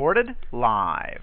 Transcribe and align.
Recorded 0.00 0.34
live. 0.50 1.20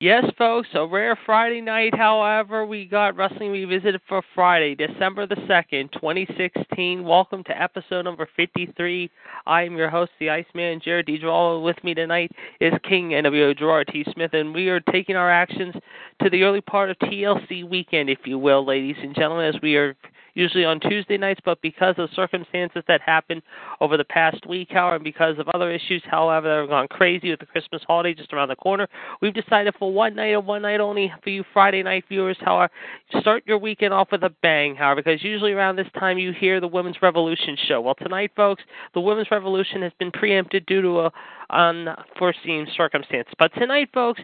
Yes, 0.00 0.24
folks, 0.38 0.68
a 0.72 0.86
rare 0.86 1.14
Friday 1.26 1.60
night. 1.60 1.94
However, 1.94 2.64
we 2.64 2.86
got 2.86 3.16
Wrestling 3.16 3.50
Revisited 3.50 4.00
for 4.08 4.22
Friday, 4.34 4.74
December 4.74 5.26
the 5.26 5.34
2nd, 5.34 5.92
2016. 5.92 7.04
Welcome 7.04 7.44
to 7.44 7.62
episode 7.62 8.06
number 8.06 8.26
53. 8.34 9.10
I 9.44 9.64
am 9.64 9.76
your 9.76 9.90
host, 9.90 10.10
the 10.18 10.30
Iceman, 10.30 10.80
Jared 10.82 11.06
Deidre. 11.06 11.62
With 11.62 11.76
me 11.84 11.92
tonight 11.92 12.32
is 12.62 12.72
King 12.88 13.10
NWO 13.10 13.54
Gerard 13.58 13.90
T. 13.92 14.06
Smith, 14.14 14.32
and 14.32 14.54
we 14.54 14.70
are 14.70 14.80
taking 14.80 15.16
our 15.16 15.30
actions 15.30 15.74
to 16.22 16.30
the 16.30 16.44
early 16.44 16.62
part 16.62 16.88
of 16.88 16.98
TLC 17.00 17.68
weekend, 17.68 18.08
if 18.08 18.20
you 18.24 18.38
will, 18.38 18.64
ladies 18.64 18.96
and 19.02 19.14
gentlemen, 19.14 19.54
as 19.54 19.60
we 19.60 19.76
are 19.76 19.94
usually 20.34 20.64
on 20.64 20.80
Tuesday 20.80 21.16
nights, 21.16 21.40
but 21.44 21.60
because 21.62 21.94
of 21.98 22.08
circumstances 22.14 22.82
that 22.88 23.00
happened 23.00 23.42
over 23.80 23.96
the 23.96 24.04
past 24.04 24.46
week, 24.46 24.68
however, 24.70 24.96
and 24.96 25.04
because 25.04 25.38
of 25.38 25.48
other 25.50 25.70
issues, 25.70 26.02
however, 26.06 26.48
that 26.48 26.60
have 26.60 26.68
gone 26.68 26.88
crazy 26.88 27.30
with 27.30 27.40
the 27.40 27.46
Christmas 27.46 27.82
holiday 27.86 28.14
just 28.14 28.32
around 28.32 28.48
the 28.48 28.56
corner, 28.56 28.88
we've 29.20 29.34
decided 29.34 29.74
for 29.78 29.92
one 29.92 30.14
night 30.14 30.34
and 30.34 30.46
one 30.46 30.62
night 30.62 30.80
only 30.80 31.12
for 31.22 31.30
you 31.30 31.44
Friday 31.52 31.82
night 31.82 32.04
viewers, 32.08 32.36
however, 32.40 32.72
start 33.20 33.42
your 33.46 33.58
weekend 33.58 33.92
off 33.92 34.08
with 34.12 34.22
a 34.22 34.30
bang, 34.42 34.74
however, 34.74 35.02
because 35.02 35.22
usually 35.22 35.52
around 35.52 35.76
this 35.76 35.86
time 35.98 36.18
you 36.18 36.32
hear 36.32 36.60
the 36.60 36.66
Women's 36.66 37.00
Revolution 37.02 37.56
show. 37.66 37.80
Well, 37.80 37.94
tonight, 37.94 38.32
folks, 38.36 38.62
the 38.94 39.00
Women's 39.00 39.30
Revolution 39.30 39.82
has 39.82 39.92
been 39.98 40.10
preempted 40.10 40.66
due 40.66 40.82
to 40.82 41.00
a 41.00 41.12
unforeseen 41.52 42.66
circumstance. 42.76 43.28
But 43.38 43.52
tonight, 43.54 43.90
folks, 43.92 44.22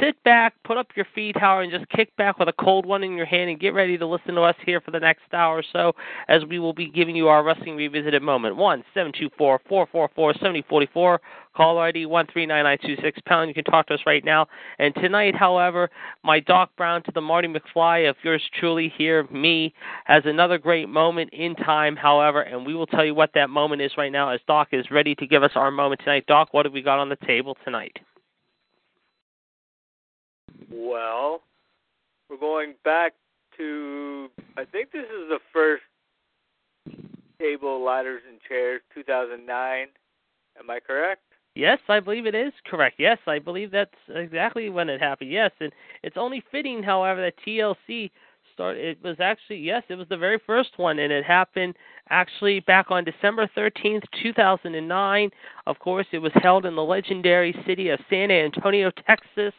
sit 0.00 0.22
back, 0.24 0.54
put 0.64 0.76
up 0.76 0.88
your 0.96 1.06
feet, 1.14 1.36
however, 1.36 1.62
and 1.62 1.72
just 1.72 1.88
kick 1.90 2.14
back 2.16 2.38
with 2.38 2.48
a 2.48 2.52
cold 2.52 2.86
one 2.86 3.02
in 3.04 3.12
your 3.12 3.26
hand 3.26 3.50
and 3.50 3.60
get 3.60 3.74
ready 3.74 3.98
to 3.98 4.06
listen 4.06 4.34
to 4.34 4.42
us 4.42 4.56
here 4.64 4.80
for 4.80 4.90
the 4.90 5.00
next 5.00 5.22
hour 5.32 5.58
or 5.58 5.64
so 5.72 5.92
as 6.28 6.44
we 6.44 6.58
will 6.58 6.72
be 6.72 6.88
giving 6.88 7.14
you 7.14 7.28
our 7.28 7.42
Wrestling 7.44 7.76
Revisited 7.76 8.22
moment. 8.22 8.56
1 8.56 8.78
724 8.94 9.60
444 9.68 10.32
7044. 10.34 11.20
Call 11.56 11.78
ID 11.78 12.06
139926 12.06 13.20
pound. 13.26 13.48
You 13.48 13.54
can 13.54 13.64
talk 13.64 13.88
to 13.88 13.94
us 13.94 14.00
right 14.06 14.24
now. 14.24 14.46
And 14.78 14.94
tonight, 14.94 15.34
however, 15.34 15.90
my 16.22 16.38
Doc 16.40 16.70
Brown 16.76 17.02
to 17.04 17.12
the 17.12 17.20
Marty 17.20 17.48
McFly 17.48 18.08
of 18.08 18.16
yours 18.22 18.42
truly 18.58 18.92
here, 18.96 19.26
me, 19.30 19.74
has 20.04 20.22
another 20.26 20.58
great 20.58 20.88
moment 20.88 21.30
in 21.32 21.56
time, 21.56 21.96
however, 21.96 22.42
and 22.42 22.64
we 22.64 22.74
will 22.74 22.86
tell 22.86 23.04
you 23.04 23.14
what 23.14 23.30
that 23.34 23.50
moment 23.50 23.82
is 23.82 23.90
right 23.98 24.12
now 24.12 24.30
as 24.30 24.40
Doc 24.46 24.68
is 24.72 24.90
ready 24.90 25.14
to 25.16 25.26
give 25.26 25.42
us 25.42 25.50
our 25.56 25.72
moment 25.72 26.00
tonight. 26.04 26.24
Doc, 26.26 26.54
what 26.54 26.66
have 26.66 26.72
we 26.72 26.82
got 26.82 27.00
on 27.00 27.08
the 27.08 27.18
table 27.26 27.56
tonight? 27.64 27.98
Well, 30.72 31.42
we're 32.28 32.36
going 32.36 32.74
back 32.84 33.14
to, 33.56 34.28
I 34.56 34.64
think 34.64 34.92
this 34.92 35.02
is 35.02 35.28
the 35.28 35.40
first 35.52 35.82
table, 37.40 37.82
ladders, 37.82 38.22
and 38.28 38.38
chairs, 38.48 38.82
2009. 38.94 39.88
Am 40.58 40.70
I 40.70 40.78
correct? 40.78 41.22
Yes, 41.60 41.78
I 41.90 42.00
believe 42.00 42.24
it 42.24 42.34
is 42.34 42.54
correct. 42.64 42.96
Yes, 42.98 43.18
I 43.26 43.38
believe 43.38 43.70
that's 43.70 43.90
exactly 44.08 44.70
when 44.70 44.88
it 44.88 44.98
happened. 44.98 45.30
Yes, 45.30 45.50
and 45.60 45.70
it's 46.02 46.16
only 46.16 46.42
fitting, 46.50 46.82
however, 46.82 47.20
that 47.20 47.34
TLC 47.44 48.10
started. 48.54 48.82
It 48.82 49.02
was 49.04 49.18
actually 49.20 49.58
yes, 49.58 49.82
it 49.90 49.96
was 49.96 50.08
the 50.08 50.16
very 50.16 50.38
first 50.46 50.78
one, 50.78 50.98
and 50.98 51.12
it 51.12 51.22
happened 51.22 51.76
actually 52.10 52.60
back 52.60 52.90
on 52.90 53.04
December 53.04 53.48
13th, 53.56 54.02
2009. 54.22 55.30
Of 55.66 55.78
course, 55.78 56.06
it 56.12 56.18
was 56.18 56.32
held 56.34 56.66
in 56.66 56.74
the 56.74 56.82
legendary 56.82 57.54
city 57.66 57.88
of 57.88 58.00
San 58.10 58.30
Antonio, 58.30 58.90
Texas, 59.06 59.54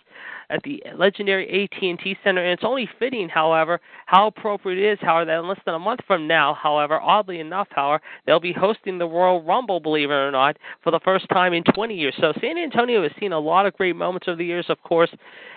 at 0.50 0.62
the 0.64 0.84
legendary 0.98 1.64
AT&T 1.64 2.18
Center. 2.24 2.44
And 2.44 2.52
it's 2.52 2.64
only 2.64 2.90
fitting, 3.00 3.30
however, 3.30 3.80
how 4.06 4.28
appropriate 4.28 4.78
it 4.78 4.94
is, 4.94 5.00
however, 5.02 5.26
that 5.26 5.40
in 5.40 5.48
less 5.48 5.60
than 5.66 5.76
a 5.76 5.80
month 5.80 6.02
from 6.06 6.28
now, 6.28 6.54
however, 6.54 7.00
oddly 7.00 7.40
enough, 7.40 7.68
however, 7.72 8.04
they'll 8.26 8.40
be 8.40 8.54
hosting 8.54 8.98
the 8.98 9.08
Royal 9.08 9.42
Rumble, 9.42 9.80
believe 9.80 10.12
it 10.12 10.14
or 10.14 10.32
not, 10.32 10.58
for 10.84 10.92
the 10.92 11.00
first 11.00 11.28
time 11.30 11.54
in 11.54 11.64
20 11.74 11.96
years. 11.96 12.14
So 12.20 12.34
San 12.42 12.58
Antonio 12.58 13.02
has 13.04 13.12
seen 13.20 13.32
a 13.32 13.40
lot 13.40 13.66
of 13.66 13.74
great 13.78 13.96
moments 13.96 14.28
over 14.28 14.38
the 14.38 14.46
years, 14.46 14.66
of 14.68 14.82
course. 14.84 15.10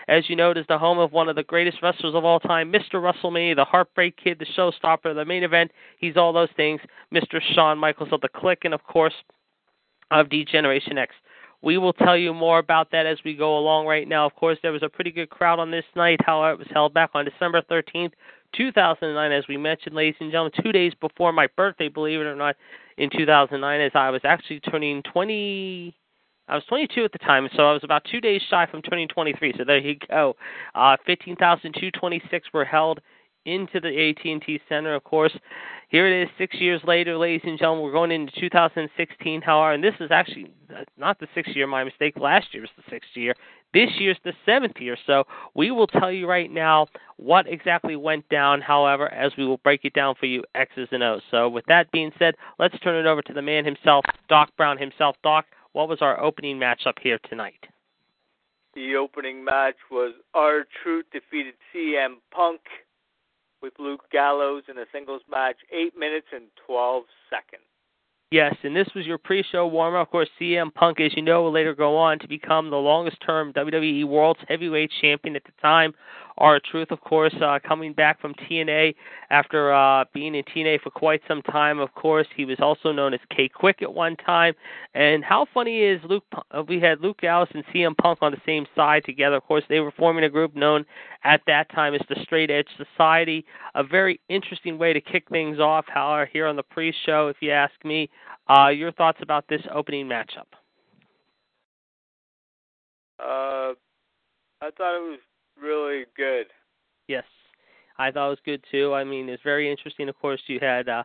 As 0.07 0.29
you 0.29 0.37
know, 0.37 0.51
it 0.51 0.59
is 0.59 0.67
the 0.69 0.79
home 0.79 0.99
of 0.99 1.13
one 1.13 1.29
of 1.29 1.37
the 1.37 1.43
greatest 1.43 1.79
wrestlers 1.83 2.15
of 2.15 2.25
all 2.25 2.39
time, 2.39 2.71
Mr. 2.71 2.95
WrestleMania, 2.95 3.57
the 3.57 3.65
Heartbreak 3.65 4.17
Kid, 4.23 4.39
the 4.39 4.47
showstopper, 4.57 5.15
the 5.15 5.25
main 5.25 5.43
event. 5.43 5.73
He's 5.99 6.17
all 6.17 6.33
those 6.33 6.51
things. 6.57 6.81
Mr. 7.13 7.41
Shawn 7.55 7.79
Michaels 7.79 8.11
of 8.13 8.21
the 8.21 8.29
Kliq, 8.29 8.59
and 8.65 8.75
of 8.75 8.83
course, 8.85 9.15
of 10.11 10.29
D 10.29 10.45
Generation 10.45 10.99
X. 10.99 11.15
We 11.63 11.79
will 11.79 11.95
tell 11.95 12.17
you 12.17 12.35
more 12.35 12.59
about 12.59 12.91
that 12.91 13.07
as 13.07 13.19
we 13.25 13.35
go 13.35 13.57
along 13.57 13.87
right 13.87 14.07
now. 14.07 14.27
Of 14.27 14.35
course, 14.35 14.59
there 14.63 14.73
was 14.73 14.83
a 14.83 14.89
pretty 14.89 15.11
good 15.11 15.31
crowd 15.31 15.59
on 15.59 15.71
this 15.71 15.85
night. 15.97 16.21
However, 16.25 16.53
it 16.53 16.59
was 16.59 16.69
held 16.71 16.93
back 16.93 17.11
on 17.15 17.25
December 17.25 17.63
13th, 17.63 18.13
2009, 18.57 19.33
as 19.33 19.45
we 19.49 19.57
mentioned, 19.57 19.95
ladies 19.95 20.17
and 20.21 20.31
gentlemen, 20.31 20.53
two 20.63 20.73
days 20.73 20.93
before 21.01 21.33
my 21.33 21.47
birthday, 21.57 21.89
believe 21.89 22.21
it 22.21 22.25
or 22.25 22.37
not, 22.37 22.57
in 22.99 23.11
2009, 23.11 23.81
as 23.81 23.93
I 23.95 24.11
was 24.11 24.23
actually 24.25 24.61
turning 24.61 25.03
20. 25.03 25.95
I 26.47 26.55
was 26.55 26.65
22 26.69 27.05
at 27.05 27.13
the 27.13 27.19
time, 27.19 27.49
so 27.57 27.69
I 27.69 27.73
was 27.73 27.85
about 27.85 28.05
two 28.11 28.21
days 28.21 28.43
shy 28.51 28.67
from 28.67 28.83
turning 28.83 29.09
23. 29.09 29.55
So 29.57 29.65
there 29.65 29.79
you 29.79 29.97
go. 30.11 30.37
Uh, 30.75 30.97
15,226 31.07 32.49
were 32.53 32.65
held 32.65 33.01
into 33.45 33.81
the 33.81 34.11
AT&T 34.11 34.61
Center. 34.69 34.95
Of 34.95 35.05
course, 35.05 35.37
here 35.89 36.07
it 36.07 36.23
is, 36.23 36.29
six 36.39 36.57
years 36.57 36.81
later, 36.85 37.17
ladies 37.17 37.43
and 37.45 37.59
gentlemen. 37.59 37.85
We're 37.85 37.93
going 37.93 38.11
into 38.11 38.33
2016. 38.41 39.43
However, 39.43 39.73
and 39.73 39.85
this 39.85 39.95
is 40.01 40.11
actually 40.11 40.51
not 40.97 41.19
the 41.21 41.29
sixth 41.35 41.55
year. 41.55 41.67
My 41.67 41.85
mistake. 41.85 42.15
Last 42.17 42.53
year 42.53 42.63
was 42.63 42.71
the 42.77 42.83
sixth 42.91 43.11
year. 43.15 43.35
This 43.73 43.91
year's 43.99 44.19
the 44.25 44.33
seventh 44.47 44.77
year. 44.79 44.97
So 45.07 45.25
we 45.55 45.71
will 45.71 45.87
tell 45.87 46.11
you 46.11 46.29
right 46.29 46.51
now 46.51 46.87
what 47.17 47.47
exactly 47.49 47.97
went 47.97 48.29
down. 48.29 48.61
However, 48.61 49.13
as 49.13 49.33
we 49.37 49.47
will 49.47 49.59
break 49.59 49.85
it 49.85 49.93
down 49.95 50.15
for 50.19 50.27
you, 50.27 50.43
X's 50.55 50.89
and 50.93 51.03
O's. 51.03 51.23
So 51.31 51.49
with 51.49 51.65
that 51.67 51.91
being 51.91 52.13
said, 52.19 52.35
let's 52.59 52.79
turn 52.81 52.97
it 52.97 53.09
over 53.09 53.23
to 53.23 53.33
the 53.33 53.43
man 53.43 53.65
himself, 53.65 54.05
Doc 54.29 54.51
Brown 54.57 54.79
himself. 54.79 55.17
Doc, 55.23 55.47
what 55.73 55.89
was 55.89 56.01
our 56.01 56.21
opening 56.21 56.59
matchup 56.59 56.99
here 57.03 57.19
tonight? 57.29 57.67
The 58.75 58.97
opening 58.97 59.45
match 59.45 59.77
was 59.91 60.15
R 60.35 60.65
Truth 60.83 61.07
defeated 61.13 61.55
CM 61.73 62.15
Punk 62.33 62.61
with 63.65 63.73
Luke 63.79 64.05
Gallows 64.13 64.65
in 64.69 64.77
a 64.77 64.85
singles 64.93 65.23
match, 65.31 65.57
8 65.73 65.97
minutes 65.99 66.27
and 66.35 66.45
12 66.67 67.05
seconds. 67.31 67.65
Yes, 68.31 68.55
and 68.63 68.77
this 68.77 68.89
was 68.95 69.07
your 69.07 69.17
pre-show 69.17 69.67
warm-up. 69.67 70.09
Of 70.09 70.11
course, 70.11 70.29
CM 70.39 70.75
Punk, 70.75 71.01
as 71.01 71.15
you 71.17 71.23
know, 71.23 71.45
will 71.45 71.53
later 71.53 71.75
go 71.75 71.97
on 71.97 72.19
to 72.19 72.29
become 72.29 72.69
the 72.69 72.77
longest-term 72.77 73.55
WWE 73.55 74.05
World's 74.07 74.41
Heavyweight 74.49 74.91
Champion 75.01 75.35
at 75.35 75.45
the 75.45 75.53
time. 75.63 75.95
R 76.39 76.61
Truth, 76.61 76.91
of 76.91 77.01
course, 77.01 77.35
uh, 77.41 77.59
coming 77.67 77.93
back 77.93 78.21
from 78.21 78.35
TNA 78.35 78.95
after 79.31 79.73
uh, 79.73 80.05
being 80.13 80.35
in 80.35 80.43
TNA 80.45 80.81
for 80.81 80.91
quite 80.91 81.23
some 81.29 81.43
time. 81.43 81.79
Of 81.79 81.95
course, 81.95 82.27
he 82.35 82.45
was 82.45 82.59
also 82.61 82.91
known 82.91 83.15
as 83.15 83.21
K-Kwik 83.31 83.83
at 83.83 83.93
one 83.93 84.17
time. 84.17 84.55
And 84.95 85.25
how 85.25 85.47
funny 85.55 85.83
is 85.83 86.01
Luke? 86.05 86.25
Uh, 86.51 86.63
we 86.67 86.81
had 86.81 87.01
Luke 87.01 87.21
Gallows 87.21 87.49
and 87.55 87.65
CM 87.67 87.97
Punk 87.97 88.19
on 88.21 88.33
the 88.33 88.41
same 88.45 88.67
side 88.75 89.05
together. 89.05 89.37
Of 89.37 89.45
course, 89.45 89.65
they 89.69 89.81
were 89.81 89.93
forming 89.93 90.25
a 90.25 90.29
group 90.29 90.57
known 90.57 90.85
at 91.23 91.41
that 91.47 91.71
time 91.71 91.95
as 91.95 92.03
the 92.09 92.17
Straight 92.23 92.51
Edge 92.51 92.69
Society. 92.77 93.45
A 93.75 93.85
very 93.85 94.21
interesting 94.29 94.77
way 94.77 94.93
to 94.93 95.01
kick 95.01 95.29
things 95.29 95.61
off. 95.61 95.85
However, 95.87 96.29
here 96.33 96.47
on 96.47 96.57
the 96.57 96.63
pre-show, 96.63 97.29
if 97.29 97.37
you 97.41 97.53
ask 97.53 97.73
me, 97.85 98.11
uh, 98.49 98.69
your 98.69 98.93
thoughts 98.93 99.19
about 99.23 99.47
this 99.49 99.63
opening 99.73 100.07
matchup? 100.07 100.51
Uh, 103.21 103.75
I 104.61 104.71
thought 104.77 104.97
it 104.97 105.03
was 105.03 105.21
really 105.65 106.05
good. 106.17 106.47
Yes, 107.09 107.25
I 107.99 108.11
thought 108.11 108.27
it 108.27 108.31
was 108.31 108.39
good 108.45 108.65
too. 108.71 108.95
I 108.95 109.05
mean, 109.05 109.29
it's 109.29 109.43
very 109.43 109.71
interesting. 109.71 110.09
Of 110.09 110.19
course, 110.21 110.41
you 110.47 110.59
had 110.61 110.89
uh, 110.89 111.03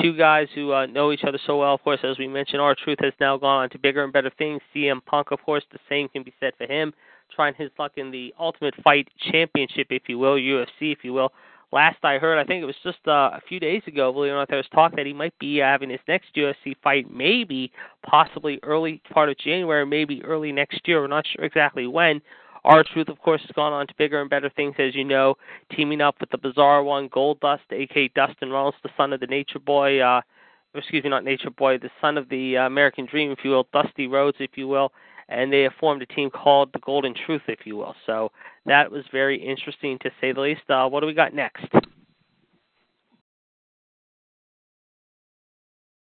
two 0.00 0.16
guys 0.16 0.48
who 0.54 0.72
uh, 0.72 0.86
know 0.86 1.12
each 1.12 1.24
other 1.26 1.38
so 1.46 1.58
well. 1.58 1.74
Of 1.74 1.82
course, 1.82 2.00
as 2.02 2.18
we 2.18 2.26
mentioned, 2.26 2.60
R 2.60 2.74
Truth 2.74 2.98
has 3.02 3.12
now 3.20 3.36
gone 3.36 3.64
on 3.64 3.70
to 3.70 3.78
bigger 3.78 4.04
and 4.04 4.12
better 4.12 4.30
things. 4.38 4.60
CM 4.74 5.04
Punk, 5.04 5.30
of 5.30 5.42
course, 5.42 5.64
the 5.72 5.78
same 5.88 6.08
can 6.08 6.22
be 6.22 6.34
said 6.40 6.52
for 6.56 6.66
him. 6.66 6.92
Trying 7.34 7.54
his 7.54 7.70
luck 7.78 7.92
in 7.96 8.10
the 8.10 8.34
Ultimate 8.40 8.74
Fight 8.82 9.06
Championship, 9.30 9.88
if 9.90 10.02
you 10.08 10.18
will, 10.18 10.36
UFC, 10.36 10.92
if 10.92 10.98
you 11.02 11.12
will. 11.12 11.30
Last 11.70 11.98
I 12.02 12.16
heard, 12.16 12.38
I 12.38 12.44
think 12.44 12.62
it 12.62 12.66
was 12.66 12.76
just 12.82 13.06
uh, 13.06 13.30
a 13.34 13.42
few 13.46 13.60
days 13.60 13.82
ago, 13.86 14.10
believe 14.10 14.30
it 14.30 14.34
or 14.34 14.38
not, 14.38 14.48
there 14.48 14.56
was 14.56 14.66
talk 14.72 14.96
that 14.96 15.04
he 15.04 15.12
might 15.12 15.38
be 15.38 15.58
having 15.58 15.90
his 15.90 16.00
next 16.08 16.34
UFC 16.34 16.74
fight, 16.82 17.12
maybe, 17.12 17.70
possibly 18.06 18.58
early 18.62 19.02
part 19.12 19.28
of 19.28 19.36
January, 19.36 19.84
maybe 19.84 20.24
early 20.24 20.50
next 20.50 20.80
year. 20.86 21.02
We're 21.02 21.08
not 21.08 21.26
sure 21.26 21.44
exactly 21.44 21.86
when. 21.86 22.22
R 22.64 22.84
Truth, 22.84 23.08
of 23.08 23.18
course, 23.20 23.40
has 23.42 23.50
gone 23.52 23.72
on 23.72 23.86
to 23.86 23.94
bigger 23.96 24.20
and 24.20 24.30
better 24.30 24.50
things, 24.50 24.74
as 24.78 24.94
you 24.94 25.04
know, 25.04 25.36
teaming 25.74 26.00
up 26.00 26.16
with 26.20 26.30
the 26.30 26.38
bizarre 26.38 26.82
one, 26.82 27.08
Gold 27.12 27.40
Dust, 27.40 27.62
aka 27.70 28.08
Dustin 28.14 28.50
Runnels, 28.50 28.74
the 28.82 28.90
son 28.96 29.12
of 29.12 29.20
the 29.20 29.26
Nature 29.26 29.58
Boy. 29.58 30.00
Uh, 30.00 30.20
excuse 30.74 31.02
me, 31.04 31.10
not 31.10 31.24
Nature 31.24 31.50
Boy, 31.50 31.78
the 31.78 31.90
son 32.00 32.18
of 32.18 32.28
the 32.28 32.58
uh, 32.58 32.66
American 32.66 33.06
Dream, 33.06 33.30
if 33.30 33.38
you 33.42 33.50
will, 33.50 33.66
Dusty 33.72 34.06
Rhodes, 34.06 34.36
if 34.40 34.50
you 34.56 34.68
will, 34.68 34.92
and 35.28 35.52
they 35.52 35.62
have 35.62 35.72
formed 35.80 36.02
a 36.02 36.06
team 36.06 36.30
called 36.30 36.70
the 36.72 36.78
Golden 36.80 37.14
Truth, 37.14 37.42
if 37.48 37.60
you 37.64 37.76
will. 37.76 37.94
So 38.06 38.30
that 38.66 38.90
was 38.90 39.04
very 39.12 39.36
interesting 39.36 39.98
to 40.00 40.10
say 40.20 40.32
the 40.32 40.40
least. 40.40 40.62
Uh, 40.68 40.88
what 40.88 41.00
do 41.00 41.06
we 41.06 41.14
got 41.14 41.34
next? 41.34 41.66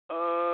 Uh, 0.10 0.49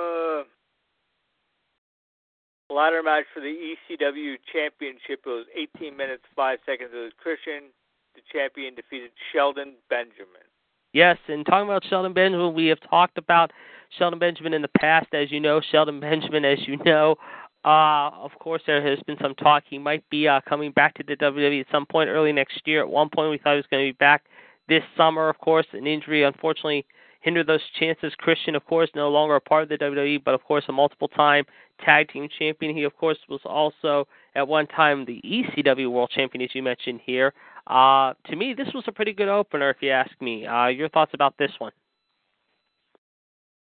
ladder 2.76 3.02
match 3.02 3.24
for 3.32 3.40
the 3.40 3.56
ECW 3.56 4.36
Championship. 4.52 5.24
It 5.24 5.26
was 5.26 5.46
18 5.56 5.96
minutes 5.96 6.22
5 6.36 6.58
seconds. 6.66 6.90
It 6.92 6.98
was 6.98 7.12
Christian, 7.16 7.72
the 8.14 8.20
champion, 8.30 8.74
defeated 8.74 9.10
Shelton 9.32 9.74
Benjamin. 9.88 10.44
Yes, 10.92 11.16
and 11.28 11.44
talking 11.44 11.68
about 11.68 11.84
Shelton 11.88 12.12
Benjamin, 12.12 12.54
we 12.54 12.66
have 12.66 12.78
talked 12.88 13.16
about 13.16 13.50
Shelton 13.98 14.18
Benjamin 14.18 14.52
in 14.52 14.62
the 14.62 14.70
past. 14.78 15.08
As 15.14 15.32
you 15.32 15.40
know, 15.40 15.60
Shelton 15.72 16.00
Benjamin, 16.00 16.44
as 16.44 16.58
you 16.66 16.76
know, 16.84 17.16
uh, 17.64 18.10
of 18.12 18.30
course, 18.38 18.62
there 18.66 18.86
has 18.86 18.98
been 19.06 19.16
some 19.20 19.34
talk 19.34 19.64
he 19.68 19.78
might 19.78 20.08
be 20.10 20.28
uh, 20.28 20.40
coming 20.48 20.70
back 20.70 20.94
to 20.94 21.02
the 21.02 21.16
WWE 21.16 21.60
at 21.60 21.66
some 21.72 21.86
point 21.86 22.08
early 22.08 22.32
next 22.32 22.60
year. 22.66 22.80
At 22.82 22.88
one 22.88 23.08
point, 23.08 23.30
we 23.30 23.38
thought 23.38 23.52
he 23.52 23.56
was 23.56 23.66
going 23.70 23.86
to 23.86 23.92
be 23.92 23.96
back 23.96 24.24
this 24.68 24.82
summer. 24.96 25.28
Of 25.28 25.38
course, 25.38 25.66
an 25.72 25.86
injury 25.86 26.22
unfortunately 26.22 26.86
hindered 27.26 27.48
those 27.48 27.60
chances. 27.78 28.12
Christian, 28.18 28.54
of 28.54 28.64
course, 28.66 28.88
no 28.94 29.08
longer 29.08 29.34
a 29.34 29.40
part 29.40 29.64
of 29.64 29.68
the 29.68 29.76
WWE, 29.76 30.22
but 30.24 30.32
of 30.32 30.44
course, 30.44 30.62
a 30.68 30.72
multiple-time 30.72 31.44
tag 31.84 32.08
team 32.08 32.28
champion. 32.38 32.74
He, 32.74 32.84
of 32.84 32.96
course, 32.96 33.18
was 33.28 33.40
also 33.44 34.06
at 34.36 34.46
one 34.46 34.68
time 34.68 35.04
the 35.04 35.20
ECW 35.24 35.90
World 35.90 36.10
Champion, 36.14 36.42
as 36.42 36.54
you 36.54 36.62
mentioned 36.62 37.00
here. 37.04 37.34
Uh, 37.66 38.14
to 38.30 38.36
me, 38.36 38.54
this 38.56 38.68
was 38.72 38.84
a 38.86 38.92
pretty 38.92 39.12
good 39.12 39.26
opener, 39.26 39.70
if 39.70 39.78
you 39.80 39.90
ask 39.90 40.12
me. 40.20 40.46
Uh, 40.46 40.68
your 40.68 40.88
thoughts 40.88 41.10
about 41.14 41.36
this 41.36 41.50
one? 41.58 41.72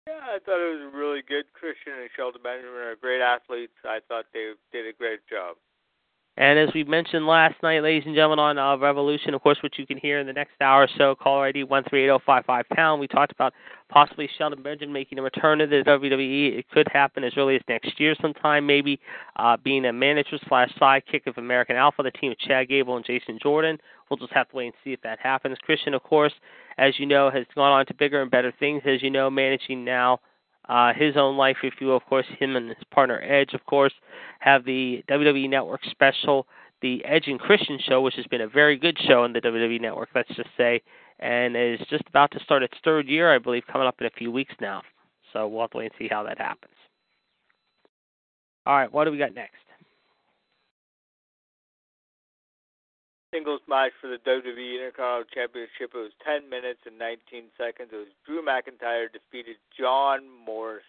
Yeah, 0.07 0.21
I 0.21 0.39
thought 0.45 0.61
it 0.61 0.77
was 0.77 0.93
really 0.95 1.23
good. 1.27 1.47
Christian 1.55 1.95
and 1.99 2.11
Shelton 2.15 2.43
Benjamin 2.45 2.77
are 2.77 2.95
great 3.01 3.23
athletes. 3.23 3.73
I 3.87 4.01
thought 4.07 4.27
they 4.35 4.53
did 4.71 4.87
a 4.87 4.93
great 4.93 5.21
job. 5.31 5.57
And 6.39 6.59
as 6.59 6.69
we 6.75 6.85
mentioned 6.85 7.27
last 7.27 7.55
night, 7.63 7.83
ladies 7.83 8.03
and 8.05 8.15
gentlemen, 8.15 8.39
on 8.39 8.59
uh, 8.59 8.77
Revolution, 8.77 9.33
of 9.33 9.41
course, 9.41 9.57
which 9.63 9.79
you 9.79 9.87
can 9.87 9.97
hear 9.97 10.19
in 10.19 10.27
the 10.27 10.35
next 10.35 10.53
hour 10.61 10.83
or 10.83 10.89
so, 10.99 11.15
caller 11.15 11.47
ID 11.47 11.65
138055 11.65 12.69
pound. 12.77 13.01
We 13.01 13.09
talked 13.09 13.33
about 13.33 13.55
possibly 13.89 14.29
Shelton 14.37 14.63
Benjamin 14.63 14.93
making 14.93 15.19
a 15.19 15.23
return 15.23 15.59
to 15.61 15.67
the 15.67 15.83
WWE. 15.87 16.59
It 16.59 16.69
could 16.69 16.89
happen 16.93 17.25
as 17.25 17.33
early 17.39 17.57
as 17.57 17.63
next 17.69 17.99
year 17.99 18.15
sometime, 18.21 18.67
maybe 18.67 19.01
uh, 19.37 19.57
being 19.57 19.87
a 19.87 19.93
manager 19.95 20.39
slash 20.47 20.71
sidekick 20.79 21.27
of 21.27 21.39
American 21.39 21.77
Alpha, 21.77 22.03
the 22.03 22.11
team 22.11 22.33
of 22.33 22.39
Chad 22.39 22.69
Gable 22.69 22.97
and 22.97 23.05
Jason 23.05 23.39
Jordan. 23.43 23.79
We'll 24.11 24.19
just 24.19 24.33
have 24.35 24.51
to 24.51 24.57
wait 24.57 24.67
and 24.67 24.75
see 24.85 24.93
if 24.93 25.01
that 25.03 25.19
happens. 25.19 25.57
Christian, 25.63 25.95
of 25.95 26.03
course, 26.03 26.35
as 26.77 26.99
you 26.99 27.07
know, 27.07 27.31
has 27.31 27.47
gone 27.55 27.73
on 27.73 27.87
to 27.87 27.95
bigger 27.95 28.21
and 28.21 28.31
better 28.31 28.53
things. 28.59 28.83
As 28.85 29.03
you 29.03 29.09
know, 29.09 29.31
managing 29.31 29.87
now 29.87 30.21
uh, 30.69 30.93
his 30.95 31.17
own 31.17 31.37
life, 31.37 31.59
if 31.63 31.75
you 31.81 31.89
will. 31.89 31.97
Of 31.97 32.07
course, 32.07 32.27
him 32.39 32.57
and 32.57 32.69
his 32.69 32.85
partner 32.91 33.21
Edge, 33.23 33.55
of 33.55 33.65
course, 33.67 33.93
have 34.41 34.65
the 34.65 35.03
WWE 35.09 35.49
Network 35.49 35.81
special, 35.91 36.47
the 36.83 37.05
Edge 37.05 37.27
and 37.27 37.39
Christian 37.41 37.79
show, 37.87 38.01
which 38.01 38.15
has 38.17 38.27
been 38.27 38.41
a 38.41 38.49
very 38.49 38.77
good 38.77 38.99
show 39.07 39.25
on 39.25 39.33
the 39.33 39.41
WWE 39.41 39.81
Network, 39.81 40.11
let's 40.15 40.35
just 40.35 40.51
say, 40.57 40.83
and 41.19 41.57
is 41.57 41.81
just 41.89 42.05
about 42.09 42.31
to 42.33 42.41
start 42.41 42.63
its 42.63 42.75
third 42.85 43.09
year, 43.09 43.35
I 43.35 43.39
believe, 43.39 43.63
coming 43.71 43.87
up 43.87 44.01
in 44.01 44.07
a 44.07 44.11
few 44.11 44.31
weeks 44.31 44.55
now. 44.61 44.83
So 45.33 45.47
we'll 45.49 45.63
have 45.63 45.71
to 45.71 45.79
wait 45.79 45.87
and 45.87 45.95
see 45.99 46.09
how 46.09 46.23
that 46.25 46.39
happens. 46.39 46.75
All 48.67 48.77
right, 48.77 48.93
what 48.93 49.05
do 49.05 49.13
we 49.13 49.19
got 49.19 49.35
next? 49.35 49.66
Singles 53.37 53.61
match 53.69 53.93
for 54.01 54.09
the 54.09 54.19
WWE 54.19 54.75
Intercontinental 54.75 55.25
Championship. 55.33 55.93
It 55.95 55.99
was 55.99 56.13
10 56.25 56.49
minutes 56.49 56.81
and 56.87 56.99
19 56.99 57.45
seconds. 57.59 57.91
It 57.93 57.97
was 57.97 58.09
Drew 58.25 58.43
McIntyre 58.43 59.13
defeated 59.13 59.57
John 59.79 60.21
Morrison. 60.45 60.85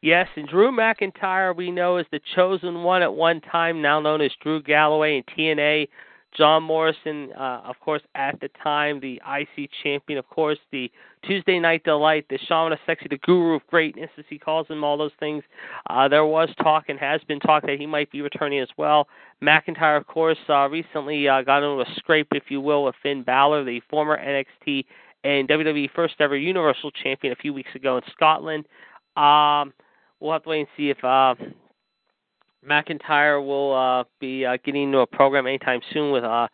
Yes, 0.00 0.28
and 0.36 0.46
Drew 0.46 0.70
McIntyre 0.70 1.56
we 1.56 1.72
know 1.72 1.96
is 1.96 2.06
the 2.12 2.20
chosen 2.36 2.84
one 2.84 3.02
at 3.02 3.12
one 3.12 3.40
time, 3.40 3.82
now 3.82 3.98
known 3.98 4.20
as 4.20 4.30
Drew 4.40 4.62
Galloway 4.62 5.16
in 5.16 5.24
TNA. 5.36 5.88
John 6.36 6.62
Morrison, 6.62 7.30
uh, 7.32 7.62
of 7.64 7.80
course, 7.80 8.02
at 8.14 8.38
the 8.40 8.48
time, 8.62 9.00
the 9.00 9.20
IC 9.26 9.70
champion, 9.82 10.18
of 10.18 10.28
course, 10.28 10.58
the 10.70 10.90
Tuesday 11.24 11.58
Night 11.58 11.84
Delight, 11.84 12.26
the 12.28 12.38
Shaman 12.46 12.72
of 12.72 12.78
Sexy, 12.86 13.06
the 13.08 13.18
Guru 13.18 13.54
of 13.54 13.66
Greatness, 13.66 14.10
as 14.18 14.24
he 14.28 14.38
calls 14.38 14.68
him, 14.68 14.84
all 14.84 14.96
those 14.96 15.12
things. 15.18 15.42
Uh, 15.88 16.06
there 16.06 16.26
was 16.26 16.48
talk 16.62 16.84
and 16.88 16.98
has 16.98 17.20
been 17.26 17.40
talk 17.40 17.62
that 17.62 17.78
he 17.78 17.86
might 17.86 18.10
be 18.12 18.20
returning 18.20 18.60
as 18.60 18.68
well. 18.76 19.08
McIntyre, 19.42 19.96
of 19.96 20.06
course, 20.06 20.38
uh, 20.48 20.68
recently 20.68 21.28
uh, 21.28 21.42
got 21.42 21.62
into 21.62 21.80
a 21.80 21.94
scrape, 21.96 22.28
if 22.32 22.44
you 22.50 22.60
will, 22.60 22.84
with 22.84 22.94
Finn 23.02 23.22
Balor, 23.22 23.64
the 23.64 23.80
former 23.88 24.18
NXT 24.18 24.84
and 25.24 25.48
WWE 25.48 25.90
first 25.94 26.14
ever 26.20 26.36
Universal 26.36 26.90
Champion, 26.92 27.32
a 27.32 27.36
few 27.36 27.52
weeks 27.52 27.74
ago 27.74 27.96
in 27.96 28.02
Scotland. 28.12 28.66
Um, 29.16 29.72
we'll 30.20 30.32
have 30.32 30.44
to 30.44 30.48
wait 30.50 30.60
and 30.60 30.68
see 30.76 30.90
if 30.90 31.02
uh, 31.02 31.34
McIntyre 32.66 33.44
will 33.44 33.74
uh, 33.74 34.04
be 34.20 34.44
uh, 34.44 34.56
getting 34.64 34.84
into 34.84 34.98
a 34.98 35.06
program 35.06 35.46
anytime 35.46 35.80
soon 35.92 36.12
with 36.12 36.24
uh, 36.24 36.48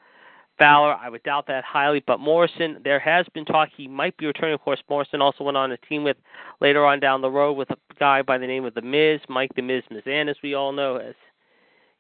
Fowler. 0.59 0.95
I 0.95 1.09
would 1.09 1.23
doubt 1.23 1.47
that 1.49 1.65
highly. 1.65 2.03
But 2.07 2.21
Morrison, 2.21 2.81
there 2.85 3.01
has 3.01 3.27
been 3.35 3.45
talk 3.45 3.69
he 3.75 3.89
might 3.89 4.17
be 4.17 4.27
returning. 4.27 4.55
Of 4.55 4.61
course, 4.61 4.81
Morrison 4.89 5.21
also 5.21 5.45
went 5.45 5.57
on 5.57 5.73
a 5.73 5.77
team 5.79 6.05
with 6.05 6.17
later 6.61 6.85
on 6.85 7.01
down 7.01 7.21
the 7.21 7.31
road 7.31 7.55
with 7.55 7.71
a 7.71 7.77
guy 7.99 8.23
by 8.23 8.39
the 8.39 8.47
name 8.47 8.65
of 8.65 8.75
The 8.75 8.83
Miz, 8.83 9.21
Mike 9.29 9.51
The 9.57 9.63
Miz 9.63 9.83
Mizan, 9.91 10.29
as 10.29 10.37
we 10.43 10.55
all 10.55 10.73
know 10.73 10.97
as 10.97 11.15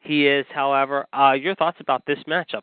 he 0.00 0.26
is. 0.26 0.46
However, 0.54 1.06
uh, 1.12 1.32
your 1.32 1.54
thoughts 1.54 1.78
about 1.80 2.04
this 2.06 2.18
matchup? 2.28 2.62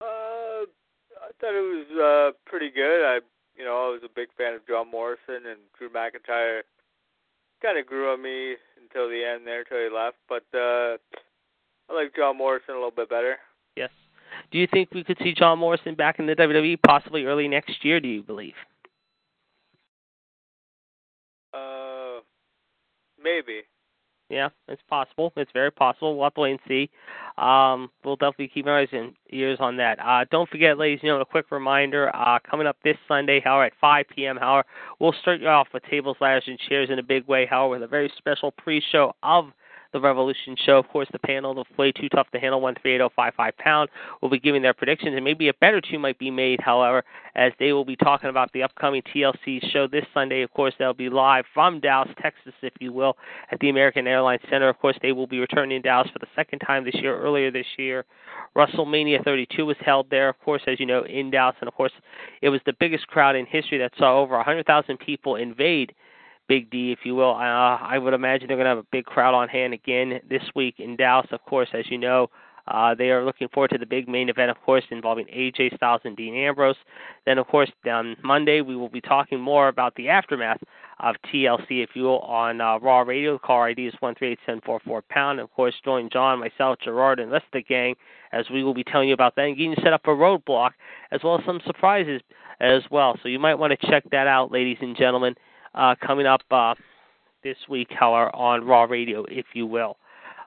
Uh, 0.00 0.66
I 0.66 1.30
thought 1.40 1.54
it 1.54 1.86
was 1.88 2.34
uh, 2.34 2.50
pretty 2.50 2.70
good. 2.70 3.04
I, 3.06 3.20
you 3.56 3.64
know, 3.64 3.86
I 3.86 3.90
was 3.90 4.00
a 4.04 4.08
big 4.14 4.28
fan 4.36 4.54
of 4.54 4.66
John 4.66 4.90
Morrison 4.90 5.46
and 5.48 5.58
Drew 5.78 5.88
McIntyre 5.88 6.62
kind 7.62 7.78
of 7.78 7.86
grew 7.86 8.12
on 8.12 8.22
me 8.22 8.54
until 8.82 9.08
the 9.08 9.24
end 9.24 9.46
there, 9.46 9.60
until 9.60 9.78
he 9.78 9.94
left. 9.94 10.16
But 10.28 10.44
uh, 10.56 10.96
I 11.88 11.94
like 11.94 12.14
John 12.16 12.38
Morrison 12.38 12.74
a 12.74 12.78
little 12.78 12.90
bit 12.90 13.08
better. 13.08 13.36
Yes. 13.76 13.90
Do 14.50 14.58
you 14.58 14.66
think 14.66 14.90
we 14.92 15.04
could 15.04 15.18
see 15.22 15.34
John 15.34 15.58
Morrison 15.58 15.94
back 15.94 16.18
in 16.18 16.26
the 16.26 16.34
WWE 16.34 16.78
possibly 16.86 17.24
early 17.24 17.48
next 17.48 17.84
year? 17.84 18.00
Do 18.00 18.08
you 18.08 18.22
believe? 18.22 18.54
Uh, 21.52 22.20
maybe. 23.22 23.62
Yeah, 24.30 24.50
it's 24.68 24.82
possible. 24.88 25.32
It's 25.36 25.50
very 25.52 25.72
possible. 25.72 26.14
We'll 26.14 26.26
have 26.26 26.34
to 26.34 26.40
wait 26.42 26.52
and 26.52 26.60
see. 26.68 26.88
Um, 27.36 27.90
we'll 28.04 28.14
definitely 28.14 28.48
keep 28.48 28.66
our 28.66 28.78
eyes 28.78 28.88
and 28.92 29.12
ears 29.30 29.58
on 29.60 29.76
that. 29.78 29.98
Uh, 29.98 30.24
don't 30.30 30.48
forget, 30.48 30.78
ladies, 30.78 31.00
you 31.02 31.10
know, 31.10 31.20
a 31.20 31.24
quick 31.24 31.50
reminder, 31.50 32.14
uh, 32.14 32.38
coming 32.48 32.68
up 32.68 32.76
this 32.84 32.96
Sunday, 33.08 33.40
however, 33.40 33.64
at 33.64 33.72
5 33.80 34.06
p.m., 34.14 34.36
however, 34.36 34.66
we'll 35.00 35.14
start 35.20 35.40
you 35.40 35.48
off 35.48 35.66
with 35.74 35.82
tables, 35.90 36.16
ladders, 36.20 36.44
and 36.46 36.60
chairs 36.60 36.90
in 36.90 37.00
a 37.00 37.02
big 37.02 37.26
way, 37.26 37.44
however, 37.44 37.70
with 37.70 37.82
a 37.82 37.88
very 37.88 38.10
special 38.16 38.52
pre-show 38.52 39.12
of 39.24 39.46
the 39.92 40.00
Revolution 40.00 40.56
show. 40.64 40.78
Of 40.78 40.88
course, 40.88 41.08
the 41.12 41.18
panel 41.18 41.58
of 41.58 41.66
Way 41.78 41.92
Too 41.92 42.08
Tough 42.08 42.30
to 42.32 42.38
Handle 42.38 42.60
138055 42.60 43.56
pound 43.58 43.90
will 44.20 44.30
be 44.30 44.38
giving 44.38 44.62
their 44.62 44.74
predictions, 44.74 45.14
and 45.14 45.24
maybe 45.24 45.48
a 45.48 45.54
better 45.54 45.80
two 45.80 45.98
might 45.98 46.18
be 46.18 46.30
made, 46.30 46.60
however, 46.60 47.04
as 47.34 47.52
they 47.58 47.72
will 47.72 47.84
be 47.84 47.96
talking 47.96 48.30
about 48.30 48.52
the 48.52 48.62
upcoming 48.62 49.02
TLC 49.02 49.60
show 49.72 49.86
this 49.86 50.04
Sunday. 50.12 50.42
Of 50.42 50.52
course, 50.52 50.74
they'll 50.78 50.94
be 50.94 51.08
live 51.08 51.44
from 51.52 51.80
Dallas, 51.80 52.10
Texas, 52.20 52.54
if 52.62 52.72
you 52.80 52.92
will, 52.92 53.16
at 53.50 53.58
the 53.60 53.68
American 53.68 54.06
Airlines 54.06 54.42
Center. 54.50 54.68
Of 54.68 54.78
course, 54.78 54.96
they 55.02 55.12
will 55.12 55.26
be 55.26 55.38
returning 55.38 55.82
to 55.82 55.88
Dallas 55.88 56.08
for 56.12 56.18
the 56.18 56.28
second 56.36 56.60
time 56.60 56.84
this 56.84 56.94
year. 56.96 57.18
Earlier 57.18 57.50
this 57.50 57.66
year, 57.78 58.04
WrestleMania 58.56 59.24
32 59.24 59.64
was 59.64 59.76
held 59.84 60.08
there, 60.10 60.28
of 60.28 60.38
course, 60.40 60.62
as 60.66 60.80
you 60.80 60.86
know, 60.86 61.04
in 61.04 61.30
Dallas, 61.30 61.56
and 61.60 61.68
of 61.68 61.74
course, 61.74 61.92
it 62.42 62.48
was 62.48 62.60
the 62.66 62.74
biggest 62.78 63.06
crowd 63.06 63.36
in 63.36 63.46
history 63.46 63.78
that 63.78 63.92
saw 63.98 64.18
over 64.18 64.36
100,000 64.36 64.98
people 64.98 65.36
invade 65.36 65.94
Big 66.50 66.68
D, 66.68 66.90
if 66.90 66.98
you 67.04 67.14
will. 67.14 67.30
Uh, 67.30 67.78
I 67.78 67.96
would 67.96 68.12
imagine 68.12 68.48
they're 68.48 68.56
going 68.56 68.64
to 68.64 68.70
have 68.70 68.78
a 68.78 68.86
big 68.90 69.04
crowd 69.04 69.34
on 69.34 69.48
hand 69.48 69.72
again 69.72 70.18
this 70.28 70.42
week 70.56 70.74
in 70.80 70.96
Dallas. 70.96 71.28
Of 71.30 71.44
course, 71.44 71.68
as 71.72 71.84
you 71.88 71.96
know, 71.96 72.26
uh, 72.66 72.92
they 72.92 73.10
are 73.10 73.24
looking 73.24 73.46
forward 73.54 73.70
to 73.70 73.78
the 73.78 73.86
big 73.86 74.08
main 74.08 74.28
event, 74.28 74.50
of 74.50 74.60
course, 74.62 74.82
involving 74.90 75.26
AJ 75.26 75.76
Styles 75.76 76.00
and 76.02 76.16
Dean 76.16 76.34
Ambrose. 76.34 76.74
Then, 77.24 77.38
of 77.38 77.46
course, 77.46 77.70
on 77.88 78.16
Monday 78.24 78.62
we 78.62 78.74
will 78.74 78.88
be 78.88 79.00
talking 79.00 79.40
more 79.40 79.68
about 79.68 79.94
the 79.94 80.08
aftermath 80.08 80.60
of 80.98 81.14
TLC, 81.32 81.84
if 81.84 81.90
you 81.94 82.02
will, 82.02 82.18
on 82.18 82.60
uh, 82.60 82.78
Raw 82.78 83.02
Radio. 83.02 83.38
Call 83.38 83.62
ID 83.62 83.86
is 83.86 83.94
one 84.00 84.16
three 84.16 84.32
eight 84.32 84.40
seven 84.44 84.60
four 84.66 84.80
four 84.84 85.02
pound. 85.02 85.38
Of 85.38 85.52
course, 85.52 85.74
join 85.84 86.10
John, 86.12 86.40
myself, 86.40 86.78
Gerard, 86.82 87.20
and 87.20 87.28
the 87.28 87.34
rest 87.34 87.46
of 87.52 87.60
the 87.60 87.62
gang 87.62 87.94
as 88.32 88.46
we 88.52 88.64
will 88.64 88.74
be 88.74 88.82
telling 88.82 89.06
you 89.06 89.14
about 89.14 89.36
that 89.36 89.42
and 89.42 89.56
getting 89.56 89.76
set 89.84 89.92
up 89.92 90.02
a 90.06 90.10
roadblock 90.10 90.70
as 91.12 91.20
well 91.22 91.38
as 91.38 91.44
some 91.46 91.60
surprises 91.64 92.20
as 92.58 92.82
well. 92.90 93.16
So 93.22 93.28
you 93.28 93.38
might 93.38 93.54
want 93.54 93.72
to 93.78 93.86
check 93.86 94.02
that 94.10 94.26
out, 94.26 94.50
ladies 94.50 94.78
and 94.80 94.96
gentlemen 94.96 95.36
uh, 95.74 95.94
coming 96.04 96.26
up 96.26 96.42
uh, 96.50 96.74
this 97.42 97.56
week, 97.68 97.88
however, 97.90 98.34
on 98.34 98.64
Raw 98.64 98.84
Radio, 98.84 99.24
if 99.28 99.46
you 99.54 99.66
will. 99.66 99.96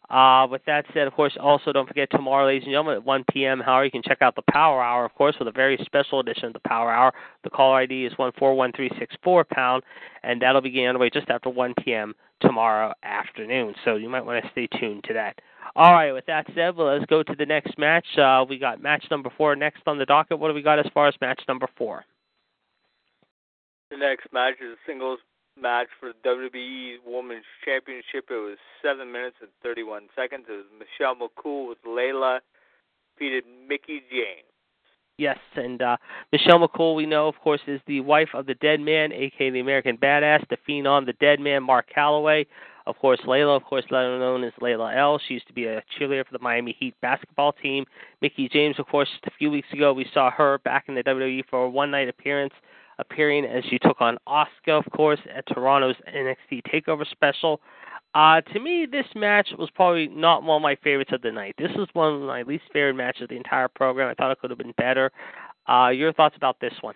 Uh, 0.10 0.46
with 0.50 0.62
that 0.66 0.86
said, 0.94 1.08
of 1.08 1.14
course, 1.14 1.36
also 1.40 1.72
don't 1.72 1.88
forget 1.88 2.08
tomorrow, 2.12 2.46
ladies 2.46 2.64
and 2.66 2.72
gentlemen, 2.72 2.96
at 2.98 3.06
1 3.06 3.26
p.m. 3.32 3.60
However, 3.60 3.86
you 3.86 3.92
can 3.92 4.04
check 4.04 4.22
out 4.22 4.36
the 4.36 4.44
Power 4.52 4.84
Hour, 4.84 5.06
of 5.06 5.16
course, 5.16 5.36
with 5.40 5.48
a 5.48 5.52
very 5.52 5.80
special 5.86 6.20
edition 6.20 6.46
of 6.46 6.54
the 6.54 6.60
Power 6.60 6.92
Hour. 6.92 7.14
The 7.44 7.50
caller 7.50 7.78
ID 7.78 8.06
is 8.06 8.14
141364 8.18 9.46
pound, 9.46 9.82
and 10.22 10.42
that'll 10.42 10.62
be 10.62 10.70
getting 10.70 10.90
underway 10.90 11.10
just 11.10 11.30
after 11.30 11.50
1 11.50 11.74
p.m. 11.84 12.14
tomorrow 12.42 12.94
afternoon. 13.02 13.74
So 13.86 13.96
you 13.96 14.10
might 14.10 14.26
want 14.26 14.44
to 14.44 14.52
stay 14.52 14.68
tuned 14.80 15.06
to 15.06 15.14
that. 15.14 15.40
All 15.76 15.94
right, 15.94 16.12
with 16.12 16.26
that 16.28 16.46
said, 16.54 16.76
well, 16.76 16.94
let's 16.94 17.06
go 17.06 17.24
to 17.24 17.36
the 17.36 17.46
next 17.46 17.80
match. 17.80 18.06
Uh, 18.16 18.46
we 18.48 18.60
got 18.60 18.82
match 18.82 19.06
number 19.10 19.32
four 19.36 19.56
next 19.56 19.82
on 19.88 19.98
the 19.98 20.06
docket. 20.06 20.38
What 20.38 20.50
do 20.50 20.54
we 20.54 20.62
got 20.62 20.78
as 20.78 20.86
far 20.94 21.08
as 21.08 21.16
match 21.22 21.42
number 21.48 21.68
four? 21.76 22.06
The 23.94 24.00
next 24.00 24.26
match 24.34 24.56
is 24.60 24.72
a 24.74 24.82
singles 24.88 25.20
match 25.56 25.86
for 26.00 26.10
the 26.10 26.28
WWE 26.28 26.96
Women's 27.06 27.46
Championship. 27.64 28.26
It 28.32 28.42
was 28.42 28.58
7 28.82 29.12
minutes 29.12 29.36
and 29.40 29.52
31 29.62 30.08
seconds. 30.16 30.46
It 30.50 30.52
was 30.52 30.66
Michelle 30.74 31.14
McCool 31.14 31.70
with 31.70 31.78
Layla 31.86 32.40
defeated 33.14 33.44
Mickie 33.70 34.02
James. 34.10 34.50
Yes, 35.20 35.38
and 35.56 35.80
uh, 35.80 35.98
Michelle 36.32 36.68
McCool, 36.68 36.96
we 36.96 37.06
know, 37.06 37.28
of 37.28 37.36
course, 37.44 37.62
is 37.68 37.80
the 37.86 38.00
wife 38.00 38.30
of 38.34 38.48
the 38.48 38.56
Dead 38.56 38.80
Man, 38.80 39.14
aka 39.14 39.52
the 39.52 39.60
American 39.60 39.96
Badass, 39.96 40.44
the 40.50 40.58
Phenom, 40.68 41.06
the 41.06 41.14
Dead 41.14 41.40
Man, 41.40 41.62
Mark 41.62 41.86
Calaway. 41.96 42.48
Of 42.88 42.98
course, 42.98 43.20
Layla, 43.28 43.56
of 43.56 43.64
course, 43.64 43.86
better 43.92 44.18
known 44.18 44.44
as 44.44 44.54
Layla 44.60 44.98
El. 44.98 45.20
She 45.28 45.36
used 45.36 45.48
to 45.48 45.54
be 45.54 45.68
a 45.68 45.84
cheerleader 45.96 46.26
for 46.26 46.36
the 46.36 46.44
Miami 46.44 46.76
Heat 46.80 46.96
basketball 47.04 47.52
team. 47.52 47.86
Mickie 48.24 48.50
James, 48.50 48.80
of 48.80 48.88
course, 48.88 49.10
a 49.28 49.32
few 49.38 49.52
weeks 49.52 49.72
ago, 49.72 49.94
we 49.94 50.10
saw 50.16 50.32
her 50.32 50.58
back 50.66 50.86
in 50.88 50.96
the 50.96 51.04
WWE 51.04 51.44
for 51.48 51.66
a 51.66 51.70
one 51.70 51.92
night 51.92 52.10
appearance, 52.10 52.54
appearing 53.10 53.46
as 53.46 53.64
she 53.70 53.80
took 53.80 54.00
on 54.02 54.18
Asuka, 54.28 54.80
of 54.86 54.86
course, 54.92 55.20
at 55.34 55.46
Toronto's 55.48 55.96
NXT 56.08 56.62
TakeOver 56.74 57.10
special. 57.10 57.62
Uh, 58.16 58.42
to 58.42 58.60
me, 58.60 58.88
this 58.90 59.06
match 59.16 59.50
was 59.58 59.70
probably 59.74 60.08
not 60.08 60.44
one 60.44 60.58
of 60.58 60.62
my 60.62 60.76
favorites 60.84 61.12
of 61.14 61.22
the 61.22 61.32
night. 61.32 61.56
This 61.58 61.72
was 61.76 61.88
one 61.94 62.14
of 62.14 62.22
my 62.22 62.44
least 62.44 62.64
favorite 62.72 62.94
matches 62.94 63.24
of 63.24 63.30
the 63.30 63.36
entire 63.36 63.68
program. 63.68 64.10
I 64.10 64.14
thought 64.14 64.32
it 64.32 64.40
could 64.40 64.52
have 64.52 64.60
been 64.60 64.74
better. 64.78 65.12
Uh, 65.68 65.90
your 65.90 66.14
thoughts 66.14 66.36
about 66.36 66.60
this 66.60 66.74
one? 66.82 66.96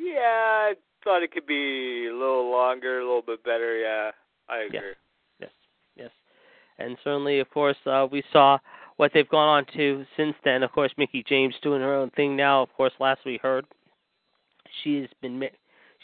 Yeah, 0.00 0.72
I 0.72 0.74
thought 1.04 1.22
it 1.22 1.30
could 1.30 1.46
be 1.46 2.08
a 2.08 2.12
little 2.12 2.50
longer, 2.50 2.98
a 2.98 3.04
little 3.04 3.22
bit 3.22 3.44
better. 3.44 3.78
Yeah, 3.78 4.10
I 4.48 4.64
agree. 4.64 4.80
Yes, 5.38 5.50
yes, 5.50 5.50
yes. 5.96 6.10
And 6.78 6.96
certainly, 7.04 7.38
of 7.38 7.48
course, 7.50 7.76
uh, 7.86 8.08
we 8.10 8.24
saw 8.32 8.58
what 9.02 9.10
they've 9.12 9.28
gone 9.28 9.48
on 9.48 9.66
to 9.74 10.04
since 10.16 10.36
then. 10.44 10.62
Of 10.62 10.70
course, 10.70 10.92
Mickie 10.96 11.24
James 11.28 11.56
doing 11.60 11.80
her 11.80 11.92
own 11.92 12.10
thing 12.10 12.36
now. 12.36 12.62
Of 12.62 12.72
course, 12.76 12.92
last 13.00 13.18
we 13.26 13.36
heard, 13.42 13.66
she's 14.84 15.08
been 15.20 15.42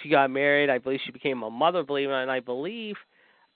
she 0.02 0.09
got 0.09 0.33
married. 0.33 0.69
I 0.69 0.78
believe 0.78 0.99
she 1.07 1.12
became 1.12 1.45
a 1.45 1.49
mother, 1.49 1.85
believe 1.85 2.11
it 2.11 2.12
and 2.12 2.28
I 2.28 2.40
believe 2.40 2.97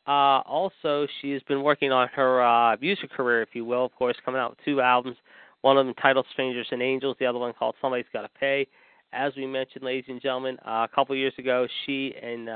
uh, 0.06 0.46
also 0.46 1.08
she 1.20 1.32
has 1.32 1.42
been 1.48 1.64
working 1.64 1.90
on 1.90 2.06
her 2.14 2.40
uh, 2.40 2.76
music 2.80 3.10
career, 3.10 3.42
if 3.42 3.48
you 3.52 3.64
will. 3.64 3.84
Of 3.84 3.92
course, 3.96 4.14
coming 4.24 4.40
out 4.40 4.50
with 4.50 4.64
two 4.64 4.80
albums. 4.80 5.16
One 5.62 5.76
of 5.76 5.86
them 5.86 5.94
titled 6.00 6.26
"Strangers 6.32 6.68
and 6.70 6.80
Angels," 6.80 7.16
the 7.18 7.26
other 7.26 7.40
one 7.40 7.52
called 7.52 7.74
"Somebody's 7.82 8.06
Got 8.12 8.22
to 8.22 8.28
Pay." 8.38 8.68
As 9.12 9.32
we 9.36 9.44
mentioned, 9.48 9.82
ladies 9.82 10.04
and 10.06 10.22
gentlemen, 10.22 10.56
uh, 10.64 10.86
a 10.88 10.88
couple 10.94 11.16
years 11.16 11.34
ago, 11.36 11.66
she 11.84 12.14
and 12.22 12.48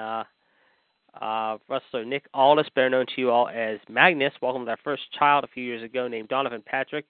uh, 1.21 1.59
wrestler 1.69 2.05
Nick 2.05 2.27
Aldis, 2.35 2.69
better 2.75 2.91
known 2.91 3.07
to 3.07 3.21
you 3.21 3.31
all 3.31 3.49
as 3.49 3.79
Magnus, 3.89 4.33
welcomed 4.41 4.69
their 4.69 4.79
first 4.83 5.03
child 5.19 5.45
a 5.45 5.49
few 5.49 5.65
years 5.65 5.83
ago 5.83 6.09
named 6.09 6.29
Donovan 6.29 6.63
Patrick. 6.65 7.07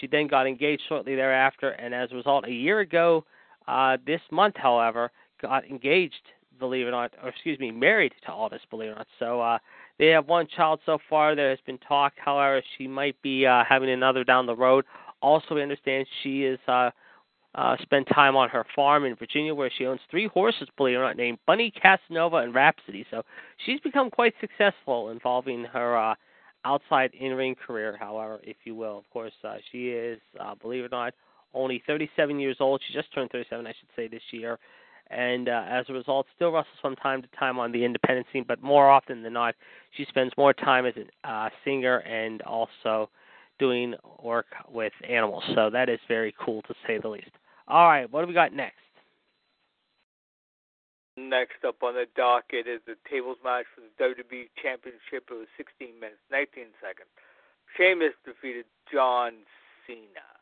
She 0.00 0.06
then 0.06 0.26
got 0.26 0.46
engaged 0.46 0.82
shortly 0.88 1.14
thereafter, 1.14 1.70
and 1.70 1.94
as 1.94 2.12
a 2.12 2.14
result, 2.14 2.46
a 2.46 2.52
year 2.52 2.80
ago 2.80 3.24
uh, 3.66 3.96
this 4.06 4.20
month, 4.30 4.56
however, 4.56 5.10
got 5.42 5.64
engaged, 5.66 6.14
believe 6.58 6.86
it 6.86 6.90
or 6.90 6.92
not, 6.92 7.12
or 7.22 7.28
excuse 7.30 7.58
me, 7.58 7.70
married 7.70 8.12
to 8.26 8.32
Aldis, 8.32 8.60
believe 8.70 8.90
it 8.90 8.92
or 8.92 8.96
not. 8.96 9.06
So 9.18 9.40
uh, 9.40 9.58
they 9.98 10.06
have 10.08 10.26
one 10.26 10.46
child 10.46 10.80
so 10.86 10.98
far. 11.08 11.34
There 11.34 11.50
has 11.50 11.58
been 11.66 11.78
talk, 11.78 12.12
however, 12.16 12.62
she 12.76 12.86
might 12.86 13.20
be 13.22 13.46
uh, 13.46 13.64
having 13.68 13.90
another 13.90 14.24
down 14.24 14.46
the 14.46 14.56
road. 14.56 14.84
Also, 15.20 15.54
we 15.54 15.62
understand 15.62 16.06
she 16.22 16.44
is 16.44 16.58
uh, 16.68 16.90
uh, 17.54 17.76
spent 17.82 18.06
time 18.08 18.36
on 18.36 18.48
her 18.48 18.64
farm 18.74 19.04
in 19.04 19.16
Virginia, 19.16 19.54
where 19.54 19.70
she 19.76 19.86
owns 19.86 20.00
three 20.10 20.28
horses, 20.28 20.68
believe 20.76 20.96
it 20.96 20.98
or 20.98 21.04
not, 21.04 21.16
named 21.16 21.38
Bunny, 21.46 21.70
Casanova, 21.70 22.36
and 22.36 22.54
Rhapsody. 22.54 23.06
So 23.10 23.22
she's 23.64 23.80
become 23.80 24.10
quite 24.10 24.34
successful 24.40 25.10
involving 25.10 25.64
her 25.64 25.96
uh, 25.96 26.14
outside 26.64 27.10
in-ring 27.18 27.54
career, 27.54 27.96
however, 27.98 28.40
if 28.42 28.56
you 28.64 28.74
will. 28.74 28.98
Of 28.98 29.10
course, 29.10 29.32
uh, 29.44 29.56
she 29.72 29.88
is, 29.88 30.20
uh, 30.38 30.54
believe 30.54 30.84
it 30.84 30.92
or 30.92 30.96
not, 30.96 31.14
only 31.54 31.82
37 31.86 32.38
years 32.38 32.56
old. 32.60 32.82
She 32.86 32.92
just 32.92 33.12
turned 33.14 33.30
37, 33.30 33.66
I 33.66 33.70
should 33.70 33.88
say, 33.96 34.08
this 34.08 34.22
year 34.30 34.58
and 35.10 35.48
uh, 35.48 35.64
as 35.68 35.86
a 35.88 35.92
result, 35.92 36.26
still 36.34 36.52
wrestles 36.52 36.76
from 36.80 36.96
time 36.96 37.22
to 37.22 37.28
time 37.38 37.58
on 37.58 37.72
the 37.72 37.84
independent 37.84 38.26
scene. 38.32 38.44
But 38.46 38.62
more 38.62 38.90
often 38.90 39.22
than 39.22 39.32
not, 39.32 39.54
she 39.96 40.04
spends 40.08 40.32
more 40.36 40.52
time 40.52 40.86
as 40.86 40.94
a 40.96 41.28
uh, 41.28 41.48
singer 41.64 41.98
and 41.98 42.42
also 42.42 43.08
doing 43.58 43.94
work 44.22 44.46
with 44.70 44.92
animals. 45.08 45.44
So 45.54 45.70
that 45.70 45.88
is 45.88 45.98
very 46.08 46.34
cool 46.38 46.62
to 46.62 46.74
say 46.86 46.98
the 46.98 47.08
least. 47.08 47.30
All 47.66 47.88
right, 47.88 48.10
what 48.10 48.22
do 48.22 48.28
we 48.28 48.34
got 48.34 48.52
next? 48.52 48.76
Next 51.16 51.64
up 51.66 51.82
on 51.82 51.94
the 51.94 52.06
docket 52.16 52.68
is 52.68 52.80
the 52.86 52.94
tables 53.10 53.38
match 53.42 53.66
for 53.74 53.82
the 53.82 53.90
WWE 53.98 54.48
Championship. 54.62 55.28
It 55.30 55.34
was 55.34 55.48
16 55.56 55.98
minutes, 55.98 56.22
19 56.30 56.66
seconds. 56.80 57.10
Sheamus 57.76 58.14
defeated 58.24 58.66
John 58.90 59.32
Cena. 59.86 60.37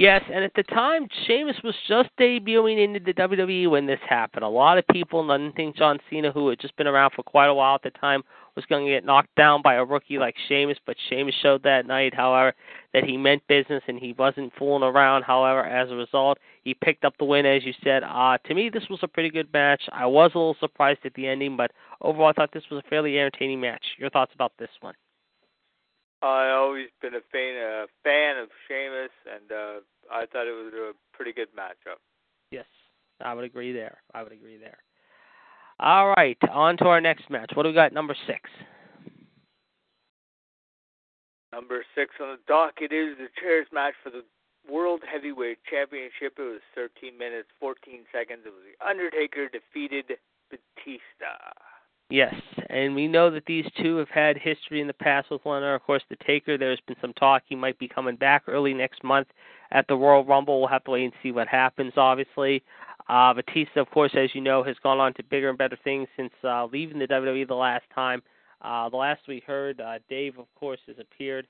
Yes, 0.00 0.22
and 0.32 0.42
at 0.42 0.54
the 0.54 0.62
time, 0.62 1.08
Sheamus 1.26 1.58
was 1.62 1.74
just 1.86 2.08
debuting 2.18 2.82
into 2.82 3.00
the 3.00 3.12
WWE 3.12 3.68
when 3.68 3.84
this 3.84 4.00
happened. 4.08 4.44
A 4.44 4.48
lot 4.48 4.78
of 4.78 4.86
people 4.86 5.28
didn't 5.28 5.54
think 5.56 5.76
John 5.76 5.98
Cena, 6.08 6.32
who 6.32 6.48
had 6.48 6.58
just 6.58 6.74
been 6.76 6.86
around 6.86 7.10
for 7.14 7.22
quite 7.22 7.48
a 7.48 7.54
while 7.54 7.74
at 7.74 7.82
the 7.82 7.90
time, 7.90 8.22
was 8.56 8.64
going 8.64 8.86
to 8.86 8.90
get 8.90 9.04
knocked 9.04 9.34
down 9.36 9.60
by 9.60 9.74
a 9.74 9.84
rookie 9.84 10.16
like 10.16 10.36
Sheamus, 10.48 10.78
but 10.86 10.96
Sheamus 11.10 11.34
showed 11.42 11.64
that 11.64 11.86
night, 11.86 12.14
however, 12.14 12.54
that 12.94 13.04
he 13.04 13.18
meant 13.18 13.46
business 13.46 13.82
and 13.88 13.98
he 13.98 14.14
wasn't 14.14 14.54
fooling 14.58 14.84
around. 14.84 15.24
However, 15.24 15.66
as 15.66 15.90
a 15.90 15.96
result, 15.96 16.38
he 16.64 16.72
picked 16.72 17.04
up 17.04 17.12
the 17.18 17.26
win, 17.26 17.44
as 17.44 17.66
you 17.66 17.74
said. 17.84 18.02
Uh, 18.02 18.38
to 18.46 18.54
me, 18.54 18.70
this 18.70 18.88
was 18.88 19.00
a 19.02 19.06
pretty 19.06 19.28
good 19.28 19.52
match. 19.52 19.82
I 19.92 20.06
was 20.06 20.30
a 20.34 20.38
little 20.38 20.56
surprised 20.60 21.00
at 21.04 21.12
the 21.12 21.26
ending, 21.26 21.58
but 21.58 21.72
overall, 22.00 22.30
I 22.30 22.32
thought 22.32 22.52
this 22.54 22.70
was 22.70 22.82
a 22.82 22.88
fairly 22.88 23.18
entertaining 23.18 23.60
match. 23.60 23.84
Your 23.98 24.08
thoughts 24.08 24.32
about 24.34 24.54
this 24.58 24.70
one? 24.80 24.94
I 26.22 26.50
always 26.50 26.88
been 27.00 27.14
a 27.14 27.24
fan, 27.32 27.56
a 27.56 27.86
fan 28.04 28.36
of 28.36 28.48
Sheamus, 28.68 29.10
and 29.24 29.50
uh, 29.50 29.80
I 30.12 30.26
thought 30.26 30.46
it 30.46 30.52
was 30.52 30.72
a 30.74 30.92
pretty 31.16 31.32
good 31.32 31.48
matchup. 31.56 31.96
Yes, 32.50 32.66
I 33.24 33.32
would 33.32 33.44
agree 33.44 33.72
there. 33.72 33.98
I 34.12 34.22
would 34.22 34.32
agree 34.32 34.58
there. 34.58 34.78
All 35.78 36.12
right, 36.16 36.36
on 36.52 36.76
to 36.78 36.84
our 36.84 37.00
next 37.00 37.30
match. 37.30 37.52
What 37.54 37.62
do 37.62 37.70
we 37.70 37.74
got? 37.74 37.94
Number 37.94 38.14
six. 38.26 38.50
Number 41.52 41.84
six 41.94 42.14
on 42.20 42.36
the 42.36 42.38
docket 42.46 42.92
is 42.92 43.16
the 43.16 43.28
chairs 43.40 43.66
match 43.72 43.94
for 44.02 44.10
the 44.10 44.22
World 44.70 45.00
Heavyweight 45.10 45.58
Championship. 45.68 46.38
It 46.38 46.42
was 46.42 46.60
13 46.74 47.16
minutes, 47.18 47.48
14 47.58 48.04
seconds. 48.12 48.42
It 48.44 48.52
was 48.52 48.62
the 48.62 48.86
Undertaker 48.86 49.48
defeated 49.48 50.18
Batista. 50.50 51.34
Yes, 52.10 52.34
and 52.68 52.96
we 52.96 53.06
know 53.06 53.30
that 53.30 53.46
these 53.46 53.64
two 53.80 53.96
have 53.98 54.08
had 54.08 54.36
history 54.36 54.80
in 54.80 54.88
the 54.88 54.92
past 54.92 55.30
with 55.30 55.44
one 55.44 55.58
another. 55.58 55.76
Of 55.76 55.84
course, 55.84 56.02
the 56.10 56.16
Taker, 56.26 56.58
there's 56.58 56.80
been 56.88 56.96
some 57.00 57.12
talk 57.12 57.44
he 57.46 57.54
might 57.54 57.78
be 57.78 57.86
coming 57.86 58.16
back 58.16 58.42
early 58.48 58.74
next 58.74 59.04
month 59.04 59.28
at 59.70 59.86
the 59.86 59.94
Royal 59.94 60.24
Rumble. 60.24 60.58
We'll 60.58 60.68
have 60.68 60.82
to 60.84 60.90
wait 60.90 61.04
and 61.04 61.12
see 61.22 61.30
what 61.30 61.46
happens, 61.46 61.92
obviously. 61.96 62.64
Uh, 63.08 63.32
Batista, 63.32 63.80
of 63.80 63.90
course, 63.90 64.10
as 64.16 64.34
you 64.34 64.40
know, 64.40 64.64
has 64.64 64.76
gone 64.82 64.98
on 64.98 65.14
to 65.14 65.22
bigger 65.22 65.48
and 65.48 65.58
better 65.58 65.78
things 65.84 66.08
since 66.16 66.32
uh, 66.42 66.66
leaving 66.66 66.98
the 66.98 67.06
WWE 67.06 67.46
the 67.46 67.54
last 67.54 67.84
time. 67.94 68.22
Uh, 68.60 68.88
the 68.88 68.96
last 68.96 69.20
we 69.28 69.42
heard, 69.46 69.80
uh, 69.80 69.98
Dave, 70.08 70.36
of 70.36 70.46
course, 70.58 70.80
has 70.88 70.96
appeared 70.98 71.46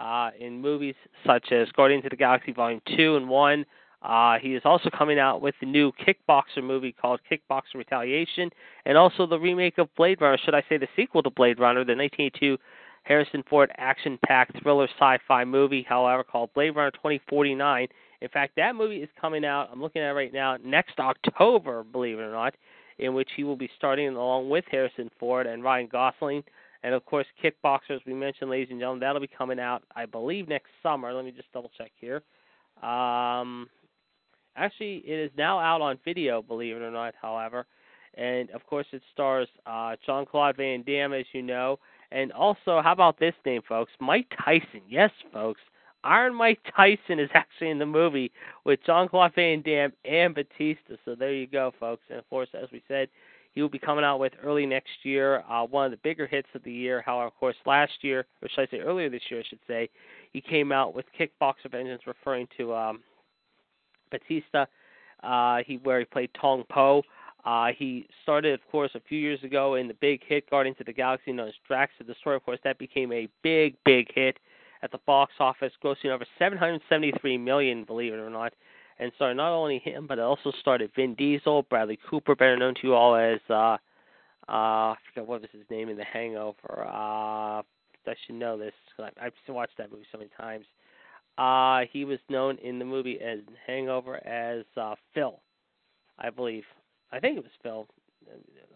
uh, 0.00 0.30
in 0.38 0.60
movies 0.60 0.96
such 1.24 1.52
as 1.52 1.68
Guardians 1.72 2.04
of 2.04 2.10
the 2.10 2.16
Galaxy 2.16 2.52
Volume 2.52 2.82
2 2.96 3.16
and 3.16 3.28
1. 3.28 3.64
Uh, 4.02 4.38
he 4.40 4.54
is 4.54 4.62
also 4.64 4.90
coming 4.90 5.18
out 5.18 5.40
with 5.40 5.54
the 5.60 5.66
new 5.66 5.92
Kickboxer 5.92 6.62
movie 6.62 6.92
called 6.92 7.20
Kickboxer 7.30 7.76
Retaliation, 7.76 8.50
and 8.84 8.98
also 8.98 9.26
the 9.26 9.38
remake 9.38 9.78
of 9.78 9.94
Blade 9.94 10.20
Runner, 10.20 10.38
should 10.44 10.54
I 10.54 10.62
say 10.68 10.76
the 10.76 10.88
sequel 10.96 11.22
to 11.22 11.30
Blade 11.30 11.60
Runner, 11.60 11.84
the 11.84 11.94
1982 11.94 12.58
Harrison 13.04 13.44
Ford 13.48 13.70
action 13.76 14.18
packed 14.26 14.60
thriller 14.62 14.88
sci 14.98 15.18
fi 15.26 15.44
movie, 15.44 15.84
however, 15.88 16.24
called 16.24 16.52
Blade 16.54 16.70
Runner 16.70 16.90
2049. 16.90 17.88
In 18.20 18.28
fact, 18.28 18.54
that 18.56 18.74
movie 18.74 18.98
is 19.02 19.08
coming 19.20 19.44
out, 19.44 19.68
I'm 19.72 19.80
looking 19.80 20.02
at 20.02 20.10
it 20.10 20.14
right 20.14 20.32
now, 20.32 20.56
next 20.64 20.98
October, 20.98 21.84
believe 21.84 22.18
it 22.18 22.22
or 22.22 22.32
not, 22.32 22.54
in 22.98 23.14
which 23.14 23.28
he 23.36 23.44
will 23.44 23.56
be 23.56 23.70
starting 23.76 24.08
along 24.08 24.50
with 24.50 24.64
Harrison 24.70 25.10
Ford 25.18 25.46
and 25.46 25.62
Ryan 25.62 25.88
Gosling. 25.90 26.42
And 26.84 26.94
of 26.94 27.04
course, 27.04 27.26
Kickboxer, 27.42 27.90
as 27.90 28.00
we 28.04 28.14
mentioned, 28.14 28.50
ladies 28.50 28.68
and 28.70 28.80
gentlemen, 28.80 29.00
that'll 29.00 29.20
be 29.20 29.28
coming 29.28 29.60
out, 29.60 29.84
I 29.94 30.06
believe, 30.06 30.48
next 30.48 30.70
summer. 30.82 31.12
Let 31.12 31.24
me 31.24 31.30
just 31.30 31.52
double 31.52 31.70
check 31.78 31.92
here. 32.00 32.22
Um, 32.82 33.68
Actually, 34.56 35.02
it 35.06 35.18
is 35.18 35.30
now 35.36 35.58
out 35.58 35.80
on 35.80 35.98
video, 36.04 36.42
believe 36.42 36.76
it 36.76 36.82
or 36.82 36.90
not, 36.90 37.14
however. 37.20 37.66
And 38.14 38.50
of 38.50 38.66
course, 38.66 38.86
it 38.92 39.02
stars 39.12 39.48
uh, 39.66 39.96
Jean 40.04 40.26
Claude 40.26 40.56
Van 40.56 40.82
Damme, 40.82 41.14
as 41.14 41.26
you 41.32 41.42
know. 41.42 41.78
And 42.10 42.30
also, 42.32 42.82
how 42.82 42.92
about 42.92 43.18
this 43.18 43.34
name, 43.46 43.62
folks? 43.66 43.92
Mike 44.00 44.26
Tyson. 44.44 44.82
Yes, 44.88 45.10
folks. 45.32 45.60
Iron 46.04 46.34
Mike 46.34 46.60
Tyson 46.76 47.18
is 47.18 47.30
actually 47.34 47.70
in 47.70 47.78
the 47.78 47.86
movie 47.86 48.30
with 48.64 48.80
Jean 48.84 49.08
Claude 49.08 49.34
Van 49.34 49.62
Damme 49.62 49.92
and 50.04 50.34
Batista. 50.34 50.96
So 51.04 51.14
there 51.14 51.32
you 51.32 51.46
go, 51.46 51.72
folks. 51.80 52.02
And 52.10 52.18
of 52.18 52.28
course, 52.28 52.48
as 52.60 52.68
we 52.72 52.82
said, 52.86 53.08
he 53.54 53.60
will 53.60 53.68
be 53.68 53.78
coming 53.78 54.04
out 54.04 54.18
with 54.18 54.32
early 54.42 54.64
next 54.64 54.90
year, 55.02 55.44
uh, 55.48 55.64
one 55.64 55.84
of 55.84 55.90
the 55.90 55.98
bigger 55.98 56.26
hits 56.26 56.48
of 56.54 56.62
the 56.64 56.72
year. 56.72 57.02
However, 57.02 57.26
of 57.26 57.36
course, 57.36 57.56
last 57.66 57.92
year, 58.00 58.24
or 58.42 58.48
should 58.48 58.62
I 58.62 58.70
say 58.70 58.80
earlier 58.80 59.10
this 59.10 59.22
year, 59.30 59.40
I 59.40 59.48
should 59.48 59.58
say, 59.66 59.90
he 60.32 60.40
came 60.40 60.72
out 60.72 60.94
with 60.94 61.04
Kickboxer 61.18 61.70
Vengeance, 61.70 62.02
referring 62.06 62.48
to 62.56 62.74
um, 62.74 63.00
Batista, 64.12 64.66
uh, 65.24 65.62
he 65.66 65.78
where 65.78 65.98
he 65.98 66.04
played 66.04 66.30
Tong 66.40 66.64
Po. 66.70 67.02
Uh, 67.44 67.70
he 67.76 68.06
started, 68.22 68.54
of 68.54 68.60
course, 68.70 68.92
a 68.94 69.00
few 69.00 69.18
years 69.18 69.42
ago 69.42 69.74
in 69.74 69.88
the 69.88 69.94
big 69.94 70.20
hit 70.24 70.48
Guardians 70.48 70.76
of 70.78 70.86
the 70.86 70.92
Galaxy 70.92 71.32
known 71.32 71.48
as 71.48 71.54
Drax 71.66 71.92
the 71.98 72.04
Destroyer. 72.04 72.36
Of 72.36 72.44
course, 72.44 72.60
that 72.62 72.78
became 72.78 73.10
a 73.12 73.28
big, 73.42 73.74
big 73.84 74.12
hit 74.14 74.38
at 74.82 74.92
the 74.92 74.98
box 75.06 75.32
office, 75.40 75.72
grossing 75.82 76.10
over 76.10 76.24
773 76.38 77.38
million, 77.38 77.84
believe 77.84 78.12
it 78.12 78.18
or 78.18 78.30
not. 78.30 78.52
and 78.98 79.10
starred 79.16 79.36
not 79.36 79.52
only 79.52 79.78
him, 79.78 80.06
but 80.06 80.18
it 80.18 80.22
also 80.22 80.52
started 80.60 80.92
Vin 80.94 81.14
Diesel, 81.14 81.62
Bradley 81.64 81.98
Cooper, 82.08 82.36
better 82.36 82.56
known 82.56 82.74
to 82.74 82.80
you 82.84 82.94
all 82.94 83.16
as 83.16 83.40
uh, 83.50 83.76
uh, 84.48 84.92
I 84.92 84.96
forget 85.08 85.26
what 85.26 85.40
was 85.40 85.50
his 85.52 85.62
name 85.70 85.88
in 85.88 85.96
The 85.96 86.04
Hangover. 86.04 86.84
Uh, 86.86 87.62
I 88.06 88.14
should 88.26 88.34
know 88.34 88.58
this. 88.58 88.74
because 88.96 89.12
I've 89.20 89.32
watched 89.48 89.78
that 89.78 89.90
movie 89.90 90.04
so 90.10 90.18
many 90.18 90.30
times. 90.36 90.66
Uh, 91.38 91.82
he 91.90 92.04
was 92.04 92.18
known 92.28 92.58
in 92.58 92.78
the 92.78 92.84
movie 92.84 93.18
as 93.20 93.38
Hangover 93.66 94.24
as 94.26 94.64
uh, 94.76 94.94
Phil, 95.14 95.40
I 96.18 96.30
believe. 96.30 96.64
I 97.10 97.20
think 97.20 97.38
it 97.38 97.42
was 97.42 97.52
Phil. 97.62 97.86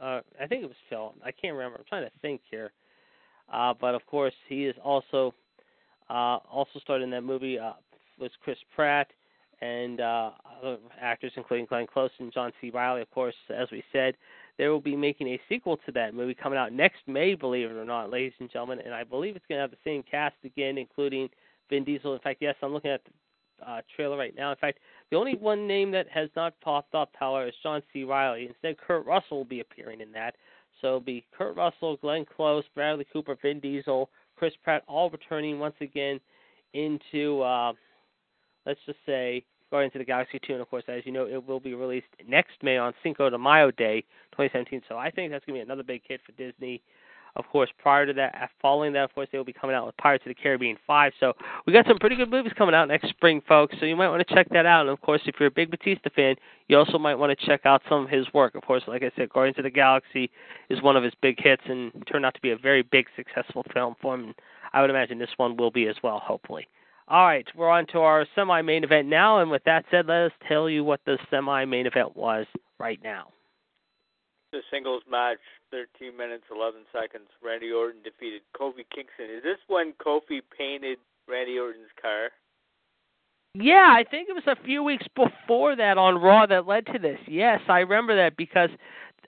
Uh, 0.00 0.20
I 0.40 0.46
think 0.46 0.62
it 0.62 0.66
was 0.66 0.76
Phil. 0.88 1.14
I 1.24 1.32
can't 1.32 1.54
remember. 1.54 1.78
I'm 1.78 1.84
trying 1.88 2.04
to 2.04 2.12
think 2.22 2.40
here. 2.50 2.72
Uh, 3.52 3.74
but 3.78 3.94
of 3.94 4.04
course, 4.06 4.34
he 4.48 4.64
is 4.66 4.74
also 4.82 5.34
uh, 6.08 6.38
also 6.50 6.78
starred 6.80 7.02
in 7.02 7.10
that 7.10 7.22
movie. 7.22 7.58
Uh, 7.58 7.72
Chris 8.42 8.58
Pratt 8.74 9.08
and 9.60 10.00
uh, 10.00 10.30
other 10.60 10.78
actors, 11.00 11.32
including 11.36 11.66
Glenn 11.66 11.86
Close 11.86 12.10
and 12.18 12.32
John 12.32 12.52
C. 12.60 12.70
Reilly. 12.70 13.02
Of 13.02 13.10
course, 13.10 13.34
as 13.54 13.68
we 13.70 13.82
said, 13.92 14.14
they 14.58 14.68
will 14.68 14.80
be 14.80 14.96
making 14.96 15.28
a 15.28 15.40
sequel 15.48 15.78
to 15.86 15.92
that 15.92 16.14
movie 16.14 16.34
coming 16.34 16.58
out 16.58 16.72
next 16.72 17.00
May, 17.06 17.34
believe 17.34 17.70
it 17.70 17.76
or 17.76 17.84
not, 17.84 18.10
ladies 18.10 18.32
and 18.40 18.50
gentlemen. 18.50 18.80
And 18.84 18.94
I 18.94 19.04
believe 19.04 19.36
it's 19.36 19.44
going 19.48 19.58
to 19.58 19.62
have 19.62 19.70
the 19.70 19.76
same 19.84 20.02
cast 20.02 20.36
again, 20.44 20.78
including 20.78 21.28
Vin 21.70 21.84
Diesel. 21.84 22.14
In 22.14 22.20
fact, 22.20 22.38
yes, 22.40 22.54
I'm 22.62 22.72
looking 22.72 22.90
at 22.90 23.02
the 23.04 23.70
uh, 23.70 23.80
trailer 23.94 24.16
right 24.16 24.34
now. 24.36 24.50
In 24.50 24.56
fact, 24.56 24.78
the 25.10 25.16
only 25.16 25.34
one 25.36 25.66
name 25.66 25.90
that 25.92 26.06
has 26.08 26.28
not 26.36 26.58
popped 26.60 26.94
up, 26.94 27.10
however, 27.18 27.48
is 27.48 27.54
John 27.62 27.82
C. 27.92 28.04
Reilly. 28.04 28.46
Instead, 28.46 28.76
Kurt 28.78 29.06
Russell 29.06 29.38
will 29.38 29.44
be 29.44 29.60
appearing 29.60 30.00
in 30.00 30.12
that. 30.12 30.34
So 30.80 30.88
it'll 30.88 31.00
be 31.00 31.24
Kurt 31.36 31.56
Russell, 31.56 31.96
Glenn 31.96 32.24
Close, 32.24 32.64
Bradley 32.74 33.06
Cooper, 33.12 33.36
Vin 33.40 33.60
Diesel, 33.60 34.10
Chris 34.36 34.52
Pratt, 34.62 34.82
all 34.86 35.08
returning 35.10 35.58
once 35.58 35.76
again 35.80 36.20
into, 36.74 37.40
uh, 37.40 37.72
let's 38.66 38.80
just 38.84 38.98
say, 39.06 39.42
Guardians 39.70 39.94
of 39.94 40.00
the 40.00 40.04
Galaxy 40.04 40.38
2. 40.46 40.52
And 40.52 40.62
of 40.62 40.68
course, 40.68 40.84
as 40.88 41.04
you 41.06 41.12
know, 41.12 41.26
it 41.26 41.44
will 41.46 41.60
be 41.60 41.74
released 41.74 42.06
next 42.28 42.62
May 42.62 42.76
on 42.76 42.92
Cinco 43.02 43.30
de 43.30 43.38
Mayo 43.38 43.70
Day 43.70 44.02
2017. 44.32 44.82
So 44.88 44.96
I 44.96 45.10
think 45.10 45.32
that's 45.32 45.44
going 45.44 45.58
to 45.58 45.64
be 45.64 45.66
another 45.66 45.82
big 45.82 46.02
hit 46.06 46.20
for 46.24 46.32
Disney. 46.32 46.82
Of 47.36 47.46
course, 47.48 47.70
prior 47.78 48.06
to 48.06 48.12
that, 48.14 48.50
following 48.62 48.92
that, 48.94 49.04
of 49.04 49.14
course, 49.14 49.28
they 49.30 49.38
will 49.38 49.44
be 49.44 49.52
coming 49.52 49.76
out 49.76 49.84
with 49.84 49.96
Pirates 49.98 50.24
of 50.24 50.30
the 50.30 50.34
Caribbean 50.34 50.76
5. 50.86 51.12
So 51.20 51.34
we 51.66 51.72
got 51.72 51.86
some 51.86 51.98
pretty 51.98 52.16
good 52.16 52.30
movies 52.30 52.52
coming 52.56 52.74
out 52.74 52.88
next 52.88 53.10
spring, 53.10 53.42
folks. 53.46 53.76
So 53.78 53.86
you 53.86 53.94
might 53.94 54.08
want 54.08 54.26
to 54.26 54.34
check 54.34 54.48
that 54.50 54.64
out. 54.64 54.82
And 54.82 54.90
of 54.90 55.00
course, 55.02 55.20
if 55.26 55.36
you're 55.38 55.48
a 55.48 55.52
big 55.52 55.70
Batista 55.70 56.08
fan, 56.16 56.36
you 56.68 56.78
also 56.78 56.98
might 56.98 57.14
want 57.14 57.38
to 57.38 57.46
check 57.46 57.66
out 57.66 57.82
some 57.88 58.04
of 58.04 58.10
his 58.10 58.26
work. 58.32 58.54
Of 58.54 58.62
course, 58.62 58.82
like 58.86 59.02
I 59.02 59.10
said, 59.16 59.28
Guardians 59.28 59.58
of 59.58 59.64
the 59.64 59.70
Galaxy 59.70 60.30
is 60.70 60.82
one 60.82 60.96
of 60.96 61.04
his 61.04 61.12
big 61.20 61.36
hits 61.38 61.62
and 61.66 61.92
turned 62.10 62.24
out 62.24 62.34
to 62.34 62.40
be 62.40 62.50
a 62.50 62.56
very 62.56 62.82
big, 62.82 63.06
successful 63.14 63.64
film 63.72 63.96
for 64.00 64.14
him. 64.14 64.24
And 64.24 64.34
I 64.72 64.80
would 64.80 64.90
imagine 64.90 65.18
this 65.18 65.28
one 65.36 65.56
will 65.56 65.70
be 65.70 65.86
as 65.88 65.96
well, 66.02 66.18
hopefully. 66.18 66.66
All 67.08 67.24
right, 67.24 67.46
we're 67.54 67.70
on 67.70 67.86
to 67.88 68.00
our 68.00 68.26
semi 68.34 68.62
main 68.62 68.82
event 68.82 69.08
now. 69.08 69.40
And 69.40 69.50
with 69.50 69.62
that 69.64 69.84
said, 69.90 70.06
let 70.06 70.22
us 70.22 70.32
tell 70.48 70.68
you 70.68 70.82
what 70.82 71.00
the 71.06 71.18
semi 71.30 71.64
main 71.64 71.86
event 71.86 72.16
was 72.16 72.46
right 72.78 72.98
now. 73.04 73.28
The 74.52 74.60
singles 74.70 75.02
match, 75.10 75.42
13 75.70 76.16
minutes, 76.16 76.44
11 76.54 76.82
seconds. 76.92 77.28
Randy 77.42 77.72
Orton 77.72 78.00
defeated 78.02 78.42
Kofi 78.56 78.86
Kingston. 78.94 79.26
Is 79.36 79.42
this 79.42 79.58
when 79.66 79.92
Kofi 79.94 80.40
painted 80.56 80.98
Randy 81.28 81.58
Orton's 81.58 81.92
car? 82.00 82.30
Yeah, 83.54 83.92
I 83.96 84.04
think 84.08 84.28
it 84.28 84.34
was 84.34 84.46
a 84.46 84.64
few 84.64 84.82
weeks 84.82 85.06
before 85.14 85.76
that 85.76 85.98
on 85.98 86.20
Raw 86.20 86.46
that 86.46 86.66
led 86.66 86.86
to 86.86 86.98
this. 86.98 87.18
Yes, 87.26 87.60
I 87.68 87.80
remember 87.80 88.16
that 88.16 88.36
because 88.36 88.70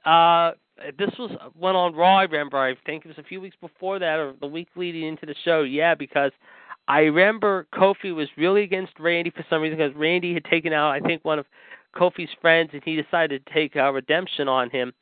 uh 0.05 0.53
this 0.99 1.11
was 1.19 1.31
went 1.59 1.77
on 1.77 1.95
Raw. 1.95 2.19
I 2.19 2.23
remember. 2.25 2.59
I 2.59 2.75
think 2.87 3.05
it 3.05 3.09
was 3.09 3.19
a 3.19 3.23
few 3.23 3.41
weeks 3.41 3.57
before 3.61 3.99
that, 3.99 4.19
or 4.19 4.35
the 4.41 4.47
week 4.47 4.69
leading 4.77 5.03
into 5.03 5.27
the 5.27 5.35
show. 5.45 5.63
Yeah, 5.63 5.95
because 5.95 6.33
I 6.89 7.01
remember 7.01 7.67
Kofi 7.75 8.15
was 8.15 8.29
really 8.37 8.63
against 8.63 8.93
Randy 8.99 9.31
for 9.31 9.45
some 9.51 9.63
reason 9.63 9.79
because 9.79 9.97
Randy 9.97 10.35
had 10.35 10.45
taken 10.45 10.73
out, 10.73 10.91
I 10.91 11.01
think, 11.01 11.25
one 11.25 11.39
of 11.39 11.47
Kofi's 11.97 12.31
friends, 12.41 12.71
and 12.73 12.83
he 12.85 13.01
decided 13.01 13.45
to 13.45 13.53
take 13.53 13.77
uh, 13.77 13.91
redemption 13.93 14.47
on 14.47 14.71
him 14.71 14.93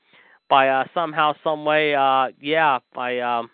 by 0.48 0.68
uh, 0.68 0.84
somehow, 0.94 1.34
some 1.42 1.64
way, 1.64 1.94
uh, 1.94 2.28
yeah, 2.40 2.78
by 2.94 3.20
um, 3.20 3.50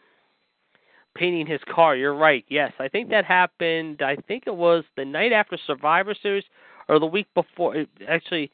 painting 1.15 1.47
his 1.47 1.61
car. 1.73 1.97
You're 1.97 2.15
right. 2.15 2.45
Yes, 2.49 2.73
I 2.79 2.89
think 2.89 3.11
that 3.11 3.25
happened. 3.25 4.03
I 4.03 4.17
think 4.17 4.45
it 4.47 4.55
was 4.55 4.85
the 4.97 5.05
night 5.05 5.33
after 5.33 5.59
Survivor 5.67 6.15
Series 6.21 6.45
or 6.89 6.99
the 6.99 7.07
week 7.07 7.27
before. 7.35 7.85
Actually, 8.09 8.51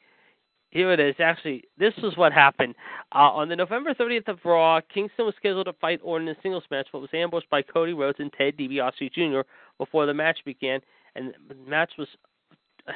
here 0.71 0.91
it 0.91 0.99
is. 0.99 1.15
Actually, 1.19 1.63
this 1.77 1.93
is 1.97 2.15
what 2.15 2.31
happened. 2.31 2.75
Uh, 3.13 3.31
on 3.31 3.49
the 3.49 3.55
November 3.55 3.93
30th 3.93 4.27
of 4.27 4.39
Raw, 4.45 4.79
Kingston 4.93 5.25
was 5.25 5.35
scheduled 5.35 5.65
to 5.65 5.73
fight 5.73 5.99
Orton 6.03 6.27
in 6.27 6.35
a 6.35 6.41
singles 6.41 6.63
match, 6.69 6.87
but 6.91 6.99
was 6.99 7.09
ambushed 7.13 7.49
by 7.49 7.61
Cody 7.61 7.93
Rhodes 7.93 8.19
and 8.19 8.31
Ted 8.33 8.55
DiBiase 8.57 9.11
Jr. 9.13 9.41
before 9.77 10.05
the 10.05 10.13
match 10.13 10.39
began, 10.45 10.79
and 11.15 11.33
the 11.47 11.55
match 11.67 11.91
was 11.97 12.07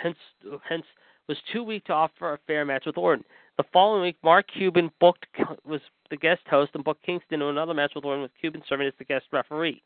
hence 0.02 0.18
hence 0.68 0.86
was 1.28 1.38
too 1.52 1.64
weak 1.64 1.86
to 1.86 1.94
offer 1.94 2.34
a 2.34 2.40
fair 2.46 2.66
match 2.66 2.86
with 2.86 2.98
Orton. 2.98 3.24
The 3.58 3.64
following 3.72 4.02
week, 4.02 4.18
Mark 4.24 4.48
Cuban 4.52 4.90
booked 5.00 5.28
was 5.64 5.82
the 6.10 6.18
guest 6.18 6.42
host 6.50 6.72
and 6.74 6.84
booked 6.84 7.06
Kingston 7.06 7.40
to 7.40 7.50
another 7.50 7.76
match 7.76 7.92
with 7.96 8.04
Orton, 8.04 8.24
with 8.24 8.32
Cuban 8.42 8.64
serving 8.68 8.88
as 8.88 8.94
the 8.98 9.06
guest 9.06 9.26
referee. 9.32 9.84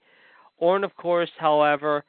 Orton, 0.57 0.85
of 0.85 0.95
course, 0.95 1.29
however, 1.37 2.05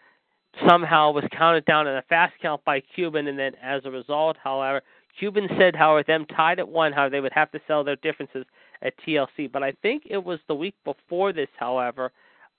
somehow 0.69 1.11
was 1.11 1.25
counted 1.37 1.65
down 1.65 1.89
in 1.89 1.97
a 1.97 2.03
fast 2.03 2.35
count 2.41 2.65
by 2.65 2.81
Cuban, 2.81 3.27
and 3.27 3.37
then 3.39 3.53
as 3.61 3.83
a 3.85 3.91
result, 3.91 4.37
however, 4.43 4.83
Cuban 5.19 5.49
said, 5.59 5.75
however, 5.75 6.05
them 6.07 6.27
tied 6.27 6.61
at 6.61 6.69
one, 6.69 6.93
how 6.93 7.09
they 7.09 7.21
would 7.21 7.33
have 7.33 7.51
to 7.51 7.61
sell 7.67 7.83
their 7.83 7.97
differences 7.97 8.47
at 8.83 8.95
TLC. 9.05 9.51
But 9.51 9.65
I 9.65 9.73
think 9.83 10.05
it 10.07 10.23
was 10.23 10.39
the 10.47 10.55
week 10.55 10.77
before 10.85 11.33
this, 11.33 11.49
however, 11.59 12.13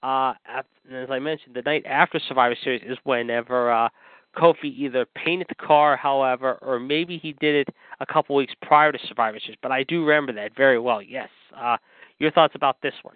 uh, 0.04 0.34
as 0.46 1.10
I 1.10 1.20
mentioned, 1.20 1.56
the 1.56 1.62
night 1.62 1.86
after 1.86 2.20
Survivor 2.20 2.56
Series 2.62 2.84
is 2.86 2.98
whenever 3.06 3.72
uh, 3.72 3.90
Kofi 4.36 4.66
either 4.66 5.06
painted 5.06 5.48
the 5.50 5.56
car, 5.56 5.98
however, 5.98 6.60
or 6.62 6.80
maybe 6.80 7.18
he 7.18 7.34
did 7.34 7.68
it 7.68 7.76
a 8.00 8.06
couple 8.06 8.36
weeks 8.36 8.54
prior 8.62 8.92
to 8.92 9.00
Survivor 9.08 9.40
Series. 9.40 9.58
But 9.62 9.72
I 9.72 9.84
do 9.84 10.06
remember 10.06 10.34
that 10.34 10.56
very 10.56 10.80
well. 10.80 11.02
Yes. 11.02 11.30
Uh, 11.56 11.78
your 12.20 12.32
thoughts 12.32 12.54
about 12.56 12.78
this 12.82 12.94
one? 13.02 13.16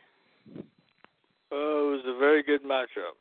Oh, 1.52 1.93
it 1.93 2.06
was 2.06 2.15
a 2.15 2.19
very 2.19 2.41
good 2.41 2.63
matchup. 2.63 3.15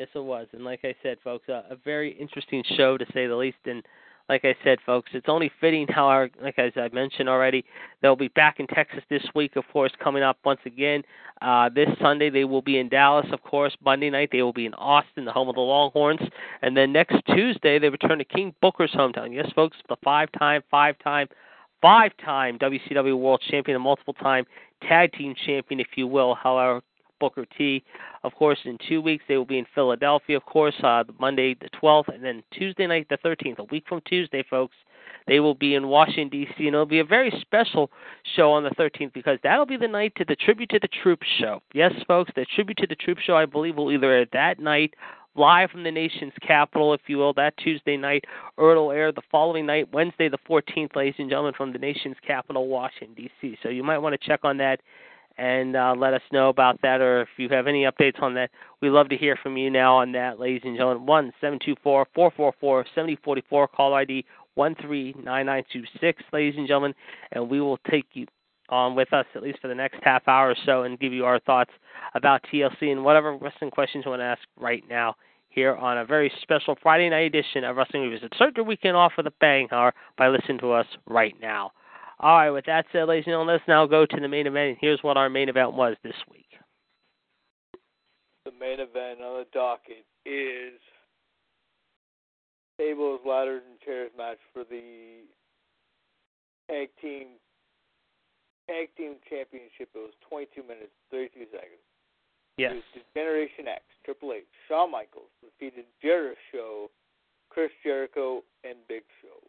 Yes, 0.00 0.08
it 0.14 0.24
was, 0.24 0.48
and 0.52 0.64
like 0.64 0.80
I 0.84 0.94
said, 1.02 1.18
folks, 1.22 1.48
uh, 1.48 1.62
a 1.70 1.76
very 1.76 2.12
interesting 2.18 2.64
show 2.76 2.96
to 2.96 3.04
say 3.12 3.26
the 3.26 3.36
least. 3.36 3.58
And 3.66 3.84
like 4.28 4.44
I 4.44 4.54
said, 4.64 4.78
folks, 4.84 5.10
it's 5.14 5.28
only 5.28 5.50
fitting 5.60 5.86
how 5.88 6.06
our, 6.06 6.30
like 6.40 6.58
as 6.58 6.72
I 6.76 6.88
mentioned 6.92 7.28
already, 7.28 7.64
they'll 8.00 8.16
be 8.16 8.28
back 8.28 8.60
in 8.60 8.66
Texas 8.66 9.02
this 9.10 9.22
week, 9.34 9.56
of 9.56 9.64
course, 9.72 9.92
coming 10.02 10.22
up 10.22 10.38
once 10.44 10.60
again. 10.64 11.02
Uh, 11.40 11.68
this 11.68 11.88
Sunday 12.00 12.30
they 12.30 12.44
will 12.44 12.62
be 12.62 12.78
in 12.78 12.88
Dallas, 12.88 13.26
of 13.32 13.42
course. 13.42 13.76
Monday 13.84 14.10
night 14.10 14.30
they 14.32 14.42
will 14.42 14.52
be 14.52 14.66
in 14.66 14.74
Austin, 14.74 15.24
the 15.24 15.32
home 15.32 15.48
of 15.48 15.54
the 15.54 15.60
Longhorns, 15.60 16.20
and 16.62 16.76
then 16.76 16.92
next 16.92 17.16
Tuesday 17.34 17.78
they 17.78 17.88
return 17.88 18.18
to 18.18 18.24
King 18.24 18.54
Booker's 18.62 18.92
hometown. 18.92 19.34
Yes, 19.34 19.50
folks, 19.54 19.76
the 19.88 19.96
five-time, 20.04 20.62
five-time, 20.70 21.28
five-time 21.80 22.58
WCW 22.58 23.18
World 23.18 23.42
Champion 23.50 23.74
and 23.74 23.84
multiple-time 23.84 24.44
tag 24.88 25.12
team 25.12 25.34
champion, 25.46 25.80
if 25.80 25.88
you 25.96 26.06
will. 26.06 26.34
However, 26.34 26.82
Booker 27.22 27.46
T. 27.56 27.84
Of 28.24 28.34
course, 28.34 28.58
in 28.64 28.78
two 28.88 29.00
weeks 29.00 29.22
they 29.28 29.36
will 29.36 29.44
be 29.44 29.58
in 29.58 29.66
Philadelphia. 29.76 30.36
Of 30.36 30.44
course, 30.44 30.74
uh, 30.82 31.04
Monday 31.20 31.54
the 31.54 31.68
12th, 31.80 32.12
and 32.12 32.24
then 32.24 32.42
Tuesday 32.52 32.84
night 32.88 33.06
the 33.08 33.18
13th. 33.24 33.60
A 33.60 33.64
week 33.64 33.84
from 33.88 34.00
Tuesday, 34.08 34.44
folks, 34.50 34.74
they 35.28 35.38
will 35.38 35.54
be 35.54 35.76
in 35.76 35.86
Washington 35.86 36.30
D.C. 36.30 36.66
and 36.66 36.74
it'll 36.74 36.84
be 36.84 36.98
a 36.98 37.04
very 37.04 37.32
special 37.40 37.92
show 38.34 38.50
on 38.50 38.64
the 38.64 38.70
13th 38.70 39.12
because 39.12 39.38
that'll 39.44 39.66
be 39.66 39.76
the 39.76 39.86
night 39.86 40.12
to 40.16 40.24
the 40.24 40.34
Tribute 40.34 40.70
to 40.70 40.80
the 40.80 40.88
Troops 40.88 41.28
show. 41.38 41.62
Yes, 41.72 41.92
folks, 42.08 42.32
the 42.34 42.44
Tribute 42.56 42.78
to 42.78 42.88
the 42.88 42.96
Troops 42.96 43.22
show 43.22 43.36
I 43.36 43.46
believe 43.46 43.76
will 43.76 43.92
either 43.92 44.10
air 44.10 44.26
that 44.32 44.58
night 44.58 44.94
live 45.36 45.70
from 45.70 45.84
the 45.84 45.92
nation's 45.92 46.32
capital, 46.44 46.92
if 46.92 47.02
you 47.06 47.18
will, 47.18 47.34
that 47.34 47.56
Tuesday 47.56 47.96
night, 47.96 48.24
or 48.56 48.72
it'll 48.72 48.90
air 48.90 49.12
the 49.12 49.22
following 49.30 49.64
night, 49.64 49.92
Wednesday 49.92 50.28
the 50.28 50.38
14th, 50.48 50.96
ladies 50.96 51.14
and 51.18 51.30
gentlemen, 51.30 51.54
from 51.56 51.72
the 51.72 51.78
nation's 51.78 52.16
capital, 52.26 52.66
Washington, 52.66 53.14
D.C. 53.14 53.56
So 53.62 53.68
you 53.68 53.84
might 53.84 53.98
want 53.98 54.20
to 54.20 54.26
check 54.26 54.40
on 54.42 54.58
that 54.58 54.80
and 55.38 55.76
uh, 55.76 55.94
let 55.96 56.14
us 56.14 56.22
know 56.32 56.48
about 56.48 56.80
that, 56.82 57.00
or 57.00 57.22
if 57.22 57.28
you 57.36 57.48
have 57.48 57.66
any 57.66 57.84
updates 57.84 58.20
on 58.22 58.34
that, 58.34 58.50
we'd 58.80 58.90
love 58.90 59.08
to 59.10 59.16
hear 59.16 59.36
from 59.42 59.56
you 59.56 59.70
now 59.70 59.96
on 59.96 60.12
that, 60.12 60.38
ladies 60.38 60.62
and 60.64 60.76
gentlemen. 60.76 61.06
One 61.06 61.32
seven 61.40 61.58
two 61.64 61.74
four 61.82 62.06
four 62.14 62.30
four 62.36 62.52
four 62.60 62.84
seventy 62.94 63.16
forty 63.24 63.42
four. 63.48 63.68
Call 63.68 63.94
ID 63.94 64.24
one 64.54 64.74
three 64.80 65.14
nine 65.22 65.46
nine 65.46 65.64
two 65.72 65.82
six, 66.00 66.22
ladies 66.32 66.54
and 66.56 66.66
gentlemen, 66.66 66.94
and 67.32 67.48
we 67.48 67.60
will 67.60 67.78
take 67.90 68.06
you 68.12 68.26
on 68.68 68.94
with 68.94 69.12
us 69.12 69.26
at 69.34 69.42
least 69.42 69.58
for 69.60 69.68
the 69.68 69.74
next 69.74 69.98
half 70.02 70.26
hour 70.26 70.50
or 70.50 70.56
so 70.64 70.82
and 70.82 70.98
give 70.98 71.12
you 71.12 71.24
our 71.24 71.38
thoughts 71.40 71.70
about 72.14 72.42
TLC 72.52 72.90
and 72.90 73.04
whatever 73.04 73.36
wrestling 73.36 73.70
questions 73.70 74.04
you 74.04 74.10
want 74.10 74.20
to 74.20 74.24
ask 74.24 74.40
right 74.58 74.82
now 74.88 75.14
here 75.50 75.74
on 75.74 75.98
a 75.98 76.04
very 76.04 76.32
special 76.40 76.76
Friday 76.82 77.10
night 77.10 77.26
edition 77.26 77.64
of 77.64 77.76
Wrestling 77.76 78.02
Revisit. 78.02 78.34
Start 78.34 78.56
your 78.56 78.64
weekend 78.64 78.96
off 78.96 79.12
with 79.16 79.26
a 79.26 79.32
bang, 79.40 79.68
however, 79.70 79.94
by 80.16 80.28
listening 80.28 80.58
to 80.58 80.72
us 80.72 80.86
right 81.06 81.34
now. 81.40 81.72
All 82.22 82.36
right, 82.36 82.50
with 82.50 82.66
that 82.66 82.86
said, 82.92 83.08
ladies 83.08 83.24
and 83.26 83.32
gentlemen, 83.32 83.56
let's 83.56 83.66
now 83.66 83.84
go 83.84 84.06
to 84.06 84.20
the 84.20 84.28
main 84.28 84.46
event. 84.46 84.78
Here's 84.80 85.02
what 85.02 85.16
our 85.16 85.28
main 85.28 85.48
event 85.48 85.72
was 85.72 85.96
this 86.04 86.14
week. 86.30 86.46
The 88.44 88.52
main 88.52 88.78
event 88.78 89.20
on 89.20 89.42
the 89.42 89.46
docket 89.52 90.06
is 90.24 90.78
tables, 92.78 93.20
ladders, 93.26 93.62
and 93.68 93.80
chairs 93.80 94.12
match 94.16 94.38
for 94.54 94.62
the 94.62 95.26
tag 96.70 96.90
team 97.00 97.26
tag 98.68 98.94
team 98.96 99.16
championship. 99.28 99.90
It 99.92 99.98
was 99.98 100.14
22 100.30 100.62
minutes 100.62 100.94
32 101.10 101.50
seconds. 101.50 101.82
Yes. 102.56 102.76
Generation 103.16 103.66
X, 103.66 103.82
Triple 104.04 104.34
H, 104.34 104.44
Shawn 104.68 104.92
Michaels 104.92 105.32
defeated 105.42 105.86
Jericho, 106.00 106.38
Show, 106.52 106.90
Chris 107.50 107.70
Jericho 107.82 108.44
and 108.62 108.76
Big 108.86 109.02
Show. 109.20 109.41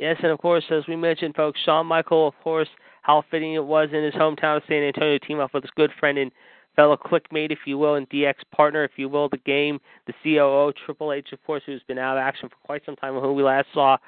Yes, 0.00 0.16
and 0.22 0.32
of 0.32 0.38
course, 0.38 0.64
as 0.70 0.84
we 0.88 0.96
mentioned, 0.96 1.34
folks, 1.34 1.60
Shawn 1.62 1.84
Michael, 1.84 2.26
of 2.26 2.34
course, 2.42 2.70
how 3.02 3.22
fitting 3.30 3.52
it 3.52 3.62
was 3.62 3.90
in 3.92 4.02
his 4.02 4.14
hometown 4.14 4.56
of 4.56 4.62
San 4.66 4.82
Antonio 4.82 5.18
to 5.18 5.26
team 5.26 5.40
up 5.40 5.52
with 5.52 5.62
his 5.62 5.70
good 5.76 5.90
friend 6.00 6.16
and 6.16 6.32
fellow 6.74 6.96
clickmate, 6.96 7.52
if 7.52 7.58
you 7.66 7.76
will, 7.76 7.96
and 7.96 8.08
DX 8.08 8.36
partner, 8.50 8.82
if 8.82 8.92
you 8.96 9.10
will, 9.10 9.28
the 9.28 9.36
game, 9.36 9.78
the 10.06 10.14
COO, 10.22 10.72
Triple 10.86 11.12
H, 11.12 11.32
of 11.32 11.44
course, 11.44 11.62
who's 11.66 11.82
been 11.86 11.98
out 11.98 12.16
of 12.16 12.22
action 12.22 12.48
for 12.48 12.56
quite 12.64 12.80
some 12.86 12.96
time, 12.96 13.12
who 13.12 13.34
we 13.34 13.42
last 13.42 13.66
saw 13.74 13.98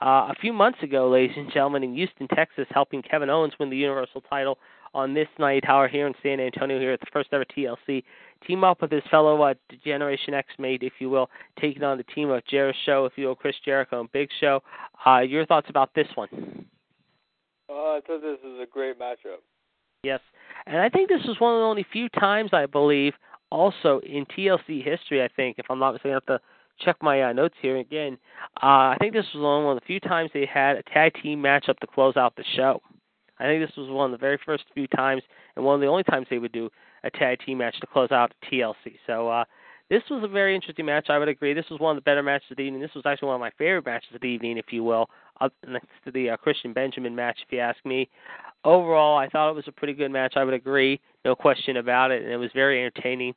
uh, 0.00 0.32
a 0.32 0.34
few 0.40 0.54
months 0.54 0.82
ago, 0.82 1.10
ladies 1.10 1.36
and 1.36 1.52
gentlemen, 1.52 1.84
in 1.84 1.94
Houston, 1.94 2.26
Texas, 2.28 2.66
helping 2.70 3.02
Kevin 3.02 3.28
Owens 3.28 3.52
win 3.60 3.68
the 3.68 3.76
Universal 3.76 4.22
title 4.22 4.56
on 4.94 5.12
this 5.12 5.28
night, 5.38 5.64
Howard 5.64 5.90
here 5.90 6.06
in 6.06 6.14
San 6.22 6.40
Antonio, 6.40 6.78
here 6.78 6.92
at 6.92 7.00
the 7.00 7.06
first 7.12 7.28
ever 7.32 7.44
TLC. 7.44 8.04
Team 8.46 8.64
up 8.64 8.80
with 8.82 8.90
his 8.90 9.02
fellow 9.10 9.42
uh, 9.42 9.54
Generation 9.84 10.34
X 10.34 10.48
mate, 10.58 10.82
if 10.82 10.94
you 10.98 11.10
will, 11.10 11.28
taking 11.60 11.82
on 11.82 11.98
the 11.98 12.04
team 12.04 12.30
of 12.30 12.44
Jericho, 12.46 13.06
if 13.06 13.12
you 13.16 13.26
will, 13.26 13.34
Chris 13.34 13.56
Jericho 13.64 14.00
and 14.00 14.12
Big 14.12 14.28
Show. 14.40 14.62
Uh, 15.06 15.20
your 15.20 15.46
thoughts 15.46 15.66
about 15.70 15.90
this 15.94 16.08
one? 16.14 16.66
Uh, 17.68 17.72
I 17.72 18.00
thought 18.06 18.20
this 18.20 18.38
was 18.44 18.60
a 18.62 18.70
great 18.70 18.98
matchup. 18.98 19.40
Yes, 20.02 20.20
and 20.66 20.76
I 20.76 20.88
think 20.90 21.08
this 21.08 21.22
was 21.26 21.40
one 21.40 21.54
of 21.54 21.60
the 21.60 21.64
only 21.64 21.86
few 21.90 22.08
times 22.10 22.50
I 22.52 22.66
believe, 22.66 23.14
also 23.50 24.00
in 24.04 24.26
TLC 24.26 24.84
history. 24.84 25.22
I 25.22 25.28
think, 25.34 25.58
if 25.58 25.66
I'm 25.70 25.78
not 25.78 25.92
mistaken, 25.92 26.10
I 26.10 26.14
have 26.14 26.26
to 26.26 26.40
check 26.78 26.96
my 27.00 27.22
uh, 27.22 27.32
notes 27.32 27.54
here 27.62 27.78
again. 27.78 28.18
Uh, 28.62 28.92
I 28.92 28.96
think 29.00 29.14
this 29.14 29.26
was 29.34 29.42
one 29.42 29.76
of 29.76 29.80
the 29.80 29.86
few 29.86 30.00
times 30.00 30.30
they 30.34 30.46
had 30.46 30.76
a 30.76 30.82
tag 30.82 31.12
team 31.22 31.42
matchup 31.42 31.78
to 31.78 31.86
close 31.86 32.16
out 32.16 32.36
the 32.36 32.44
show. 32.54 32.80
I 33.38 33.44
think 33.44 33.66
this 33.66 33.76
was 33.76 33.90
one 33.90 34.06
of 34.06 34.12
the 34.12 34.22
very 34.22 34.38
first 34.44 34.64
few 34.74 34.86
times, 34.88 35.22
and 35.56 35.64
one 35.64 35.74
of 35.74 35.80
the 35.80 35.86
only 35.86 36.04
times 36.04 36.26
they 36.30 36.38
would 36.38 36.52
do 36.52 36.70
a 37.02 37.10
tag 37.10 37.38
team 37.44 37.58
match 37.58 37.78
to 37.80 37.86
close 37.86 38.10
out 38.12 38.32
TLC. 38.50 38.96
So 39.06 39.28
uh, 39.28 39.44
this 39.90 40.02
was 40.10 40.24
a 40.24 40.28
very 40.28 40.54
interesting 40.54 40.86
match. 40.86 41.06
I 41.08 41.18
would 41.18 41.28
agree. 41.28 41.52
This 41.52 41.68
was 41.70 41.80
one 41.80 41.96
of 41.96 42.02
the 42.02 42.08
better 42.08 42.22
matches 42.22 42.50
of 42.50 42.56
the 42.56 42.62
evening. 42.62 42.80
This 42.80 42.94
was 42.94 43.04
actually 43.06 43.26
one 43.26 43.34
of 43.36 43.40
my 43.40 43.50
favorite 43.58 43.84
matches 43.84 44.14
of 44.14 44.20
the 44.20 44.28
evening, 44.28 44.56
if 44.56 44.66
you 44.72 44.82
will, 44.82 45.10
up 45.40 45.52
next 45.66 45.88
to 46.04 46.10
the 46.10 46.30
uh, 46.30 46.36
Christian 46.36 46.72
Benjamin 46.72 47.14
match, 47.14 47.38
if 47.44 47.52
you 47.52 47.58
ask 47.60 47.84
me. 47.84 48.08
Overall, 48.64 49.18
I 49.18 49.28
thought 49.28 49.50
it 49.50 49.56
was 49.56 49.68
a 49.68 49.72
pretty 49.72 49.92
good 49.92 50.10
match. 50.10 50.34
I 50.36 50.44
would 50.44 50.54
agree, 50.54 51.00
no 51.24 51.34
question 51.34 51.76
about 51.76 52.10
it, 52.10 52.22
and 52.22 52.32
it 52.32 52.38
was 52.38 52.50
very 52.54 52.80
entertaining. 52.80 53.34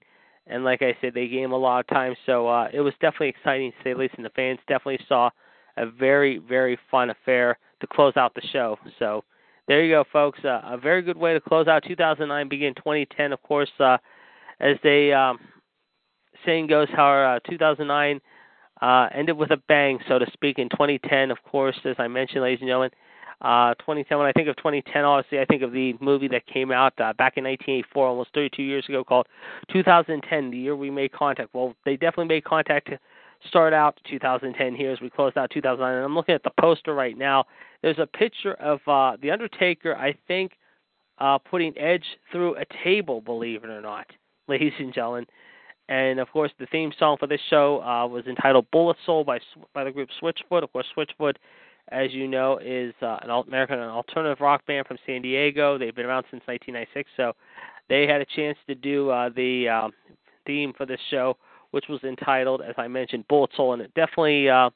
And 0.49 0.63
like 0.63 0.81
I 0.81 0.95
said, 1.01 1.13
they 1.13 1.27
gave 1.27 1.51
a 1.51 1.55
lot 1.55 1.81
of 1.81 1.88
time, 1.88 2.15
so 2.25 2.47
uh, 2.47 2.69
it 2.71 2.79
was 2.79 2.93
definitely 3.01 3.29
exciting 3.29 3.71
to 3.71 3.77
say 3.83 3.93
the 3.93 3.99
least. 3.99 4.13
And 4.15 4.25
the 4.25 4.29
fans 4.29 4.60
definitely 4.67 5.05
saw 5.10 5.29
a 5.75 5.86
very, 5.86 6.38
very 6.38 6.79
fun 6.89 7.10
affair 7.10 7.60
to 7.81 7.88
close 7.88 8.15
out 8.15 8.33
the 8.33 8.41
show. 8.53 8.77
So 8.99 9.25
there 9.67 9.84
you 9.84 9.93
go, 9.93 10.03
folks. 10.12 10.39
Uh, 10.43 10.62
a 10.63 10.77
very 10.77 11.01
good 11.01 11.17
way 11.17 11.34
to 11.34 11.41
close 11.41 11.67
out 11.67 11.84
2009, 11.88 12.49
begin 12.49 12.73
2010. 12.75 13.34
Of 13.34 13.41
course, 13.43 13.69
uh, 13.80 13.97
as 14.60 14.77
the 14.84 15.13
um, 15.13 15.39
saying 16.45 16.67
goes, 16.67 16.88
how 16.95 17.38
uh, 17.45 17.49
2009 17.49 18.21
uh, 18.82 19.10
ended 19.13 19.38
with 19.38 19.51
a 19.51 19.58
bang, 19.67 19.99
so 20.08 20.19
to 20.19 20.25
speak. 20.32 20.60
In 20.60 20.69
2010, 20.69 21.32
of 21.32 21.38
course, 21.43 21.77
as 21.86 21.95
I 21.99 22.08
mentioned, 22.08 22.43
ladies 22.43 22.60
and 22.62 22.69
gentlemen, 22.69 22.91
uh, 23.41 23.73
2010. 23.75 24.17
When 24.17 24.27
I 24.27 24.32
think 24.32 24.47
of 24.47 24.56
2010, 24.58 25.03
obviously, 25.03 25.39
I 25.39 25.45
think 25.45 25.62
of 25.62 25.71
the 25.71 25.93
movie 25.99 26.27
that 26.30 26.45
came 26.47 26.71
out 26.71 26.93
uh, 26.99 27.13
back 27.13 27.38
in 27.38 27.43
1984, 27.43 28.08
almost 28.08 28.30
32 28.34 28.63
years 28.63 28.86
ago, 28.88 29.03
called 29.03 29.27
2010, 29.71 30.51
the 30.51 30.58
year 30.58 30.75
we 30.75 30.89
made 30.89 31.12
contact. 31.12 31.53
Well, 31.53 31.75
they 31.86 31.97
definitely 31.97 32.34
made 32.34 32.45
contact 32.45 32.89
start 33.47 33.73
out 33.73 34.00
2010 34.10 34.76
here 34.76 34.91
as 34.91 35.02
we 35.02 35.10
close 35.10 35.34
out 35.36 35.50
2009. 35.52 35.95
And 35.95 36.06
I'm 36.06 36.15
looking 36.15 36.36
at 36.36 36.43
the 36.43 36.52
poster 36.60 36.93
right 36.93 37.17
now. 37.17 37.45
There's 37.82 38.00
a 38.00 38.08
picture 38.08 38.54
of 38.56 38.80
uh, 38.88 39.17
the 39.21 39.32
Undertaker, 39.32 39.95
I 39.95 40.15
think, 40.28 40.54
uh, 41.19 41.38
putting 41.38 41.78
Edge 41.78 42.06
through 42.32 42.56
a 42.58 42.65
table. 42.84 43.21
Believe 43.21 43.63
it 43.63 43.69
or 43.69 43.82
not, 43.82 44.08
ladies 44.47 44.73
and 44.80 44.93
gentlemen. 44.93 45.26
And 45.89 46.19
of 46.19 46.30
course, 46.32 46.52
the 46.60 46.65
theme 46.65 46.91
song 47.00 47.17
for 47.17 47.28
this 47.28 47.39
show 47.50 47.82
uh, 47.82 48.08
was 48.08 48.26
entitled 48.28 48.69
"Bullet 48.71 48.97
Soul" 49.06 49.23
by 49.23 49.39
by 49.73 49.84
the 49.84 49.91
group 49.91 50.10
Switchfoot. 50.21 50.63
Of 50.63 50.73
course, 50.73 50.86
Switchfoot 50.95 51.36
as 51.89 52.12
you 52.12 52.28
know, 52.28 52.60
is 52.62 52.93
uh, 53.02 53.17
an 53.21 53.30
American 53.47 53.80
an 53.80 53.89
alternative 53.89 54.41
rock 54.41 54.65
band 54.65 54.86
from 54.88 54.97
San 55.06 55.21
Diego. 55.21 55.78
They've 55.78 55.95
been 55.95 56.06
around 56.06 56.26
since 56.30 56.43
1996, 56.45 57.10
so 57.15 57.34
they 57.89 58.08
had 58.08 58.21
a 58.21 58.26
chance 58.26 58.58
to 58.67 58.76
do 58.76 59.10
uh, 59.10 59.30
the 59.30 59.69
uh, 59.69 59.88
theme 60.45 60.73
for 60.76 60.86
this 60.86 61.00
show, 61.10 61.38
which 61.77 61.89
was 61.89 62.03
entitled, 62.03 62.63
as 62.67 62.73
I 62.75 62.87
mentioned, 62.87 63.27
Bullet 63.27 63.51
Soul, 63.55 63.73
and 63.73 63.83
it 63.83 63.93
definitely 63.93 64.49
uh, 64.49 64.71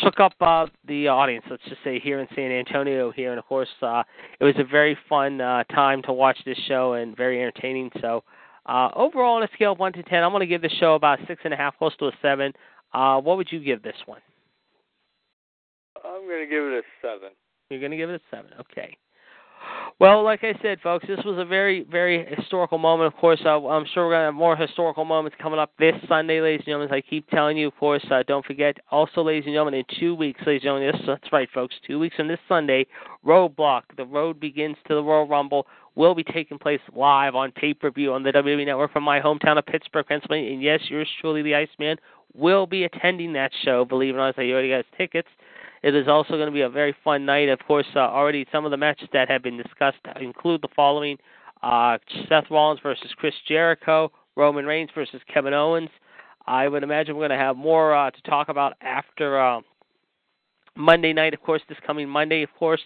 shook 0.00 0.20
up 0.20 0.32
uh, 0.40 0.66
the 0.86 1.08
audience. 1.08 1.44
Let's 1.50 1.64
just 1.68 1.82
say 1.82 1.98
here 1.98 2.20
in 2.20 2.28
San 2.36 2.52
Antonio, 2.52 3.10
here, 3.10 3.30
and 3.30 3.38
of 3.40 3.46
course, 3.46 3.68
uh, 3.82 4.04
it 4.38 4.44
was 4.44 4.54
a 4.58 4.64
very 4.64 4.96
fun 5.08 5.40
uh, 5.40 5.64
time 5.64 6.02
to 6.02 6.12
watch 6.12 6.38
this 6.46 6.56
show 6.68 6.92
and 6.92 7.16
very 7.16 7.42
entertaining. 7.42 7.90
So. 8.00 8.22
Uh, 8.66 8.90
overall, 8.94 9.36
on 9.36 9.42
a 9.42 9.48
scale 9.54 9.72
of 9.72 9.78
one 9.78 9.94
to 9.94 10.02
ten, 10.02 10.22
I'm 10.22 10.30
going 10.30 10.40
to 10.40 10.46
give 10.46 10.60
the 10.60 10.68
show 10.78 10.94
about 10.94 11.18
six 11.26 11.40
and 11.44 11.54
a 11.54 11.56
half, 11.56 11.78
close 11.78 11.96
to 11.96 12.08
a 12.08 12.12
seven. 12.20 12.52
Uh, 12.92 13.18
what 13.18 13.38
would 13.38 13.50
you 13.50 13.60
give 13.60 13.82
this 13.82 13.96
one? 14.04 14.20
I'm 16.04 16.26
going 16.28 16.44
to 16.44 16.50
give 16.50 16.64
it 16.64 16.74
a 16.74 16.82
seven. 17.00 17.30
You're 17.70 17.80
going 17.80 17.92
to 17.92 17.96
give 17.96 18.10
it 18.10 18.20
a 18.20 18.36
seven. 18.36 18.50
Okay. 18.60 18.94
Well, 20.00 20.22
like 20.22 20.44
I 20.44 20.54
said, 20.62 20.80
folks, 20.80 21.06
this 21.08 21.18
was 21.24 21.38
a 21.38 21.44
very, 21.44 21.82
very 21.82 22.24
historical 22.36 22.78
moment. 22.78 23.12
Of 23.12 23.18
course, 23.18 23.40
uh, 23.44 23.66
I'm 23.66 23.84
sure 23.92 24.06
we're 24.06 24.12
going 24.12 24.20
to 24.20 24.24
have 24.26 24.34
more 24.34 24.56
historical 24.56 25.04
moments 25.04 25.36
coming 25.42 25.58
up 25.58 25.72
this 25.78 25.94
Sunday, 26.08 26.40
ladies 26.40 26.60
and 26.60 26.66
gentlemen. 26.66 26.88
As 26.88 26.92
I 26.92 27.00
keep 27.00 27.28
telling 27.30 27.56
you, 27.56 27.66
of 27.66 27.76
course, 27.76 28.04
uh, 28.10 28.22
don't 28.28 28.46
forget. 28.46 28.76
Also, 28.92 29.22
ladies 29.22 29.44
and 29.46 29.54
gentlemen, 29.54 29.74
in 29.74 29.84
two 29.98 30.14
weeks, 30.14 30.40
ladies 30.46 30.62
and 30.62 30.78
gentlemen, 30.78 30.92
this, 30.92 31.02
that's 31.04 31.32
right, 31.32 31.48
folks, 31.52 31.74
two 31.84 31.98
weeks 31.98 32.14
from 32.14 32.28
this 32.28 32.38
Sunday, 32.48 32.86
Roadblock, 33.26 33.82
the 33.96 34.06
road 34.06 34.38
begins 34.38 34.76
to 34.86 34.94
the 34.94 35.02
Royal 35.02 35.26
Rumble, 35.26 35.66
will 35.96 36.14
be 36.14 36.22
taking 36.22 36.58
place 36.60 36.80
live 36.94 37.34
on 37.34 37.50
pay-per-view 37.50 38.12
on 38.12 38.22
the 38.22 38.30
WWE 38.30 38.66
Network 38.66 38.92
from 38.92 39.02
my 39.02 39.18
hometown 39.18 39.58
of 39.58 39.66
Pittsburgh, 39.66 40.06
Pennsylvania. 40.06 40.52
And 40.52 40.62
yes, 40.62 40.80
yours 40.88 41.08
truly, 41.20 41.42
the 41.42 41.56
Iceman, 41.56 41.96
will 42.34 42.66
be 42.68 42.84
attending 42.84 43.32
that 43.32 43.50
show. 43.64 43.84
Believe 43.84 44.14
it 44.14 44.18
or 44.18 44.20
not, 44.20 44.38
I 44.38 44.48
already 44.52 44.68
got 44.68 44.76
his 44.76 44.86
tickets. 44.96 45.28
It 45.82 45.94
is 45.94 46.08
also 46.08 46.34
going 46.34 46.46
to 46.46 46.52
be 46.52 46.62
a 46.62 46.68
very 46.68 46.94
fun 47.04 47.24
night. 47.24 47.48
Of 47.48 47.60
course, 47.66 47.86
uh, 47.94 48.00
already 48.00 48.46
some 48.52 48.64
of 48.64 48.70
the 48.70 48.76
matches 48.76 49.08
that 49.12 49.28
have 49.30 49.42
been 49.42 49.56
discussed 49.56 49.98
include 50.20 50.62
the 50.62 50.68
following 50.74 51.18
uh, 51.62 51.98
Seth 52.28 52.50
Rollins 52.50 52.80
versus 52.82 53.10
Chris 53.16 53.34
Jericho, 53.46 54.10
Roman 54.36 54.66
Reigns 54.66 54.90
versus 54.94 55.20
Kevin 55.32 55.54
Owens. 55.54 55.90
I 56.46 56.68
would 56.68 56.82
imagine 56.82 57.16
we're 57.16 57.28
going 57.28 57.38
to 57.38 57.44
have 57.44 57.56
more 57.56 57.94
uh, 57.94 58.10
to 58.10 58.22
talk 58.22 58.48
about 58.48 58.74
after 58.80 59.38
uh, 59.40 59.60
Monday 60.76 61.12
night, 61.12 61.34
of 61.34 61.42
course, 61.42 61.62
this 61.68 61.78
coming 61.86 62.08
Monday, 62.08 62.42
of 62.42 62.50
course. 62.58 62.80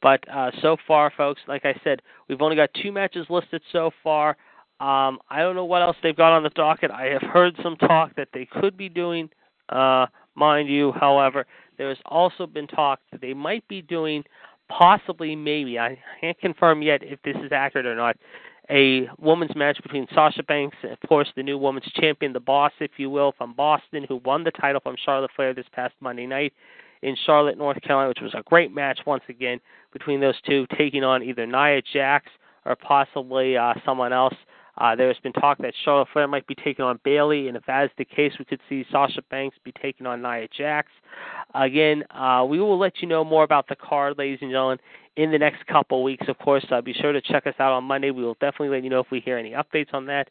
But 0.00 0.22
uh, 0.32 0.50
so 0.62 0.76
far, 0.86 1.12
folks, 1.16 1.40
like 1.48 1.64
I 1.64 1.74
said, 1.82 2.02
we've 2.28 2.40
only 2.40 2.54
got 2.54 2.70
two 2.80 2.92
matches 2.92 3.26
listed 3.28 3.62
so 3.72 3.90
far. 4.04 4.36
Um, 4.80 5.18
I 5.28 5.40
don't 5.40 5.56
know 5.56 5.64
what 5.64 5.82
else 5.82 5.96
they've 6.02 6.16
got 6.16 6.32
on 6.32 6.44
the 6.44 6.50
docket. 6.50 6.92
I 6.92 7.06
have 7.06 7.22
heard 7.22 7.56
some 7.62 7.76
talk 7.76 8.14
that 8.14 8.28
they 8.32 8.46
could 8.46 8.76
be 8.76 8.88
doing, 8.88 9.28
uh, 9.70 10.06
mind 10.36 10.68
you, 10.68 10.92
however, 10.92 11.46
there 11.78 11.88
has 11.88 11.98
also 12.06 12.46
been 12.46 12.66
talk 12.66 13.00
that 13.10 13.20
they 13.20 13.32
might 13.32 13.66
be 13.68 13.80
doing, 13.80 14.24
possibly, 14.68 15.34
maybe, 15.34 15.78
I 15.78 15.98
can't 16.20 16.38
confirm 16.38 16.82
yet 16.82 17.02
if 17.02 17.22
this 17.22 17.36
is 17.36 17.52
accurate 17.52 17.86
or 17.86 17.94
not, 17.94 18.16
a 18.70 19.08
women's 19.18 19.56
match 19.56 19.78
between 19.82 20.06
Sasha 20.14 20.42
Banks, 20.42 20.76
of 20.84 21.08
course, 21.08 21.28
the 21.36 21.42
new 21.42 21.56
women's 21.56 21.90
champion, 21.94 22.34
the 22.34 22.40
boss, 22.40 22.72
if 22.80 22.90
you 22.98 23.08
will, 23.08 23.32
from 23.38 23.54
Boston, 23.54 24.04
who 24.06 24.16
won 24.24 24.44
the 24.44 24.50
title 24.50 24.80
from 24.80 24.96
Charlotte 25.02 25.30
Flair 25.34 25.54
this 25.54 25.64
past 25.72 25.94
Monday 26.00 26.26
night 26.26 26.52
in 27.02 27.16
Charlotte, 27.24 27.56
North 27.56 27.80
Carolina, 27.80 28.08
which 28.08 28.20
was 28.20 28.34
a 28.34 28.42
great 28.42 28.74
match 28.74 29.00
once 29.06 29.22
again 29.28 29.60
between 29.92 30.20
those 30.20 30.38
two, 30.46 30.66
taking 30.76 31.04
on 31.04 31.22
either 31.22 31.46
Nia 31.46 31.80
Jax 31.92 32.26
or 32.66 32.76
possibly 32.76 33.56
uh, 33.56 33.72
someone 33.84 34.12
else. 34.12 34.34
Uh, 34.78 34.94
there's 34.94 35.18
been 35.22 35.32
talk 35.32 35.58
that 35.58 35.74
Charlotte 35.84 36.08
Flair 36.12 36.28
might 36.28 36.46
be 36.46 36.54
taking 36.54 36.84
on 36.84 37.00
Bayley, 37.04 37.48
and 37.48 37.56
if 37.56 37.64
that 37.66 37.84
is 37.84 37.90
the 37.98 38.04
case, 38.04 38.32
we 38.38 38.44
could 38.44 38.60
see 38.68 38.84
Sasha 38.90 39.22
Banks 39.30 39.56
be 39.64 39.72
taking 39.72 40.06
on 40.06 40.22
Nia 40.22 40.46
Jax. 40.56 40.88
Again, 41.54 42.04
uh, 42.10 42.46
we 42.48 42.60
will 42.60 42.78
let 42.78 43.00
you 43.00 43.08
know 43.08 43.24
more 43.24 43.42
about 43.42 43.68
the 43.68 43.76
card, 43.76 44.18
ladies 44.18 44.38
and 44.40 44.50
gentlemen, 44.50 44.78
in 45.16 45.32
the 45.32 45.38
next 45.38 45.66
couple 45.66 46.04
weeks. 46.04 46.26
Of 46.28 46.38
course, 46.38 46.64
uh, 46.70 46.80
be 46.80 46.92
sure 46.92 47.12
to 47.12 47.20
check 47.20 47.46
us 47.46 47.54
out 47.58 47.72
on 47.72 47.84
Monday. 47.84 48.10
We 48.12 48.22
will 48.22 48.36
definitely 48.40 48.68
let 48.68 48.84
you 48.84 48.90
know 48.90 49.00
if 49.00 49.10
we 49.10 49.20
hear 49.20 49.36
any 49.36 49.50
updates 49.50 49.92
on 49.92 50.06
that. 50.06 50.28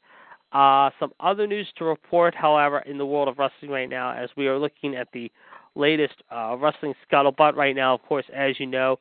Uh, 0.53 0.91
some 0.97 1.11
other 1.19 1.45
news 1.45 1.67
to 1.77 1.83
report, 1.83 2.33
however, 2.33 2.79
in 2.79 2.97
the 2.97 3.05
world 3.05 3.27
of 3.27 3.37
wrestling 3.37 3.69
right 3.69 3.89
now, 3.89 4.11
as 4.11 4.29
we 4.37 4.47
are 4.47 4.57
looking 4.57 4.95
at 4.95 5.09
the 5.11 5.29
latest 5.75 6.15
uh, 6.31 6.55
wrestling 6.57 6.93
scuttlebutt 7.11 7.55
right 7.55 7.75
now. 7.75 7.93
Of 7.93 8.01
course, 8.03 8.25
as 8.33 8.59
you 8.59 8.65
know, 8.65 8.97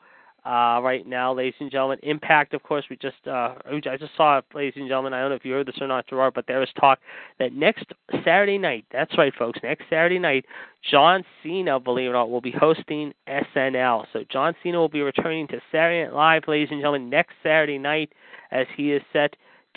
uh, 0.47 0.81
right 0.81 1.05
now, 1.07 1.35
ladies 1.35 1.55
and 1.59 1.73
gentlemen. 1.73 1.99
Impact, 2.05 2.55
of 2.55 2.63
course, 2.63 2.85
we 2.89 2.97
just 2.97 3.17
uh, 3.27 3.55
I 3.67 3.97
just 3.99 4.17
saw 4.17 4.39
it, 4.39 4.45
ladies 4.55 4.75
and 4.77 4.87
gentlemen. 4.87 5.13
I 5.13 5.21
don't 5.21 5.31
know 5.31 5.35
if 5.37 5.45
you 5.45 5.53
heard 5.53 5.67
this 5.67 5.81
or 5.81 5.89
not, 5.89 6.07
Gerard, 6.07 6.35
but 6.35 6.47
there 6.47 6.63
is 6.63 6.69
talk 6.79 7.01
that 7.41 7.53
next 7.53 7.87
Saturday 8.25 8.57
night, 8.57 8.87
that's 8.93 9.19
right, 9.19 9.35
folks, 9.37 9.59
next 9.65 9.85
Saturday 9.91 10.21
night, 10.21 10.45
John 10.89 11.25
Cena, 11.43 11.81
believe 11.81 12.07
it 12.07 12.11
or 12.11 12.13
not, 12.13 12.31
will 12.31 12.41
be 12.41 12.53
hosting 12.53 13.13
SNL. 13.29 14.05
So 14.13 14.21
John 14.31 14.55
Cena 14.63 14.79
will 14.79 14.89
be 14.89 15.01
returning 15.01 15.49
to 15.49 15.61
Saturday 15.73 16.05
Night 16.05 16.15
Live, 16.15 16.43
ladies 16.47 16.69
and 16.71 16.81
gentlemen, 16.81 17.11
next 17.11 17.35
Saturday 17.43 17.79
night, 17.79 18.13
as 18.53 18.67
he 18.77 18.93
is 18.93 19.03
set 19.13 19.35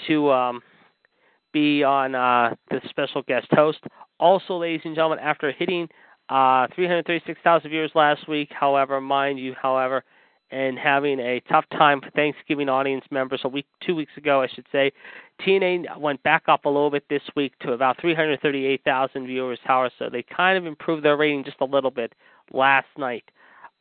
to 0.07 0.31
um, 0.31 0.61
be 1.51 1.83
on 1.83 2.13
uh, 2.13 2.53
the 2.69 2.79
special 2.89 3.23
guest 3.23 3.47
host. 3.51 3.79
Also, 4.19 4.57
ladies 4.57 4.81
and 4.85 4.93
gentlemen, 4.93 5.17
after 5.17 5.51
hitting 5.51 5.87
uh, 6.29 6.67
336,000 6.75 7.71
viewers 7.71 7.91
last 7.95 8.27
week, 8.27 8.49
however, 8.51 9.01
mind 9.01 9.39
you, 9.39 9.55
however, 9.59 10.03
and 10.51 10.77
having 10.79 11.19
a 11.19 11.41
tough 11.49 11.65
time 11.71 12.01
for 12.01 12.09
Thanksgiving 12.11 12.69
audience 12.69 13.05
members. 13.11 13.41
A 13.43 13.47
week, 13.47 13.65
two 13.85 13.95
weeks 13.95 14.11
ago, 14.17 14.41
I 14.41 14.47
should 14.47 14.65
say, 14.71 14.91
TNA 15.45 15.99
went 15.99 16.21
back 16.23 16.43
up 16.47 16.65
a 16.65 16.69
little 16.69 16.89
bit 16.89 17.03
this 17.09 17.21
week 17.35 17.53
to 17.59 17.73
about 17.73 17.99
338,000 18.01 19.27
viewers. 19.27 19.59
However, 19.63 19.93
so 19.99 20.09
they 20.09 20.23
kind 20.23 20.57
of 20.57 20.65
improved 20.65 21.05
their 21.05 21.17
rating 21.17 21.43
just 21.43 21.57
a 21.61 21.65
little 21.65 21.91
bit 21.91 22.13
last 22.51 22.87
night. 22.97 23.23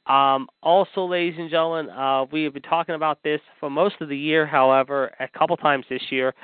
Um, 0.06 0.48
also, 0.62 1.04
ladies 1.04 1.38
and 1.38 1.50
gentlemen, 1.50 1.90
uh, 1.90 2.24
we 2.32 2.44
have 2.44 2.54
been 2.54 2.62
talking 2.62 2.94
about 2.94 3.22
this 3.22 3.40
for 3.60 3.68
most 3.68 3.96
of 4.00 4.08
the 4.08 4.16
year. 4.16 4.46
However, 4.46 5.12
a 5.20 5.28
couple 5.28 5.56
times 5.56 5.84
this 5.90 6.02
year, 6.10 6.34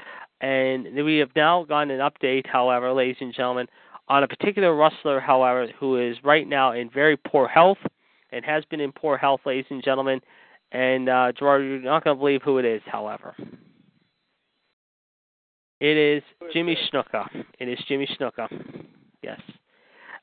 and 0.41 0.95
we 1.05 1.17
have 1.19 1.31
now 1.35 1.65
gotten 1.65 1.91
an 1.91 2.01
update. 2.01 2.47
However, 2.47 2.93
ladies 2.93 3.17
and 3.21 3.33
gentlemen, 3.33 3.67
on 4.09 4.23
a 4.23 4.29
particular 4.29 4.75
wrestler, 4.75 5.19
however, 5.19 5.67
who 5.79 5.97
is 5.97 6.17
right 6.23 6.47
now 6.47 6.73
in 6.73 6.91
very 6.91 7.17
poor 7.17 7.49
health 7.49 7.79
and 8.35 8.45
has 8.45 8.65
been 8.67 8.81
in 8.81 8.93
poor 8.93 9.17
health, 9.17 9.41
ladies 9.47 9.67
and 9.71 9.83
gentlemen. 9.83 10.21
And 10.73 11.09
uh, 11.09 11.33
Gerard, 11.39 11.65
you're 11.65 11.81
not 11.81 12.05
going 12.05 12.17
to 12.17 12.19
believe 12.19 12.43
who 12.43 12.59
it 12.59 12.65
is, 12.65 12.83
however. 12.87 13.35
It 15.81 15.97
is 15.97 16.23
Jimmy 16.53 16.77
Snuka. 16.93 17.27
It 17.59 17.69
is 17.69 17.79
Jimmy 17.87 18.09
Snuka. 18.19 18.49
Yes. 19.23 19.41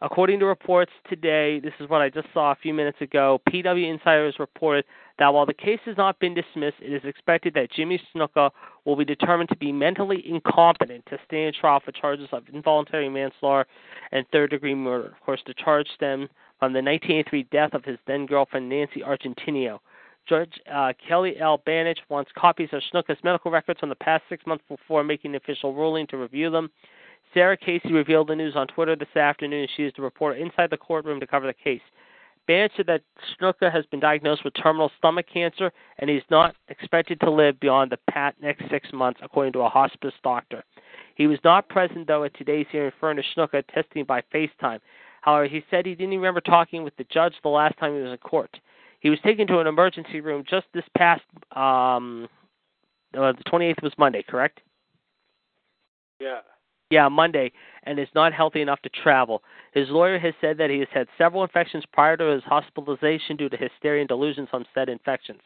According 0.03 0.39
to 0.39 0.45
reports 0.47 0.91
today, 1.07 1.59
this 1.59 1.73
is 1.79 1.87
what 1.87 2.01
I 2.01 2.09
just 2.09 2.27
saw 2.33 2.51
a 2.51 2.55
few 2.55 2.73
minutes 2.73 2.99
ago. 3.01 3.39
PW 3.47 3.87
Insiders 3.87 4.35
reported 4.39 4.83
that 5.19 5.31
while 5.31 5.45
the 5.45 5.53
case 5.53 5.79
has 5.85 5.95
not 5.95 6.17
been 6.17 6.33
dismissed, 6.33 6.77
it 6.81 6.91
is 6.91 7.03
expected 7.05 7.53
that 7.53 7.71
Jimmy 7.71 8.01
Snuka 8.13 8.49
will 8.83 8.95
be 8.95 9.05
determined 9.05 9.49
to 9.49 9.55
be 9.55 9.71
mentally 9.71 10.23
incompetent 10.27 11.05
to 11.05 11.19
stand 11.27 11.53
trial 11.53 11.79
for 11.85 11.91
charges 11.91 12.27
of 12.31 12.43
involuntary 12.51 13.09
manslaughter 13.09 13.69
and 14.11 14.25
third 14.31 14.49
degree 14.49 14.73
murder. 14.73 15.09
Of 15.09 15.19
course, 15.23 15.41
the 15.45 15.53
charge 15.53 15.87
stemmed 15.93 16.29
from 16.61 16.73
the 16.73 16.77
1983 16.77 17.47
death 17.51 17.73
of 17.73 17.83
his 17.83 17.97
then 18.05 18.27
girlfriend 18.27 18.69
Nancy 18.69 19.01
Argentino. 19.01 19.79
Judge 20.29 20.53
uh, 20.71 20.93
Kelly 21.07 21.33
L. 21.39 21.59
Banach 21.67 21.97
wants 22.07 22.29
copies 22.37 22.69
of 22.71 22.83
Snuka's 22.93 23.17
medical 23.23 23.49
records 23.49 23.79
from 23.79 23.89
the 23.89 23.95
past 23.95 24.23
six 24.29 24.45
months 24.45 24.63
before 24.69 25.03
making 25.03 25.31
an 25.31 25.37
official 25.37 25.73
ruling 25.73 26.05
to 26.05 26.17
review 26.17 26.51
them. 26.51 26.69
Sarah 27.33 27.57
Casey 27.57 27.91
revealed 27.91 28.27
the 28.27 28.35
news 28.35 28.55
on 28.55 28.67
Twitter 28.67 28.95
this 28.95 29.15
afternoon. 29.15 29.67
She 29.75 29.85
is 29.85 29.93
the 29.95 30.03
reporter 30.03 30.37
inside 30.37 30.69
the 30.69 30.77
courtroom 30.77 31.19
to 31.19 31.25
cover 31.25 31.47
the 31.47 31.53
case. 31.53 31.81
Banach 32.47 32.69
said 32.77 32.85
that 32.85 33.01
Snuka 33.41 33.71
has 33.71 33.87
been 33.87 33.99
diagnosed 33.99 34.43
with 34.43 34.53
terminal 34.53 34.91
stomach 34.99 35.25
cancer 35.33 35.71
and 35.97 36.11
he's 36.11 36.21
not 36.29 36.55
expected 36.67 37.19
to 37.21 37.31
live 37.31 37.59
beyond 37.59 37.91
the 37.91 38.33
next 38.39 38.69
six 38.69 38.93
months, 38.93 39.19
according 39.23 39.53
to 39.53 39.61
a 39.61 39.69
hospice 39.69 40.13
doctor. 40.23 40.63
He 41.15 41.25
was 41.25 41.39
not 41.43 41.69
present, 41.69 42.05
though, 42.05 42.23
at 42.23 42.35
today's 42.35 42.67
hearing, 42.71 42.91
to 43.01 43.23
Snuka 43.35 43.63
testing 43.73 44.03
by 44.05 44.21
FaceTime. 44.31 44.79
However, 45.21 45.47
he 45.47 45.63
said 45.69 45.85
he 45.85 45.95
didn't 45.95 46.15
remember 46.15 46.41
talking 46.41 46.83
with 46.83 46.95
the 46.97 47.05
judge 47.05 47.33
the 47.43 47.49
last 47.49 47.77
time 47.77 47.95
he 47.95 48.01
was 48.01 48.11
in 48.11 48.17
court. 48.17 48.59
He 48.99 49.09
was 49.09 49.19
taken 49.23 49.47
to 49.47 49.59
an 49.59 49.67
emergency 49.67 50.21
room 50.21 50.43
just 50.47 50.67
this 50.73 50.83
past 50.95 51.23
um, 51.55 52.27
uh, 53.17 53.33
the 53.33 53.43
28th 53.51 53.83
was 53.83 53.93
Monday, 53.97 54.23
correct? 54.27 54.61
Yeah. 56.19 56.39
Yeah, 56.89 57.07
Monday, 57.07 57.51
and 57.83 57.99
is 57.99 58.07
not 58.13 58.33
healthy 58.33 58.61
enough 58.61 58.81
to 58.81 58.89
travel. 58.89 59.43
His 59.73 59.89
lawyer 59.89 60.19
has 60.19 60.33
said 60.41 60.57
that 60.57 60.69
he 60.69 60.79
has 60.79 60.89
had 60.93 61.07
several 61.17 61.43
infections 61.43 61.85
prior 61.93 62.17
to 62.17 62.25
his 62.25 62.43
hospitalization 62.43 63.37
due 63.37 63.49
to 63.49 63.57
hysteria 63.57 64.01
and 64.01 64.09
delusions 64.09 64.49
on 64.51 64.65
said 64.73 64.89
infections. 64.89 65.39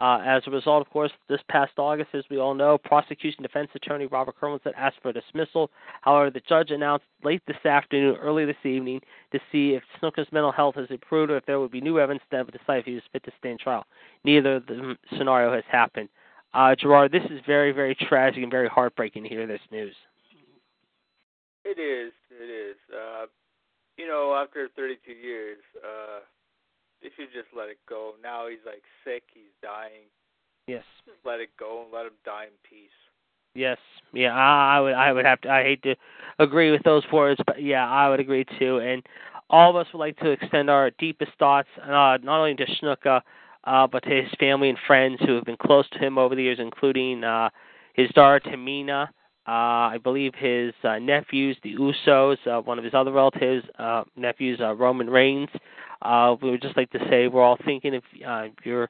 Uh, 0.00 0.18
as 0.24 0.42
a 0.46 0.50
result, 0.50 0.80
of 0.80 0.90
course, 0.90 1.12
this 1.28 1.40
past 1.50 1.72
August, 1.76 2.08
as 2.14 2.24
we 2.30 2.38
all 2.38 2.54
know, 2.54 2.78
prosecution 2.78 3.42
defense 3.42 3.68
attorney 3.74 4.06
Robert 4.06 4.34
Kirwan 4.40 4.58
had 4.64 4.72
asked 4.74 4.96
for 5.02 5.12
dismissal. 5.12 5.70
However, 6.00 6.30
the 6.30 6.40
judge 6.48 6.70
announced 6.70 7.04
late 7.22 7.42
this 7.46 7.66
afternoon, 7.66 8.16
early 8.16 8.46
this 8.46 8.56
evening, 8.64 9.02
to 9.32 9.38
see 9.52 9.74
if 9.74 9.82
Snuka's 10.00 10.32
mental 10.32 10.52
health 10.52 10.76
has 10.76 10.86
improved 10.88 11.30
or 11.30 11.36
if 11.36 11.44
there 11.44 11.60
would 11.60 11.70
be 11.70 11.82
new 11.82 11.98
evidence 12.00 12.22
would 12.32 12.50
decide 12.50 12.78
if 12.78 12.86
he 12.86 12.94
was 12.94 13.02
fit 13.12 13.22
to 13.24 13.32
stand 13.38 13.58
trial. 13.60 13.84
Neither 14.24 14.56
of 14.56 14.66
the 14.66 14.96
scenario 15.18 15.52
has 15.52 15.64
happened. 15.70 16.08
Uh, 16.54 16.74
Gerard, 16.74 17.12
this 17.12 17.24
is 17.30 17.40
very, 17.46 17.70
very 17.70 17.94
tragic 17.94 18.42
and 18.42 18.50
very 18.50 18.68
heartbreaking 18.68 19.24
to 19.24 19.28
hear 19.28 19.46
this 19.46 19.60
news. 19.70 19.94
It 21.64 21.78
is. 21.78 22.12
It 22.30 22.50
is. 22.50 22.76
Uh, 22.90 23.26
you 23.98 24.08
know, 24.08 24.34
after 24.34 24.68
32 24.74 25.12
years, 25.12 25.58
uh, 25.84 26.20
should 27.20 27.32
just 27.32 27.54
let 27.56 27.68
it 27.68 27.78
go. 27.88 28.14
Now 28.22 28.48
he's 28.48 28.58
like 28.64 28.82
sick. 29.04 29.24
He's 29.32 29.52
dying. 29.62 30.08
Yes. 30.66 30.84
Just 31.04 31.18
let 31.24 31.40
it 31.40 31.50
go 31.58 31.82
and 31.84 31.92
let 31.92 32.06
him 32.06 32.12
die 32.24 32.44
in 32.44 32.56
peace. 32.68 32.88
Yes. 33.54 33.78
Yeah. 34.12 34.34
I 34.34 34.80
would. 34.80 34.94
I 34.94 35.12
would 35.12 35.24
have 35.24 35.40
to. 35.42 35.50
I 35.50 35.62
hate 35.62 35.82
to 35.82 35.94
agree 36.38 36.70
with 36.70 36.82
those 36.84 37.04
words, 37.12 37.40
but 37.46 37.62
yeah, 37.62 37.88
I 37.88 38.08
would 38.08 38.20
agree 38.20 38.46
too. 38.58 38.78
And 38.78 39.04
all 39.48 39.70
of 39.70 39.76
us 39.76 39.86
would 39.92 39.98
like 39.98 40.16
to 40.18 40.30
extend 40.30 40.70
our 40.70 40.90
deepest 40.98 41.32
thoughts, 41.38 41.68
uh, 41.82 42.18
not 42.22 42.40
only 42.40 42.54
to 42.54 42.66
Snuka, 42.80 43.20
uh, 43.64 43.86
but 43.86 44.02
to 44.04 44.10
his 44.10 44.30
family 44.38 44.68
and 44.68 44.78
friends 44.86 45.18
who 45.26 45.34
have 45.34 45.44
been 45.44 45.56
close 45.56 45.88
to 45.90 45.98
him 45.98 46.18
over 46.18 46.34
the 46.34 46.42
years, 46.42 46.58
including 46.60 47.24
uh, 47.24 47.50
his 47.94 48.08
daughter 48.10 48.40
Tamina 48.48 49.08
uh, 49.50 49.90
I 49.90 49.98
believe 50.02 50.32
his 50.36 50.72
uh, 50.84 50.98
nephews, 50.98 51.56
the 51.62 51.74
Usos, 51.74 52.36
uh, 52.46 52.60
one 52.60 52.78
of 52.78 52.84
his 52.84 52.94
other 52.94 53.10
relatives, 53.10 53.66
uh, 53.78 54.04
nephews, 54.14 54.60
uh, 54.60 54.74
Roman 54.74 55.08
Reigns. 55.08 55.48
Uh, 56.02 56.36
we 56.40 56.50
would 56.50 56.62
just 56.62 56.76
like 56.76 56.90
to 56.90 56.98
say 57.10 57.28
we're 57.28 57.42
all 57.42 57.58
thinking 57.64 57.94
of 57.94 58.02
uh, 58.26 58.46
your 58.64 58.88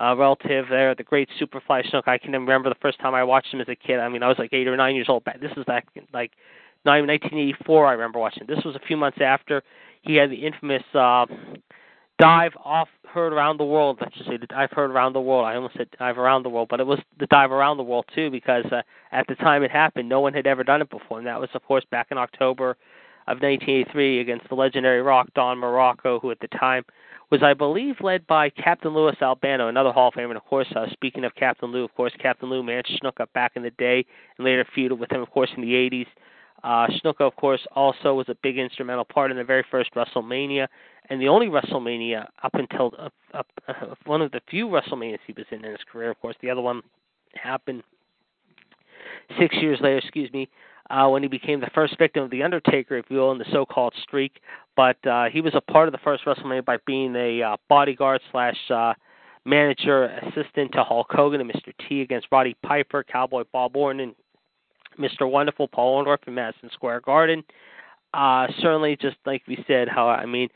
uh, 0.00 0.14
relative 0.16 0.66
there, 0.68 0.94
the 0.94 1.02
great 1.02 1.28
Superfly 1.40 1.88
Snook. 1.90 2.06
I 2.06 2.18
can 2.18 2.32
remember 2.32 2.68
the 2.68 2.76
first 2.80 2.98
time 3.00 3.14
I 3.14 3.24
watched 3.24 3.52
him 3.52 3.60
as 3.60 3.68
a 3.68 3.76
kid. 3.76 3.98
I 3.98 4.08
mean, 4.08 4.22
I 4.22 4.28
was 4.28 4.38
like 4.38 4.52
eight 4.52 4.68
or 4.68 4.76
nine 4.76 4.94
years 4.94 5.08
old. 5.08 5.24
This 5.40 5.52
was 5.56 5.64
back 5.64 5.86
like 6.12 6.32
1984. 6.84 7.86
I 7.86 7.92
remember 7.92 8.18
watching. 8.18 8.44
This 8.46 8.64
was 8.64 8.76
a 8.76 8.86
few 8.86 8.96
months 8.96 9.18
after 9.20 9.62
he 10.02 10.14
had 10.14 10.30
the 10.30 10.46
infamous 10.46 10.82
uh, 10.94 11.26
dive 12.18 12.52
off 12.62 12.88
heard 13.08 13.32
around 13.32 13.58
the 13.58 13.64
world. 13.64 13.98
Let's 14.00 14.14
just 14.14 14.28
say 14.28 14.36
the 14.36 14.46
dive 14.46 14.70
heard 14.72 14.90
around 14.90 15.14
the 15.14 15.20
world. 15.20 15.46
I 15.46 15.54
almost 15.54 15.76
said 15.76 15.88
dive 15.98 16.18
around 16.18 16.42
the 16.42 16.50
world, 16.50 16.68
but 16.68 16.80
it 16.80 16.86
was 16.86 16.98
the 17.18 17.26
dive 17.26 17.50
around 17.50 17.78
the 17.78 17.82
world 17.82 18.04
too 18.14 18.30
because 18.30 18.64
uh, 18.70 18.82
at 19.12 19.26
the 19.26 19.34
time 19.36 19.62
it 19.62 19.70
happened, 19.70 20.08
no 20.08 20.20
one 20.20 20.34
had 20.34 20.46
ever 20.46 20.62
done 20.62 20.82
it 20.82 20.90
before, 20.90 21.18
and 21.18 21.26
that 21.26 21.40
was 21.40 21.48
of 21.54 21.62
course 21.64 21.84
back 21.90 22.08
in 22.10 22.18
October 22.18 22.76
of 23.28 23.42
1983 23.42 24.20
against 24.20 24.48
the 24.48 24.54
legendary 24.54 25.02
Rock 25.02 25.28
Don 25.34 25.58
Muraco, 25.58 26.20
who 26.20 26.30
at 26.30 26.40
the 26.40 26.48
time 26.48 26.84
was, 27.30 27.42
I 27.42 27.54
believe, 27.54 27.96
led 28.00 28.26
by 28.26 28.50
Captain 28.50 28.94
Louis 28.94 29.16
Albano, 29.20 29.68
another 29.68 29.90
Hall 29.90 30.08
of 30.08 30.14
Famer. 30.14 30.28
And 30.28 30.36
of 30.36 30.44
course, 30.44 30.68
uh, 30.76 30.86
speaking 30.92 31.24
of 31.24 31.34
Captain 31.34 31.70
Lou, 31.70 31.84
of 31.84 31.94
course, 31.94 32.12
Captain 32.20 32.48
Lou 32.48 32.62
managed 32.62 33.00
Snuka 33.02 33.26
back 33.34 33.52
in 33.56 33.62
the 33.62 33.70
day 33.72 34.04
and 34.38 34.44
later 34.44 34.64
feuded 34.76 34.98
with 34.98 35.10
him, 35.10 35.20
of 35.22 35.30
course, 35.30 35.50
in 35.56 35.62
the 35.62 35.72
80s. 35.72 36.06
Uh, 36.62 36.86
Snuka, 37.00 37.22
of 37.22 37.36
course, 37.36 37.66
also 37.74 38.14
was 38.14 38.28
a 38.28 38.36
big 38.42 38.58
instrumental 38.58 39.04
part 39.04 39.30
in 39.30 39.36
the 39.36 39.44
very 39.44 39.64
first 39.70 39.92
WrestleMania, 39.94 40.68
and 41.10 41.20
the 41.20 41.28
only 41.28 41.48
WrestleMania 41.48 42.26
up 42.42 42.54
until 42.54 42.92
uh, 42.98 43.42
uh, 43.68 43.94
one 44.04 44.22
of 44.22 44.30
the 44.32 44.40
few 44.48 44.66
WrestleManias 44.66 45.18
he 45.26 45.34
was 45.36 45.46
in 45.50 45.64
in 45.64 45.70
his 45.70 45.80
career. 45.90 46.10
Of 46.10 46.20
course, 46.20 46.36
the 46.40 46.50
other 46.50 46.62
one 46.62 46.82
happened 47.34 47.82
six 49.38 49.54
years 49.56 49.78
later. 49.80 49.98
Excuse 49.98 50.32
me. 50.32 50.48
Uh, 50.88 51.08
when 51.08 51.22
he 51.22 51.28
became 51.28 51.60
the 51.60 51.70
first 51.74 51.98
victim 51.98 52.22
of 52.22 52.30
the 52.30 52.42
Undertaker, 52.42 52.96
if 52.96 53.06
you 53.08 53.16
will, 53.16 53.32
in 53.32 53.38
the 53.38 53.46
so-called 53.50 53.92
streak, 54.02 54.40
but 54.76 54.96
uh, 55.06 55.24
he 55.24 55.40
was 55.40 55.54
a 55.54 55.60
part 55.60 55.88
of 55.88 55.92
the 55.92 55.98
first 55.98 56.24
WrestleMania 56.24 56.64
by 56.64 56.76
being 56.86 57.16
a 57.16 57.42
uh, 57.42 57.56
bodyguard 57.68 58.20
slash 58.30 58.56
uh, 58.70 58.94
manager 59.44 60.04
assistant 60.04 60.72
to 60.72 60.84
Hulk 60.84 61.08
Hogan 61.10 61.40
and 61.40 61.50
Mr. 61.50 61.72
T 61.88 62.02
against 62.02 62.28
Roddy 62.30 62.56
Piper, 62.62 63.04
Cowboy 63.04 63.44
Bob 63.52 63.76
Orton, 63.76 64.00
and 64.00 64.14
Mr. 64.98 65.30
Wonderful 65.30 65.68
Paul 65.68 66.04
Orndorff 66.04 66.26
in 66.26 66.34
Madison 66.34 66.70
Square 66.72 67.00
Garden. 67.00 67.42
Uh, 68.14 68.46
certainly, 68.60 68.96
just 68.96 69.16
like 69.26 69.42
we 69.46 69.62
said, 69.66 69.88
how 69.88 70.08
I 70.08 70.26
mean, 70.26 70.48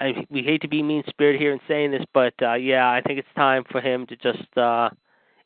I, 0.00 0.26
we 0.30 0.42
hate 0.42 0.62
to 0.62 0.68
be 0.68 0.82
mean 0.82 1.02
spirited 1.08 1.40
here 1.40 1.52
in 1.52 1.60
saying 1.68 1.90
this, 1.90 2.04
but 2.14 2.34
uh, 2.42 2.54
yeah, 2.54 2.88
I 2.88 3.02
think 3.02 3.18
it's 3.18 3.28
time 3.36 3.64
for 3.70 3.80
him 3.80 4.06
to 4.06 4.16
just 4.16 4.56
uh, 4.56 4.88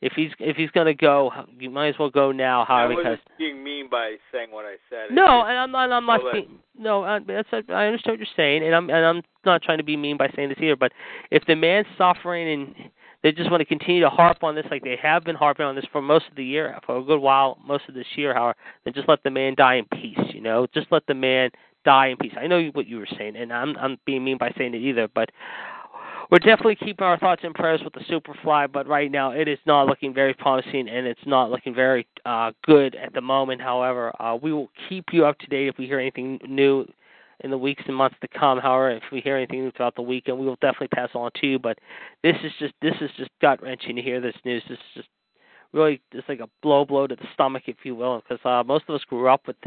if 0.01 0.13
he's 0.15 0.31
if 0.39 0.55
he's 0.55 0.69
gonna 0.71 0.93
go, 0.93 1.31
you 1.59 1.69
might 1.69 1.89
as 1.89 1.95
well 1.99 2.09
go 2.09 2.31
now. 2.31 2.65
How 2.67 2.85
I 2.85 2.87
because 2.87 3.17
being 3.37 3.63
mean 3.63 3.89
by 3.89 4.15
saying 4.31 4.51
what 4.51 4.65
I 4.65 4.75
said. 4.89 5.13
no, 5.13 5.43
and 5.43 5.57
I'm 5.57 5.71
not. 5.71 5.91
I'm 5.91 6.05
not. 6.05 6.23
Well, 6.23 6.33
being, 6.33 6.59
no, 6.77 7.03
uh, 7.03 7.19
that's. 7.25 7.47
I 7.51 7.85
understand 7.85 8.13
what 8.13 8.19
you're 8.19 8.27
saying, 8.35 8.63
and 8.63 8.75
I'm 8.75 8.89
and 8.89 9.05
I'm 9.05 9.21
not 9.45 9.63
trying 9.63 9.79
to 9.79 9.83
be 9.83 9.97
mean 9.97 10.17
by 10.17 10.29
saying 10.35 10.49
this 10.49 10.57
either. 10.61 10.75
But 10.75 10.91
if 11.31 11.43
the 11.45 11.55
man's 11.55 11.87
suffering 11.97 12.49
and 12.49 12.89
they 13.23 13.31
just 13.31 13.49
want 13.49 13.61
to 13.61 13.65
continue 13.65 14.01
to 14.01 14.09
harp 14.09 14.43
on 14.43 14.55
this 14.55 14.65
like 14.69 14.83
they 14.83 14.97
have 15.01 15.23
been 15.23 15.35
harping 15.35 15.65
on 15.65 15.75
this 15.75 15.85
for 15.91 16.01
most 16.01 16.25
of 16.29 16.35
the 16.35 16.45
year, 16.45 16.79
for 16.85 16.97
a 16.97 17.03
good 17.03 17.19
while, 17.19 17.57
most 17.65 17.83
of 17.89 17.95
this 17.95 18.05
year, 18.15 18.33
however, 18.33 18.55
then 18.85 18.93
just 18.93 19.09
let 19.09 19.23
the 19.23 19.31
man 19.31 19.55
die 19.55 19.75
in 19.75 19.85
peace. 19.85 20.33
You 20.33 20.41
know, 20.41 20.67
just 20.73 20.87
let 20.91 21.05
the 21.07 21.13
man 21.15 21.49
die 21.83 22.07
in 22.07 22.17
peace. 22.17 22.33
I 22.39 22.47
know 22.47 22.69
what 22.73 22.87
you 22.87 22.97
were 22.97 23.07
saying, 23.17 23.35
and 23.35 23.51
I'm 23.51 23.75
I'm 23.77 23.97
being 24.05 24.23
mean 24.23 24.37
by 24.37 24.53
saying 24.57 24.75
it 24.75 24.81
either, 24.81 25.07
but 25.13 25.29
we're 26.29 26.39
definitely 26.39 26.75
keeping 26.75 27.05
our 27.05 27.17
thoughts 27.17 27.41
and 27.43 27.55
prayers 27.55 27.81
with 27.83 27.93
the 27.93 28.01
Superfly. 28.01 28.71
But 28.71 28.87
right 28.87 29.11
now, 29.11 29.31
it 29.31 29.47
is 29.47 29.59
not 29.65 29.87
looking 29.87 30.13
very 30.13 30.33
promising, 30.33 30.89
and 30.89 31.07
it's 31.07 31.25
not 31.25 31.49
looking 31.49 31.73
very 31.73 32.07
uh, 32.25 32.51
good 32.65 32.95
at 32.95 33.13
the 33.13 33.21
moment. 33.21 33.61
However, 33.61 34.13
uh, 34.21 34.35
we 34.35 34.51
will 34.51 34.69
keep 34.89 35.05
you 35.11 35.25
up 35.25 35.39
to 35.39 35.47
date 35.47 35.67
if 35.67 35.77
we 35.77 35.85
hear 35.85 35.99
anything 35.99 36.39
new 36.47 36.85
in 37.41 37.51
the 37.51 37.57
weeks 37.57 37.83
and 37.87 37.95
months 37.95 38.17
to 38.21 38.27
come. 38.27 38.59
However, 38.59 38.91
if 38.91 39.03
we 39.11 39.21
hear 39.21 39.37
anything 39.37 39.71
throughout 39.75 39.95
the 39.95 40.01
weekend, 40.01 40.39
we 40.39 40.45
will 40.45 40.57
definitely 40.61 40.89
pass 40.89 41.09
on 41.13 41.31
to 41.35 41.47
you. 41.47 41.59
But 41.59 41.77
this 42.23 42.35
is 42.43 42.51
just 42.59 42.73
this 42.81 42.95
is 43.01 43.09
just 43.17 43.29
gut 43.41 43.61
wrenching 43.61 43.95
to 43.95 44.01
hear 44.01 44.19
this 44.19 44.35
news. 44.43 44.63
This 44.67 44.77
is 44.77 44.83
just 44.95 45.09
really 45.73 46.01
just 46.13 46.27
like 46.27 46.39
a 46.39 46.49
blow 46.61 46.85
blow 46.85 47.07
to 47.07 47.15
the 47.15 47.27
stomach, 47.33 47.63
if 47.67 47.77
you 47.83 47.95
will, 47.95 48.21
because 48.21 48.43
uh, 48.45 48.63
most 48.65 48.85
of 48.87 48.95
us 48.95 49.01
grew 49.07 49.29
up 49.29 49.47
with 49.47 49.57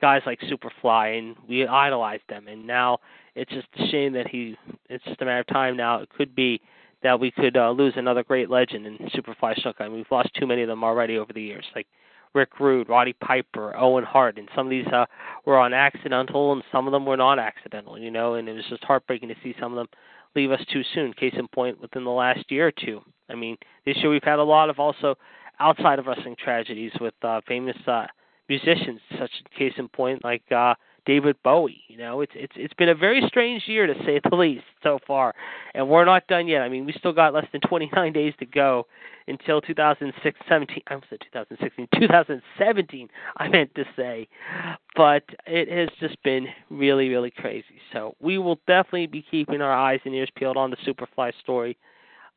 guys 0.00 0.22
like 0.26 0.40
Superfly, 0.40 1.18
and 1.18 1.36
we 1.48 1.66
idolized 1.66 2.24
them. 2.28 2.48
And 2.48 2.66
now 2.66 2.98
it's 3.34 3.50
just 3.52 3.68
a 3.78 3.86
shame 3.88 4.12
that 4.14 4.28
he. 4.28 4.56
It's 4.88 5.04
just 5.04 5.20
a 5.22 5.24
matter 5.24 5.40
of 5.40 5.46
time 5.46 5.76
now. 5.76 6.00
It 6.00 6.08
could 6.10 6.34
be 6.34 6.60
that 7.02 7.18
we 7.18 7.30
could 7.30 7.56
uh, 7.56 7.70
lose 7.70 7.94
another 7.96 8.22
great 8.22 8.50
legend 8.50 8.86
in 8.86 8.98
Superfly 8.98 9.60
Snuka. 9.60 9.80
I 9.80 9.84
mean, 9.88 9.96
we've 9.96 10.06
lost 10.10 10.30
too 10.38 10.46
many 10.46 10.62
of 10.62 10.68
them 10.68 10.84
already 10.84 11.16
over 11.16 11.32
the 11.32 11.42
years, 11.42 11.64
like 11.74 11.86
Rick 12.34 12.60
Rude, 12.60 12.88
Roddy 12.88 13.14
Piper, 13.14 13.74
Owen 13.76 14.04
Hart, 14.04 14.38
and 14.38 14.48
some 14.54 14.66
of 14.66 14.70
these 14.70 14.86
uh, 14.88 15.06
were 15.46 15.58
on 15.58 15.72
accidental, 15.72 16.52
and 16.52 16.62
some 16.70 16.86
of 16.86 16.92
them 16.92 17.06
were 17.06 17.16
not 17.16 17.38
accidental. 17.38 17.98
You 17.98 18.10
know, 18.10 18.34
and 18.34 18.48
it 18.48 18.52
was 18.52 18.64
just 18.68 18.84
heartbreaking 18.84 19.28
to 19.28 19.34
see 19.42 19.54
some 19.60 19.72
of 19.72 19.76
them 19.76 19.88
leave 20.36 20.50
us 20.50 20.60
too 20.72 20.82
soon. 20.94 21.12
Case 21.14 21.34
in 21.36 21.48
point, 21.48 21.80
within 21.80 22.04
the 22.04 22.10
last 22.10 22.50
year 22.50 22.68
or 22.68 22.72
two. 22.72 23.00
I 23.28 23.34
mean, 23.34 23.56
this 23.86 23.96
year 23.98 24.10
we've 24.10 24.22
had 24.22 24.38
a 24.38 24.44
lot 24.44 24.70
of 24.70 24.78
also 24.78 25.16
outside 25.58 25.98
of 25.98 26.06
wrestling 26.06 26.36
tragedies 26.42 26.92
with 27.00 27.14
uh, 27.22 27.40
famous 27.46 27.76
uh, 27.86 28.06
musicians, 28.50 29.00
such 29.18 29.30
a 29.46 29.58
case 29.58 29.72
in 29.78 29.88
point 29.88 30.22
like 30.22 30.42
uh, 30.52 30.74
David 31.06 31.36
Bowie. 31.42 31.82
You 31.88 31.96
know, 31.96 32.20
it's 32.20 32.32
it's 32.34 32.52
it's 32.56 32.74
been 32.74 32.90
a 32.90 32.94
very 32.94 33.22
strange 33.26 33.62
year 33.66 33.86
to 33.86 33.94
say 34.04 34.20
the 34.22 34.36
least 34.36 34.64
so 34.82 34.98
far, 35.06 35.34
and 35.74 35.88
we're 35.88 36.04
not 36.04 36.26
done 36.26 36.48
yet. 36.48 36.60
I 36.60 36.68
mean, 36.68 36.84
we 36.84 36.92
still 36.92 37.12
got 37.12 37.32
less 37.32 37.46
than 37.52 37.62
29 37.62 38.12
days 38.20 38.34
to 38.40 38.46
go 38.46 38.86
until 39.28 39.60
2006, 39.60 40.40
17. 40.48 40.82
I 40.88 40.94
said 41.08 41.20
2016, 41.32 41.88
2017. 41.98 43.08
I 43.36 43.48
meant 43.48 43.74
to 43.76 43.84
say, 43.96 44.28
but 44.96 45.22
it 45.46 45.70
has 45.70 45.88
just 46.00 46.20
been 46.22 46.48
really, 46.68 47.08
really 47.08 47.30
crazy. 47.30 47.80
So 47.92 48.16
we 48.20 48.38
will 48.38 48.58
definitely 48.66 49.06
be 49.06 49.24
keeping 49.30 49.62
our 49.62 49.72
eyes 49.72 50.00
and 50.04 50.14
ears 50.14 50.30
peeled 50.34 50.56
on 50.56 50.70
the 50.70 50.76
Superfly 50.78 51.32
story, 51.40 51.78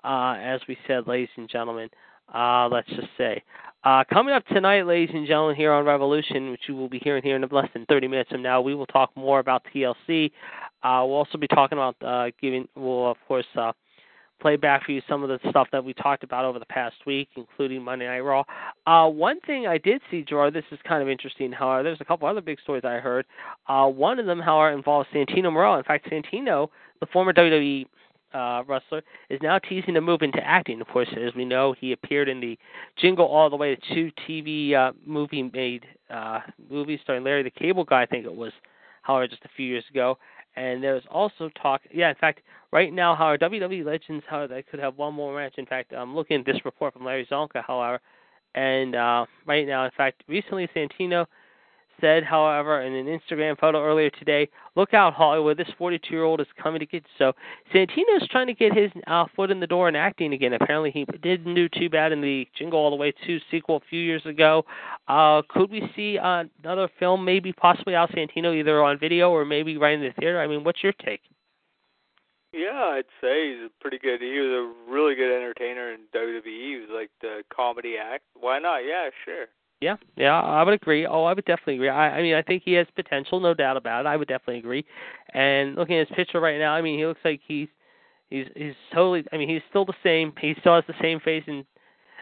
uh, 0.04 0.36
as 0.40 0.62
we 0.68 0.78
said, 0.88 1.08
ladies 1.08 1.30
and 1.36 1.50
gentlemen. 1.50 1.90
Uh, 2.34 2.68
let's 2.72 2.90
just 2.90 3.10
say. 3.18 3.42
Uh, 3.84 4.04
coming 4.12 4.34
up 4.34 4.46
tonight, 4.48 4.84
ladies 4.84 5.14
and 5.14 5.28
gentlemen, 5.28 5.56
here 5.58 5.74
on 5.74 5.84
Revolution, 5.84 6.52
which 6.52 6.62
you 6.68 6.76
will 6.76 6.88
be 6.88 7.00
hearing 7.00 7.22
here 7.22 7.36
in 7.36 7.46
less 7.52 7.68
than 7.74 7.86
30 7.88 8.08
minutes 8.08 8.32
from 8.32 8.42
now, 8.42 8.62
we 8.62 8.74
will 8.74 8.86
talk 8.86 9.12
more 9.16 9.40
about 9.40 9.62
TLC. 9.76 10.32
Uh, 10.84 11.04
we'll 11.06 11.18
also 11.18 11.38
be 11.38 11.48
talking 11.48 11.78
about 11.78 11.96
uh, 12.02 12.32
giving, 12.42 12.68
we'll, 12.76 13.12
of 13.12 13.18
course, 13.28 13.46
uh, 13.58 13.74
play 14.44 14.56
back 14.56 14.86
for 14.86 14.92
you 14.92 15.02
some 15.10 15.24
of 15.24 15.30
the 15.30 15.40
stuff 15.50 15.68
that 15.72 15.84
we 15.84 15.94
talked 15.94 16.24
about 16.24 16.46
over 16.46 16.60
the 16.60 16.66
past 16.66 16.96
week, 17.06 17.30
including 17.36 17.82
Monday 17.82 18.06
Night 18.06 18.20
Raw. 18.20 18.44
Uh, 18.86 19.10
one 19.10 19.40
thing 19.42 19.68
I 19.68 19.78
did 19.78 20.02
see, 20.10 20.22
Gerard, 20.22 20.54
this 20.54 20.66
is 20.72 20.80
kind 20.88 21.02
of 21.02 21.10
interesting. 21.10 21.52
However, 21.52 21.84
there's 21.84 22.02
a 22.02 22.06
couple 22.06 22.28
other 22.28 22.42
big 22.42 22.60
stories 22.62 22.84
I 22.86 23.00
heard. 23.00 23.26
Uh, 23.68 23.88
one 23.88 24.20
of 24.20 24.26
them, 24.26 24.40
however, 24.40 24.76
involves 24.76 25.10
Santino 25.14 25.46
Marella. 25.46 25.78
In 25.78 25.84
fact, 25.84 26.10
Santino, 26.10 26.70
the 27.00 27.06
former 27.08 27.34
WWE 27.34 27.86
uh, 28.34 28.64
wrestler, 28.68 29.02
is 29.30 29.40
now 29.42 29.60
teasing 29.60 29.94
to 29.94 30.02
move 30.02 30.22
into 30.22 30.40
acting. 30.46 30.82
Of 30.82 30.88
course, 30.88 31.08
as 31.12 31.34
we 31.36 31.46
know, 31.46 31.74
he 31.80 31.92
appeared 31.92 32.30
in 32.30 32.40
the 32.40 32.58
Jingle 32.98 33.26
All 33.26 33.50
the 33.50 33.56
Way 33.56 33.78
to 33.94 34.12
TV 34.28 34.74
uh, 34.74 34.92
movie 35.06 35.44
made 35.44 35.86
uh, 36.10 36.40
movies 36.70 37.00
starring 37.04 37.24
Larry 37.24 37.44
the 37.44 37.50
Cable 37.50 37.84
Guy, 37.84 38.02
I 38.02 38.06
think 38.06 38.26
it 38.26 38.36
was, 38.36 38.52
however, 39.02 39.28
just 39.28 39.46
a 39.46 39.50
few 39.56 39.66
years 39.66 39.86
ago. 39.90 40.18
And 40.56 40.84
there's 40.84 41.04
also 41.10 41.50
talk, 41.60 41.82
yeah, 41.92 42.10
in 42.10 42.16
fact, 42.16 42.42
right 42.72 42.94
now, 42.94 43.16
how 43.16 43.26
our 43.26 43.38
WWE 43.38 43.84
legends, 43.84 44.24
how 44.28 44.46
they 44.46 44.62
could 44.62 44.80
have 44.80 44.98
one 44.98 45.14
more 45.14 45.36
match. 45.36 45.56
In 45.58 45.66
fact, 45.66 45.94
I'm 45.94 46.16
looking 46.16 46.40
at 46.40 46.46
this 46.46 46.64
report 46.64 46.94
from 46.94 47.06
Larry 47.06 47.26
Csonka, 47.26 47.64
however, 47.66 48.00
and 48.56 48.96
uh, 48.96 49.26
right 49.48 49.66
now, 49.66 49.86
in 49.86 49.92
fact, 49.98 50.24
recently 50.28 50.70
Santino 50.76 51.26
said, 52.04 52.24
however, 52.26 52.82
in 52.82 52.94
an 52.94 53.06
Instagram 53.06 53.58
photo 53.58 53.82
earlier 53.82 54.10
today, 54.10 54.50
look 54.76 54.94
out, 54.94 55.14
Hollywood, 55.14 55.56
this 55.56 55.70
42 55.78 56.14
year 56.14 56.24
old 56.24 56.42
is 56.42 56.48
coming 56.62 56.80
to 56.80 56.86
get 56.86 57.04
you. 57.04 57.10
So 57.18 57.34
Santino's 57.74 58.28
trying 58.30 58.48
to 58.48 58.54
get 58.54 58.76
his 58.76 58.92
uh, 59.08 59.26
foot 59.36 59.52
in 59.52 59.62
the 59.62 59.68
door 59.68 59.88
and 59.88 59.96
acting 59.96 60.34
again. 60.34 60.54
Apparently, 60.54 60.92
he 60.92 61.06
didn't 61.22 61.56
do 61.56 61.70
too 61.70 61.90
bad 61.90 62.12
in 62.12 62.20
the 62.20 62.46
Jingle 62.58 62.80
All 62.80 62.90
the 62.90 62.98
Way 62.98 63.14
2 63.26 63.40
sequel 63.50 63.78
a 63.78 63.90
few 63.90 64.02
years 64.02 64.26
ago. 64.26 64.66
Uh, 65.08 65.42
could 65.48 65.72
we 65.72 65.90
see 65.96 66.18
uh, 66.18 66.44
another 66.64 66.90
film, 67.00 67.24
maybe 67.24 67.54
possibly 67.54 67.96
Al 67.96 68.08
Santino, 68.10 68.54
either 68.54 68.84
on 68.84 69.00
video 69.00 69.32
or 69.32 69.46
maybe 69.46 69.78
right 69.78 69.94
in 69.94 70.02
the 70.02 70.12
theater? 70.20 70.42
I 70.42 70.48
mean, 70.48 70.66
what's 70.66 70.84
your 70.84 70.94
take? 71.06 71.22
Yeah, 72.52 73.00
I'd 73.00 73.06
say 73.20 73.50
he's 73.50 73.66
a 73.66 73.70
pretty 73.82 73.98
good. 73.98 74.22
He 74.22 74.40
was 74.40 74.52
a 74.52 74.92
really 74.92 75.16
good 75.16 75.36
entertainer 75.36 75.92
in 75.92 76.02
WWE. 76.14 76.44
He 76.44 76.78
was 76.80 76.90
like 76.94 77.10
the 77.22 77.44
comedy 77.52 77.96
act. 77.98 78.26
Why 78.40 78.60
not? 78.60 78.80
Yeah, 78.80 79.10
sure. 79.26 79.48
Yeah, 79.84 79.98
yeah, 80.16 80.40
I 80.42 80.64
would 80.64 80.74
agree. 80.74 81.06
Oh, 81.06 81.26
I 81.26 81.34
would 81.34 81.46
definitely 81.46 81.76
agree. 81.76 81.90
I, 81.90 82.20
I 82.20 82.22
mean, 82.22 82.36
I 82.36 82.42
think 82.42 82.64
he 82.64 82.74
has 82.74 82.88
potential, 82.96 83.40
no 83.42 83.54
doubt 83.54 83.76
about 83.76 84.06
it. 84.06 84.10
I 84.10 84.16
would 84.16 84.30
definitely 84.30 84.60
agree. 84.60 84.86
And 85.34 85.76
looking 85.76 85.98
at 85.98 86.08
his 86.08 86.16
picture 86.16 86.40
right 86.40 86.58
now, 86.58 86.74
I 86.74 86.82
mean, 86.82 86.98
he 86.98 87.06
looks 87.06 87.20
like 87.26 87.42
he's 87.46 87.68
he's 88.30 88.46
he's 88.56 88.76
totally. 88.94 89.26
I 89.34 89.38
mean, 89.38 89.50
he's 89.50 89.62
still 89.70 89.86
the 89.86 89.94
same. 90.04 90.34
He 90.40 90.56
still 90.62 90.76
has 90.76 90.86
the 90.88 90.94
same 91.02 91.20
face 91.20 91.44
and 91.48 91.66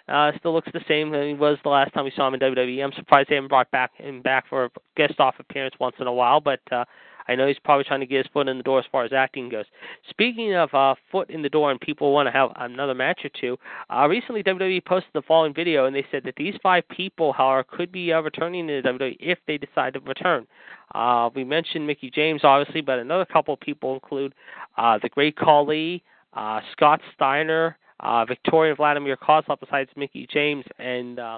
uh 0.08 0.32
still 0.40 0.54
looks 0.54 0.70
the 0.74 0.84
same 0.88 1.12
than 1.12 1.28
he 1.28 1.34
was 1.36 1.58
the 1.64 1.70
last 1.70 1.94
time 1.94 2.06
we 2.06 2.12
saw 2.16 2.28
him 2.28 2.34
in 2.34 2.40
WWE. 2.40 2.84
I'm 2.84 2.94
surprised 2.94 3.30
they 3.30 3.36
haven't 3.36 3.50
brought 3.50 3.70
back 3.72 3.92
him 3.98 4.22
back 4.24 4.48
for 4.50 4.66
a 4.66 4.70
guest 4.98 5.20
off 5.20 5.36
appearance 5.40 5.76
once 5.80 5.96
in 6.00 6.08
a 6.08 6.14
while, 6.14 6.42
but 6.42 6.60
uh 6.72 6.86
I 7.28 7.36
know 7.36 7.48
he's 7.48 7.60
probably 7.64 7.84
trying 7.84 8.00
to 8.02 8.06
get 8.06 8.26
his 8.26 8.32
foot 8.34 8.48
in 8.48 8.58
the 8.58 8.64
door 8.64 8.80
as 8.80 8.86
far 8.92 9.04
as 9.04 9.14
acting 9.14 9.50
goes. 9.50 9.66
Speaking 10.10 10.54
of 10.56 10.74
uh, 10.74 10.96
foot 11.12 11.30
in 11.30 11.42
the 11.42 11.50
door 11.50 11.72
and 11.72 11.80
people 11.80 12.14
want 12.14 12.28
to 12.28 12.32
have 12.32 12.50
another 12.58 12.94
match 12.94 13.22
or 13.24 13.30
two, 13.40 13.58
uh, 13.90 14.08
recently 14.08 14.44
WWE 14.44 14.84
posted 14.86 15.12
the 15.14 15.22
following 15.22 15.54
video 15.54 15.86
and 15.86 15.96
they 15.96 16.06
said 16.12 16.24
that 16.26 16.36
these 16.36 16.56
five 16.62 16.88
people, 16.90 17.34
however, 17.34 17.66
could 17.70 17.92
be 17.92 18.12
uh, 18.12 18.22
returning 18.22 18.68
to 18.68 18.82
WWE 18.82 19.18
if 19.20 19.40
they 19.48 19.58
decide 19.58 19.94
to 19.94 20.00
return. 20.02 20.48
Uh, 20.94 21.30
we 21.36 21.44
mentioned 21.44 21.88
Mickie 21.88 22.12
James, 22.12 22.42
obviously, 22.44 22.82
but 22.82 23.00
another 23.00 23.26
couple 23.26 23.54
of 23.54 23.60
people 23.60 23.94
include 23.94 24.34
uh, 24.78 25.00
the 25.02 25.10
Great 25.10 25.36
Khali, 25.38 26.04
uh, 26.34 26.60
Scott 26.74 27.02
Steiner, 27.14 27.78
uh, 28.02 28.26
Victoria 28.26 28.76
Vladimir 28.76 29.16
Kozlov, 29.16 29.60
besides 29.60 29.90
Mickie 29.96 30.28
James, 30.32 30.66
and 30.80 31.20
uh, 31.20 31.38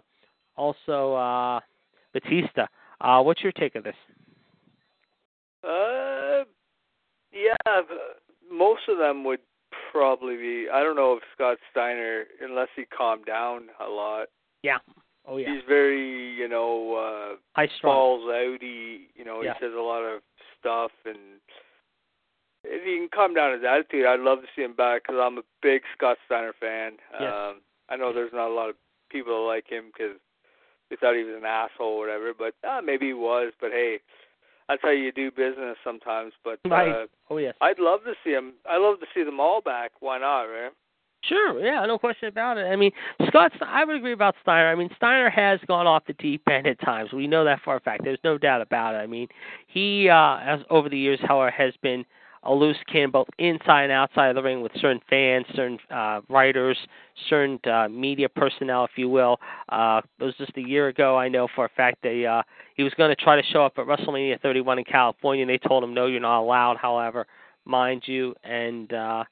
also 0.56 1.16
uh, 1.16 1.60
Batista. 2.14 2.68
Uh, 3.02 3.22
what's 3.22 3.44
your 3.44 3.52
take 3.52 3.76
of 3.76 3.84
this? 3.84 3.96
Uh, 5.64 6.44
yeah, 7.32 7.82
most 8.52 8.82
of 8.90 8.98
them 8.98 9.24
would 9.24 9.40
probably 9.92 10.36
be. 10.36 10.68
I 10.72 10.82
don't 10.84 10.96
know 10.96 11.14
if 11.14 11.24
Scott 11.34 11.58
Steiner, 11.72 12.26
unless 12.42 12.70
he 12.76 12.84
calmed 12.86 13.26
down 13.26 13.64
a 13.86 13.90
lot. 13.90 14.28
Yeah. 14.62 14.78
Oh 15.26 15.38
yeah. 15.38 15.54
He's 15.54 15.64
very, 15.68 16.34
you 16.34 16.48
know, 16.50 16.96
uh 16.96 17.36
high 17.56 17.70
strung. 17.78 17.94
falls 17.94 18.24
out. 18.30 18.58
He, 18.62 19.08
you 19.16 19.24
know, 19.24 19.42
Yeah. 19.42 19.54
he 19.60 19.66
says 19.66 19.74
a 19.76 19.82
lot 19.82 20.04
of 20.04 20.22
stuff, 20.60 20.92
and 21.06 21.40
if 22.66 22.84
he 22.84 22.98
can 22.98 23.10
calm 23.14 23.34
down 23.34 23.54
his 23.54 23.64
attitude, 23.64 24.06
I'd 24.06 24.20
love 24.20 24.42
to 24.42 24.48
see 24.56 24.64
him 24.64 24.74
back 24.74 25.04
because 25.04 25.20
I'm 25.22 25.38
a 25.38 25.44
big 25.62 25.82
Scott 25.96 26.18
Steiner 26.26 26.54
fan. 26.60 26.94
Yes. 27.20 27.32
Um, 27.34 27.62
I 27.90 27.96
know 27.96 28.14
there's 28.14 28.34
not 28.34 28.50
a 28.50 28.54
lot 28.54 28.70
of 28.70 28.76
people 29.10 29.34
that 29.34 29.48
like 29.48 29.70
him 29.70 29.86
because 29.94 30.18
they 30.90 30.96
thought 30.98 31.16
he 31.16 31.24
was 31.24 31.36
an 31.38 31.46
asshole 31.46 31.88
or 31.88 32.00
whatever, 32.00 32.34
but 32.38 32.54
uh, 32.68 32.82
maybe 32.82 33.08
he 33.08 33.14
was. 33.14 33.54
But 33.60 33.72
hey, 33.72 34.00
that's 34.68 34.82
how 34.82 34.92
you 34.92 35.12
do 35.12 35.32
business 35.32 35.78
sometimes. 35.84 36.34
But 36.44 36.60
Right. 36.66 36.92
uh, 36.92 37.06
Oh 37.30 37.38
yes. 37.38 37.56
I'd 37.62 37.80
love 37.80 38.04
to 38.06 38.14
see 38.24 38.32
them. 38.34 38.54
I'd 38.70 38.78
love 38.78 39.00
to 39.00 39.06
see 39.14 39.24
them 39.24 39.40
all 39.40 39.62
back. 39.62 39.92
Why 40.00 40.18
not, 40.20 40.44
right? 40.44 40.72
Sure, 41.24 41.58
yeah, 41.66 41.86
no 41.86 41.98
question 41.98 42.28
about 42.28 42.58
it. 42.58 42.66
I 42.66 42.76
mean, 42.76 42.92
Scott, 43.28 43.54
I 43.62 43.86
would 43.86 43.96
agree 43.96 44.12
about 44.12 44.36
Steiner. 44.42 44.70
I 44.70 44.76
mean, 44.76 44.90
Steiner 44.98 45.30
has 45.30 45.58
gone 45.68 45.88
off 45.88 46.04
the 46.06 46.14
deep 46.14 46.42
end 46.50 46.68
at 46.68 46.82
times. 46.82 47.14
We 47.14 47.28
know 47.28 47.46
that 47.46 47.62
for 47.64 47.78
a 47.78 47.80
fact. 47.80 48.04
There's 48.04 48.20
no 48.26 48.38
doubt 48.38 48.62
about 48.62 48.96
it. 48.96 48.98
I 48.98 49.08
mean, 49.08 49.30
he, 49.68 50.10
uh, 50.10 50.40
as 50.40 50.60
over 50.70 50.90
the 50.90 50.98
years, 50.98 51.20
however, 51.24 51.50
has 51.50 51.74
been 51.82 52.04
a 52.46 52.54
loose 52.54 52.78
cannon 52.92 53.12
both 53.12 53.28
inside 53.38 53.84
and 53.84 53.92
outside 53.92 54.28
of 54.28 54.36
the 54.36 54.42
ring 54.42 54.62
with 54.62 54.72
certain 54.80 55.02
fans, 55.10 55.46
certain 55.56 55.78
uh, 55.90 56.22
writers, 56.30 56.78
certain 57.30 57.60
uh, 57.72 57.88
media 57.90 58.30
personnel, 58.30 58.86
if 58.86 58.92
you 58.96 59.10
will. 59.10 59.38
Uh, 59.70 60.02
it 60.20 60.24
was 60.24 60.36
just 60.38 60.56
a 60.58 60.62
year 60.62 60.88
ago, 60.88 61.18
I 61.18 61.30
know 61.30 61.48
for 61.56 61.66
a 61.66 61.70
fact 61.70 62.00
they 62.04 62.26
uh, 62.26 62.42
he 62.76 62.84
was 62.84 62.94
going 62.96 63.16
to 63.16 63.22
try 63.22 63.36
to 63.36 63.48
show 63.52 63.66
up 63.66 63.74
at 63.78 63.86
WrestleMania 63.86 64.42
31 64.42 64.80
in 64.80 64.86
California, 64.86 65.44
and 65.44 65.50
they 65.50 65.58
told 65.58 65.84
him 65.84 65.94
no, 65.94 66.08
you're 66.08 66.20
not 66.20 66.42
allowed. 66.42 66.78
However, 66.78 67.26
mind 67.66 68.04
you, 68.06 68.36
and 68.44 68.92
uh, 68.94 69.24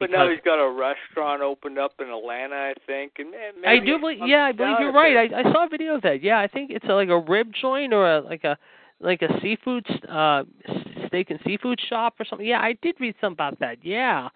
But 0.00 0.10
now 0.10 0.28
he's 0.28 0.40
got 0.44 0.56
a 0.56 0.70
restaurant 0.70 1.42
opened 1.42 1.78
up 1.78 1.92
in 2.00 2.08
Atlanta, 2.08 2.54
I 2.54 2.74
think, 2.86 3.12
and 3.18 3.34
I 3.66 3.78
do 3.84 3.98
believe. 3.98 4.18
Yeah, 4.24 4.44
I 4.44 4.52
believe 4.52 4.76
you're 4.80 4.92
right. 4.92 5.32
I, 5.32 5.40
I 5.40 5.42
saw 5.52 5.66
a 5.66 5.68
video 5.68 5.94
of 5.94 6.02
that. 6.02 6.22
Yeah, 6.22 6.38
I 6.38 6.48
think 6.48 6.70
it's 6.70 6.86
a, 6.88 6.92
like 6.92 7.08
a 7.08 7.18
rib 7.18 7.52
joint 7.60 7.92
or 7.92 8.16
a 8.16 8.20
like 8.20 8.44
a 8.44 8.58
like 9.00 9.22
a 9.22 9.40
seafood 9.40 9.86
uh 10.08 10.44
steak 11.06 11.30
and 11.30 11.40
seafood 11.44 11.80
shop 11.88 12.14
or 12.18 12.24
something. 12.24 12.46
Yeah, 12.46 12.60
I 12.60 12.76
did 12.82 12.96
read 13.00 13.14
something 13.20 13.34
about 13.34 13.58
that. 13.60 13.78
Yeah, 13.82 14.28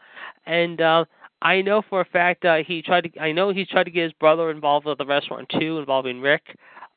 and 0.47 0.81
uh, 0.81 1.05
I 1.43 1.63
know 1.63 1.83
for 1.89 2.01
a 2.01 2.05
fact 2.05 2.45
uh, 2.45 2.59
he 2.67 2.83
tried 2.83 3.13
to. 3.13 3.21
I 3.21 3.33
know 3.33 3.53
he 3.53 3.65
tried 3.65 3.85
to 3.85 3.91
get 3.91 4.05
his 4.05 4.13
brother 4.15 4.51
involved 4.51 4.87
with 4.87 4.99
the 4.99 5.07
restaurant 5.07 5.49
too, 5.49 5.79
involving 5.79 6.21
Rick. 6.21 6.43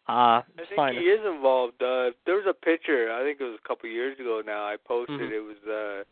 Uh, 0.07 0.11
I 0.11 0.43
think 0.57 0.75
fine. 0.75 0.93
he 0.95 1.01
is 1.01 1.21
involved. 1.25 1.81
Uh, 1.81 2.11
there 2.25 2.35
was 2.35 2.45
a 2.47 2.53
picture. 2.53 3.11
I 3.11 3.23
think 3.23 3.39
it 3.39 3.43
was 3.43 3.57
a 3.63 3.67
couple 3.67 3.89
of 3.89 3.93
years 3.93 4.19
ago 4.19 4.41
now. 4.45 4.65
I 4.65 4.75
posted. 4.85 5.19
Mhm. 5.19 5.31
It 5.31 5.39
was 5.39 5.57
uh, 5.65 6.03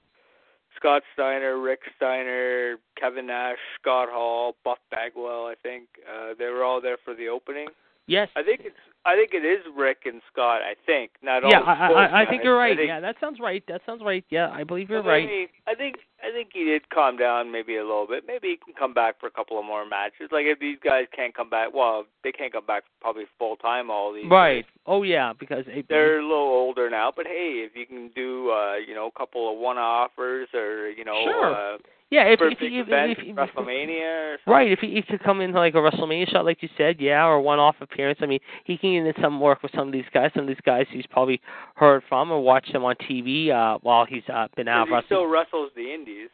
Scott 0.77 1.03
Steiner, 1.13 1.59
Rick 1.59 1.81
Steiner, 1.97 2.77
Kevin 2.95 3.27
Nash, 3.27 3.57
Scott 3.81 4.07
Hall, 4.09 4.55
Buff 4.63 4.79
Bagwell. 4.91 5.45
I 5.45 5.55
think 5.61 5.89
uh, 6.09 6.33
they 6.39 6.45
were 6.45 6.63
all 6.63 6.79
there 6.79 6.97
for 7.03 7.13
the 7.13 7.27
opening. 7.27 7.67
Yes. 8.07 8.29
I 8.35 8.43
think 8.43 8.61
it's. 8.63 8.75
I 9.03 9.15
think 9.15 9.31
it 9.33 9.45
is 9.45 9.65
Rick 9.75 10.03
and 10.05 10.21
Scott. 10.31 10.61
I 10.61 10.75
think 10.85 11.11
not 11.23 11.41
yeah, 11.49 11.59
all. 11.59 11.97
I, 11.97 12.05
I, 12.05 12.21
I 12.21 12.25
think 12.29 12.43
you're 12.43 12.57
right. 12.57 12.77
Think, 12.77 12.87
yeah, 12.87 12.99
that 12.99 13.15
sounds 13.19 13.39
right. 13.39 13.63
That 13.67 13.81
sounds 13.85 14.01
right. 14.03 14.23
Yeah, 14.29 14.49
I 14.49 14.63
believe 14.63 14.89
you're 14.89 15.01
right. 15.01 15.49
I 15.67 15.73
think 15.73 15.97
I 16.23 16.31
think 16.31 16.49
he 16.53 16.65
did 16.65 16.87
calm 16.89 17.17
down 17.17 17.51
maybe 17.51 17.77
a 17.77 17.81
little 17.83 18.05
bit. 18.07 18.25
Maybe 18.27 18.49
he 18.49 18.57
can 18.57 18.75
come 18.77 18.93
back 18.93 19.19
for 19.19 19.25
a 19.25 19.31
couple 19.31 19.57
of 19.57 19.65
more 19.65 19.87
matches. 19.87 20.29
Like 20.31 20.45
if 20.45 20.59
these 20.59 20.77
guys 20.83 21.05
can't 21.15 21.33
come 21.33 21.49
back, 21.49 21.69
well, 21.73 22.05
they 22.23 22.31
can't 22.31 22.53
come 22.53 22.65
back 22.65 22.83
probably 22.99 23.23
full 23.39 23.55
time. 23.55 23.89
All 23.89 24.13
these 24.13 24.29
Right. 24.29 24.63
guys. 24.63 24.71
Oh 24.85 25.01
yeah, 25.03 25.33
because 25.37 25.63
it, 25.67 25.87
They're 25.89 26.19
a 26.19 26.23
little 26.23 26.37
older 26.37 26.89
now, 26.89 27.11
but 27.15 27.25
hey, 27.25 27.65
if 27.65 27.75
you 27.75 27.87
can 27.87 28.09
do 28.15 28.51
uh, 28.51 28.75
you 28.75 28.93
know 28.93 29.07
a 29.07 29.19
couple 29.19 29.51
of 29.51 29.57
one 29.57 29.77
offers 29.77 30.47
or 30.53 30.89
you 30.89 31.05
know 31.05 31.23
Sure. 31.23 31.55
uh, 31.55 31.77
Yeah, 32.11 32.25
if, 32.25 32.39
if, 32.41 32.57
if, 32.59 32.87
event, 32.87 33.11
if, 33.11 33.19
if, 33.21 33.35
WrestleMania. 33.35 34.33
Or 34.33 34.37
something. 34.43 34.53
Right, 34.53 34.71
if 34.71 34.79
he, 34.79 34.95
he 34.95 35.01
could 35.01 35.23
come 35.23 35.39
in 35.39 35.53
like 35.53 35.75
a 35.75 35.77
WrestleMania 35.77 36.29
shot, 36.29 36.43
like 36.45 36.61
you 36.61 36.69
said, 36.77 36.97
yeah, 36.99 37.25
or 37.25 37.39
one-off 37.39 37.75
appearance. 37.79 38.19
I 38.21 38.25
mean, 38.25 38.39
he 38.65 38.77
can 38.77 38.90
in 38.95 39.13
some 39.21 39.39
work 39.39 39.63
with 39.63 39.71
some 39.75 39.87
of 39.87 39.93
these 39.93 40.05
guys. 40.13 40.31
Some 40.33 40.43
of 40.43 40.47
these 40.47 40.57
guys 40.65 40.85
he's 40.91 41.05
probably 41.07 41.41
heard 41.75 42.03
from 42.07 42.31
or 42.31 42.39
watched 42.39 42.73
them 42.73 42.83
on 42.83 42.95
TV 42.95 43.51
uh, 43.51 43.79
while 43.81 44.05
he's 44.05 44.23
uh, 44.33 44.47
been 44.55 44.67
out 44.67 44.87
he 44.87 44.93
wrestling. 44.93 45.07
still 45.07 45.27
wrestles 45.27 45.71
the 45.75 45.93
Indies. 45.93 46.29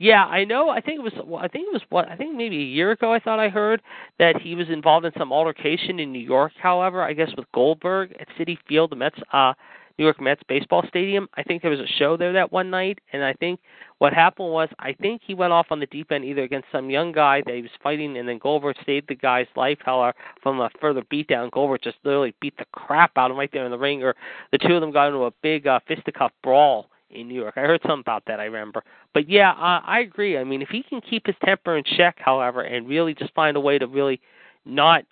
Yeah, 0.00 0.24
I 0.26 0.44
know. 0.44 0.68
I 0.68 0.80
think 0.80 1.00
it 1.00 1.02
was. 1.02 1.12
well, 1.24 1.42
I 1.42 1.48
think 1.48 1.66
it 1.66 1.72
was 1.72 1.82
what. 1.88 2.08
I 2.08 2.16
think 2.16 2.36
maybe 2.36 2.56
a 2.56 2.64
year 2.64 2.92
ago. 2.92 3.12
I 3.12 3.18
thought 3.18 3.40
I 3.40 3.48
heard 3.48 3.82
that 4.18 4.40
he 4.40 4.54
was 4.54 4.68
involved 4.68 5.06
in 5.06 5.12
some 5.18 5.32
altercation 5.32 5.98
in 5.98 6.12
New 6.12 6.20
York. 6.20 6.52
However, 6.60 7.02
I 7.02 7.12
guess 7.14 7.30
with 7.36 7.50
Goldberg 7.52 8.14
at 8.20 8.28
Citi 8.38 8.56
Field, 8.68 8.90
the 8.90 8.96
Mets, 8.96 9.18
uh, 9.32 9.54
New 9.98 10.04
York 10.04 10.20
Mets 10.20 10.42
baseball 10.48 10.84
stadium. 10.88 11.28
I 11.34 11.42
think 11.42 11.62
there 11.62 11.70
was 11.70 11.80
a 11.80 11.86
show 11.98 12.16
there 12.16 12.32
that 12.34 12.52
one 12.52 12.70
night, 12.70 13.00
and 13.12 13.24
I 13.24 13.32
think 13.32 13.60
what 13.98 14.12
happened 14.12 14.50
was 14.50 14.68
I 14.78 14.92
think 14.92 15.22
he 15.24 15.34
went 15.34 15.52
off 15.52 15.66
on 15.70 15.80
the 15.80 15.86
deep 15.86 16.12
end 16.12 16.24
either 16.24 16.42
against 16.42 16.68
some 16.70 16.88
young 16.88 17.10
guy 17.10 17.42
that 17.44 17.54
he 17.54 17.62
was 17.62 17.70
fighting, 17.82 18.16
and 18.16 18.28
then 18.28 18.38
Goldberg 18.38 18.76
saved 18.86 19.08
the 19.08 19.16
guy's 19.16 19.48
life. 19.56 19.78
However, 19.84 20.16
from 20.42 20.60
a 20.60 20.70
further 20.80 21.02
beatdown, 21.02 21.50
Goldberg 21.50 21.82
just 21.82 21.96
literally 22.04 22.34
beat 22.40 22.56
the 22.58 22.66
crap 22.72 23.12
out 23.16 23.30
of 23.30 23.34
him 23.34 23.40
right 23.40 23.50
there 23.52 23.64
in 23.64 23.70
the 23.72 23.78
ring, 23.78 24.02
or 24.04 24.14
the 24.52 24.58
two 24.58 24.74
of 24.74 24.80
them 24.80 24.92
got 24.92 25.08
into 25.08 25.24
a 25.24 25.32
big 25.42 25.66
uh, 25.66 25.80
fisticuff 25.88 26.32
brawl 26.42 26.88
in 27.10 27.26
New 27.26 27.34
York. 27.34 27.54
I 27.56 27.60
heard 27.60 27.80
something 27.82 28.00
about 28.00 28.22
that. 28.26 28.38
I 28.38 28.44
remember. 28.44 28.84
But 29.14 29.28
yeah, 29.28 29.50
uh, 29.52 29.80
I 29.84 30.00
agree. 30.00 30.38
I 30.38 30.44
mean, 30.44 30.62
if 30.62 30.68
he 30.68 30.82
can 30.82 31.00
keep 31.00 31.26
his 31.26 31.36
temper 31.44 31.76
in 31.76 31.84
check, 31.96 32.16
however, 32.18 32.62
and 32.62 32.88
really 32.88 33.14
just 33.14 33.34
find 33.34 33.56
a 33.56 33.60
way 33.60 33.78
to 33.78 33.86
really 33.86 34.20
not 34.64 35.04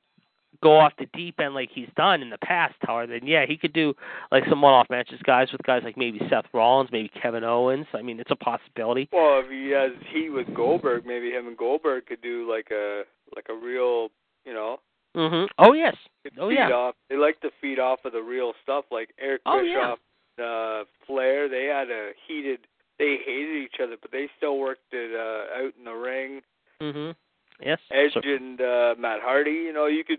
go 0.62 0.76
off 0.78 0.92
the 0.98 1.06
deep 1.14 1.38
end 1.40 1.54
like 1.54 1.70
he's 1.72 1.88
done 1.96 2.22
in 2.22 2.30
the 2.30 2.38
past, 2.38 2.74
however, 2.80 3.12
then 3.18 3.26
yeah, 3.26 3.44
he 3.46 3.56
could 3.56 3.72
do 3.72 3.94
like 4.30 4.44
some 4.48 4.62
one-off 4.62 4.88
matches, 4.90 5.20
guys 5.24 5.48
with 5.52 5.62
guys 5.62 5.82
like 5.84 5.96
maybe 5.96 6.20
Seth 6.30 6.46
Rollins, 6.52 6.90
maybe 6.92 7.10
Kevin 7.20 7.44
Owens. 7.44 7.86
I 7.94 8.02
mean, 8.02 8.18
it's 8.20 8.30
a 8.30 8.36
possibility. 8.36 9.08
Well, 9.12 9.40
if 9.44 9.50
he 9.50 9.70
has 9.70 9.92
heat 10.12 10.30
with 10.30 10.52
Goldberg, 10.54 11.04
maybe 11.06 11.30
him 11.30 11.46
and 11.48 11.56
Goldberg 11.56 12.06
could 12.06 12.22
do 12.22 12.48
like 12.50 12.70
a 12.70 13.02
like 13.34 13.46
a 13.50 13.54
real, 13.54 14.08
you 14.44 14.54
know. 14.54 14.80
Mhm. 15.16 15.48
Oh 15.58 15.72
yes. 15.72 15.96
Oh 16.38 16.48
yeah. 16.50 16.70
Off. 16.70 16.94
They 17.08 17.16
like 17.16 17.40
to 17.40 17.50
feed 17.60 17.78
off 17.78 18.04
of 18.04 18.12
the 18.12 18.22
real 18.22 18.52
stuff, 18.62 18.84
like 18.90 19.10
Eric 19.18 19.40
Oh, 19.46 19.60
yeah. 19.60 19.94
Bischoff, 20.38 20.82
uh, 20.82 20.84
Flair. 21.06 21.48
They 21.48 21.64
had 21.66 21.90
a 21.90 22.10
heated. 22.26 22.60
They 22.98 23.16
hated 23.24 23.56
each 23.62 23.80
other, 23.82 23.96
but 24.00 24.10
they 24.10 24.28
still 24.36 24.58
worked 24.58 24.92
it 24.92 25.14
uh, 25.14 25.64
out 25.64 25.72
in 25.78 25.84
the 25.84 25.92
ring. 25.92 26.40
Mhm. 26.82 27.14
Yes. 27.60 27.78
Edge 27.90 28.12
So- 28.12 28.20
and 28.24 28.60
uh, 28.60 28.94
Matt 28.98 29.20
Hardy. 29.22 29.50
You 29.52 29.72
know, 29.72 29.86
you 29.86 30.04
could, 30.04 30.18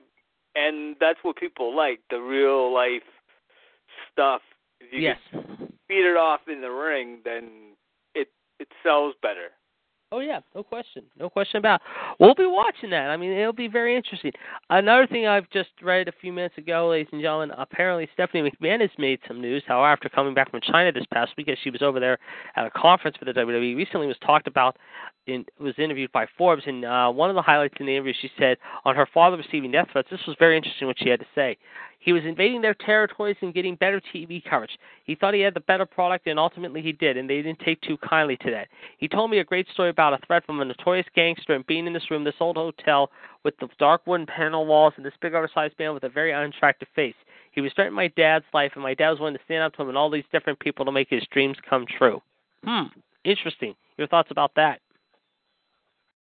and 0.58 0.95
that's 0.99 1.20
what 1.22 1.36
people 1.38 1.76
like 1.76 1.99
the 2.10 2.20
real 2.20 2.74
life 2.74 3.03
stuff. 4.12 4.41
If 4.82 4.91
you 4.91 5.01
yes. 5.01 5.18
feed 5.88 6.05
it 6.05 6.18
off 6.18 6.41
in 6.47 6.62
the 6.62 6.72
ring, 6.72 7.20
then 7.24 7.76
it 8.16 8.30
it 8.60 8.68
sells 8.84 9.14
better. 9.22 9.51
Oh 10.10 10.20
yeah, 10.20 10.39
no 10.55 10.64
question, 10.64 11.03
no 11.20 11.30
question 11.30 11.58
about. 11.58 11.82
It. 11.82 12.16
We'll 12.18 12.34
be 12.34 12.45
watching 12.45 12.91
that. 12.91 13.10
I 13.10 13.18
mean, 13.18 13.32
it'll 13.32 13.51
be 13.51 13.68
very 13.68 13.93
interesting. 13.93 14.32
Another 14.70 15.05
thing 15.05 15.28
I've 15.28 15.49
just 15.49 15.70
read 15.84 16.08
a 16.08 16.14
few 16.22 16.32
minutes 16.32 16.58
ago, 16.58 16.88
ladies 16.88 17.10
and 17.12 17.22
gentlemen. 17.22 17.51
Apparently, 17.58 18.08
Stephanie 18.14 18.49
McMahon 18.49 18.80
has 18.80 18.89
made 18.97 19.20
some 19.28 19.41
news. 19.41 19.64
However, 19.68 19.91
after 19.91 20.08
coming 20.08 20.34
back 20.34 20.49
from 20.49 20.62
China 20.62 20.93
this 20.93 21.05
past 21.14 21.34
week, 21.38 21.49
as 21.49 21.58
she 21.62 21.72
was 21.72 21.82
over 21.82 21.99
there 21.99 22.18
at 22.55 22.66
a 22.66 22.70
conference 22.72 23.18
for 23.18 23.26
the 23.26 23.34
WWE, 23.34 23.76
recently 23.76 24.08
was 24.08 24.18
talked 24.26 24.47
about. 24.47 24.78
In, 25.26 25.43
was 25.60 25.74
interviewed 25.78 26.14
by 26.14 26.26
Forbes, 26.38 26.64
and 26.68 26.86
uh, 26.86 27.12
one 27.12 27.30
of 27.30 27.36
the 27.36 27.41
highlights 27.41 27.74
in 27.82 27.86
the 27.86 27.91
interview, 27.91 28.14
she 28.22 28.32
said 28.39 28.55
on 28.86 28.95
her 28.95 29.05
father 29.14 29.36
receiving 29.36 29.72
death 29.72 29.89
threats. 29.91 30.08
This 30.10 30.22
was 30.26 30.38
very 30.39 30.55
interesting 30.55 30.88
what 30.88 30.95
she 30.97 31.10
had 31.10 31.20
to 31.20 31.26
say. 31.36 31.58
He 32.00 32.14
was 32.14 32.24
invading 32.26 32.62
their 32.62 32.74
territories 32.74 33.38
and 33.41 33.54
getting 33.54 33.76
better 33.76 34.02
TV 34.14 34.43
coverage. 34.43 34.78
He 35.04 35.16
thought 35.16 35.34
he 35.34 35.41
had 35.41 35.54
the 35.54 35.62
better 35.62 35.86
product, 35.86 36.28
and 36.28 36.39
ultimately 36.39 36.82
he 36.82 36.91
did, 36.91 37.18
and 37.18 37.30
they 37.30 37.41
didn't 37.41 37.60
take 37.60 37.82
too 37.82 37.98
kindly 37.98 38.38
to 38.38 38.52
that. 38.52 38.68
He 38.98 39.08
told 39.08 39.32
me 39.32 39.39
a 39.39 39.43
great 39.43 39.68
story 39.74 39.89
about 39.89 40.14
a 40.14 40.26
threat 40.26 40.45
from 40.45 40.62
a 40.62 40.66
notorious 40.66 41.08
gangster 41.16 41.54
and 41.54 41.66
being 41.68 41.88
in 41.88 41.93
this 41.93 42.10
room, 42.10 42.24
this 42.24 42.36
old 42.39 42.56
hotel 42.56 43.12
with 43.43 43.58
the 43.58 43.68
dark 43.80 44.06
wooden 44.06 44.26
panel 44.26 44.66
walls 44.66 44.93
and 44.95 45.06
this 45.06 45.14
big 45.22 45.34
oversized 45.34 45.74
man 45.80 45.93
with 45.93 46.04
a 46.04 46.10
very 46.10 46.34
unattractive 46.34 46.88
face. 46.95 47.16
He 47.52 47.62
was 47.62 47.74
threatening 47.74 47.95
my 47.95 48.10
dad's 48.10 48.45
life, 48.54 48.72
and 48.76 48.84
my 48.84 48.93
dad 48.93 49.10
was 49.10 49.20
willing 49.20 49.36
to 49.36 49.43
stand 49.45 49.64
up 49.64 49.74
to 49.74 49.82
him 49.82 49.89
and 49.89 49.98
all 49.98 50.10
these 50.10 50.24
different 50.32 50.60
people 50.60 50.86
to 50.86 50.91
make 50.91 51.10
his 51.10 51.26
dreams 51.32 51.58
come 51.68 51.86
true. 51.98 52.22
Hmm, 52.64 52.88
interesting. 53.24 53.76
Your 53.98 54.08
thoughts 54.08 54.30
about 54.32 54.52
that? 54.56 54.80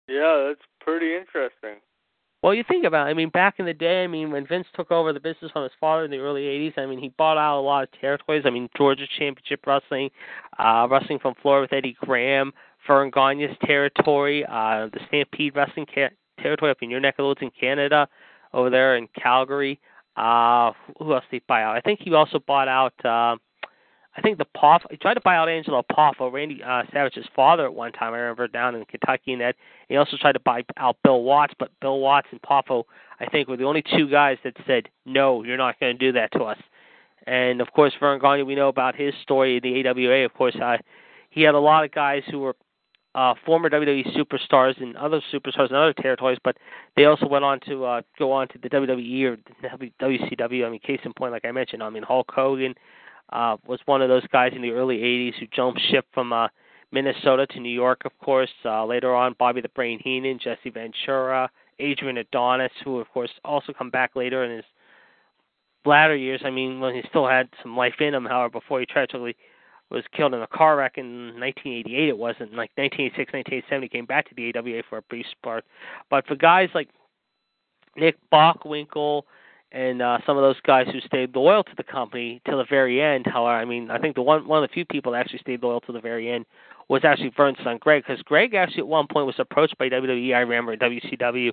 Yeah, 0.07 0.45
that's 0.47 0.65
pretty 0.79 1.13
interesting. 1.15 1.81
Well, 2.41 2.53
you 2.53 2.63
think 2.65 2.85
about 2.85 3.07
it. 3.07 3.09
I 3.09 3.13
mean, 3.13 3.29
back 3.29 3.55
in 3.59 3.65
the 3.65 3.73
day, 3.73 4.03
I 4.03 4.07
mean, 4.07 4.31
when 4.31 4.47
Vince 4.47 4.67
took 4.73 4.91
over 4.91 5.11
the 5.11 5.19
business 5.19 5.51
from 5.51 5.63
his 5.63 5.73
father 5.77 6.05
in 6.05 6.11
the 6.11 6.19
early 6.19 6.43
80s, 6.43 6.77
I 6.77 6.85
mean, 6.85 6.99
he 6.99 7.09
bought 7.09 7.37
out 7.37 7.59
a 7.59 7.61
lot 7.61 7.83
of 7.83 7.89
territories. 7.99 8.43
I 8.45 8.49
mean, 8.49 8.69
Georgia 8.77 9.05
Championship 9.17 9.65
Wrestling, 9.67 10.09
uh, 10.57 10.87
Wrestling 10.89 11.19
from 11.19 11.33
Florida 11.41 11.63
with 11.63 11.73
Eddie 11.73 11.97
Graham, 11.99 12.53
Verne 12.87 13.11
Gagne's 13.11 13.57
territory, 13.65 14.45
uh, 14.45 14.87
the 14.93 14.99
Stampede 15.07 15.53
Wrestling 15.53 15.85
ca- 15.93 16.15
territory 16.41 16.71
up 16.71 16.77
in 16.81 16.89
your 16.89 17.01
neck 17.01 17.15
of 17.19 17.23
the 17.23 17.27
woods 17.27 17.41
in 17.41 17.51
Canada, 17.59 18.07
over 18.53 18.69
there 18.69 18.95
in 18.95 19.09
Calgary. 19.21 19.77
Uh, 20.15 20.71
who 20.97 21.13
else 21.13 21.25
did 21.29 21.41
he 21.41 21.43
buy 21.45 21.63
out? 21.63 21.75
I 21.75 21.81
think 21.81 21.99
he 22.01 22.13
also 22.13 22.39
bought 22.39 22.69
out. 22.69 22.93
Uh, 23.05 23.35
I 24.19 24.21
think 24.21 24.37
the 24.37 24.45
Poff. 24.45 24.83
He 24.91 24.97
tried 24.97 25.13
to 25.13 25.21
buy 25.21 25.37
out 25.37 25.47
Angelo 25.47 25.81
Poffo, 25.89 26.29
Randy 26.29 26.61
uh, 26.61 26.83
Savage's 26.91 27.25
father, 27.33 27.63
at 27.63 27.73
one 27.73 27.93
time. 27.93 28.13
I 28.13 28.17
remember 28.17 28.49
down 28.49 28.75
in 28.75 28.83
Kentucky, 28.83 29.31
and 29.31 29.41
that 29.41 29.55
he 29.87 29.95
also 29.95 30.17
tried 30.17 30.33
to 30.33 30.41
buy 30.41 30.65
out 30.75 30.97
Bill 31.05 31.23
Watts, 31.23 31.53
but 31.57 31.71
Bill 31.79 31.99
Watts 31.99 32.27
and 32.31 32.41
Poffo, 32.41 32.83
I 33.21 33.27
think, 33.27 33.47
were 33.47 33.55
the 33.55 33.63
only 33.63 33.81
two 33.81 34.09
guys 34.09 34.37
that 34.43 34.57
said, 34.67 34.89
"No, 35.05 35.43
you're 35.45 35.55
not 35.55 35.79
going 35.79 35.97
to 35.97 35.97
do 35.97 36.11
that 36.11 36.33
to 36.33 36.43
us." 36.43 36.57
And 37.27 37.61
of 37.61 37.71
course, 37.71 37.93
Verne 37.97 38.19
Gagne, 38.19 38.43
we 38.43 38.55
know 38.55 38.67
about 38.67 38.93
his 38.93 39.13
story 39.23 39.55
in 39.55 39.63
the 39.63 39.87
AWA. 39.87 40.25
Of 40.25 40.33
course, 40.33 40.55
uh, 40.61 40.77
he 41.29 41.43
had 41.43 41.55
a 41.55 41.59
lot 41.59 41.85
of 41.85 41.91
guys 41.91 42.23
who 42.29 42.39
were 42.39 42.57
uh, 43.15 43.35
former 43.45 43.69
WWE 43.69 44.17
superstars 44.17 44.81
and 44.81 44.97
other 44.97 45.21
superstars 45.33 45.69
in 45.69 45.77
other 45.77 45.93
territories, 45.93 46.39
but 46.43 46.57
they 46.97 47.05
also 47.05 47.25
went 47.25 47.45
on 47.45 47.61
to 47.61 47.85
uh, 47.85 48.01
go 48.17 48.33
on 48.33 48.49
to 48.49 48.57
the 48.57 48.69
WWE 48.69 49.23
or 49.23 49.37
WCW. 50.01 50.65
I 50.65 50.69
mean, 50.69 50.81
case 50.81 50.99
in 51.05 51.13
point, 51.13 51.31
like 51.31 51.45
I 51.45 51.53
mentioned, 51.53 51.81
I 51.81 51.89
mean 51.89 52.03
Hulk 52.03 52.29
Hogan 52.35 52.75
uh, 53.31 53.57
was 53.67 53.79
one 53.85 54.01
of 54.01 54.09
those 54.09 54.25
guys 54.31 54.53
in 54.55 54.61
the 54.61 54.71
early 54.71 54.97
'80s 54.97 55.39
who 55.39 55.47
jumped 55.47 55.81
ship 55.89 56.05
from 56.13 56.33
uh, 56.33 56.47
Minnesota 56.91 57.47
to 57.47 57.59
New 57.59 57.73
York. 57.73 58.01
Of 58.05 58.17
course, 58.19 58.49
uh, 58.65 58.85
later 58.85 59.13
on, 59.13 59.35
Bobby 59.37 59.61
the 59.61 59.69
Brain 59.69 59.99
Heenan, 60.03 60.39
Jesse 60.39 60.69
Ventura, 60.69 61.49
Adrian 61.79 62.17
Adonis, 62.17 62.71
who 62.83 62.99
of 62.99 63.09
course 63.09 63.31
also 63.43 63.73
come 63.73 63.89
back 63.89 64.15
later 64.15 64.43
in 64.43 64.57
his 64.57 64.65
latter 65.85 66.15
years. 66.15 66.41
I 66.43 66.49
mean, 66.49 66.79
when 66.79 66.95
he 66.95 67.01
still 67.09 67.27
had 67.27 67.49
some 67.61 67.77
life 67.77 67.95
in 67.99 68.13
him, 68.13 68.25
however, 68.25 68.59
before 68.59 68.79
he 68.79 68.85
tragically 68.85 69.35
was 69.89 70.03
killed 70.15 70.33
in 70.33 70.41
a 70.41 70.47
car 70.47 70.77
wreck 70.77 70.97
in 70.97 71.39
1988. 71.39 72.09
It 72.09 72.17
wasn't 72.17 72.53
like 72.53 72.71
1986, 72.75 73.33
1987. 73.33 73.81
He 73.81 73.89
came 73.89 74.05
back 74.05 74.29
to 74.29 74.35
the 74.35 74.53
AWA 74.55 74.83
for 74.87 74.99
a 74.99 75.01
brief 75.03 75.25
spurt. 75.31 75.65
But 76.09 76.27
for 76.27 76.35
guys 76.35 76.69
like 76.75 76.89
Nick 77.95 78.17
Bockwinkel 78.31 79.23
and 79.71 80.01
uh, 80.01 80.17
some 80.25 80.37
of 80.37 80.41
those 80.43 80.59
guys 80.61 80.87
who 80.91 80.99
stayed 81.01 81.35
loyal 81.35 81.63
to 81.63 81.75
the 81.77 81.83
company 81.83 82.41
till 82.45 82.57
the 82.57 82.65
very 82.69 83.01
end, 83.01 83.27
however, 83.27 83.57
I 83.57 83.65
mean, 83.65 83.91
I 83.91 83.99
think 83.99 84.15
the 84.15 84.21
one 84.21 84.47
one 84.47 84.63
of 84.63 84.69
the 84.69 84.73
few 84.73 84.85
people 84.85 85.11
that 85.11 85.19
actually 85.19 85.39
stayed 85.39 85.61
loyal 85.61 85.81
to 85.81 85.91
the 85.91 86.01
very 86.01 86.31
end 86.31 86.45
was 86.87 87.03
actually 87.03 87.31
Verne's 87.37 87.59
son 87.63 87.77
Greg, 87.79 88.03
because 88.05 88.21
Greg 88.23 88.55
actually 88.55 88.79
at 88.79 88.87
one 88.87 89.07
point 89.07 89.27
was 89.27 89.35
approached 89.37 89.77
by 89.77 89.89
WWE. 89.89 90.33
I 90.33 90.39
remember 90.39 90.75
WCW. 90.75 91.51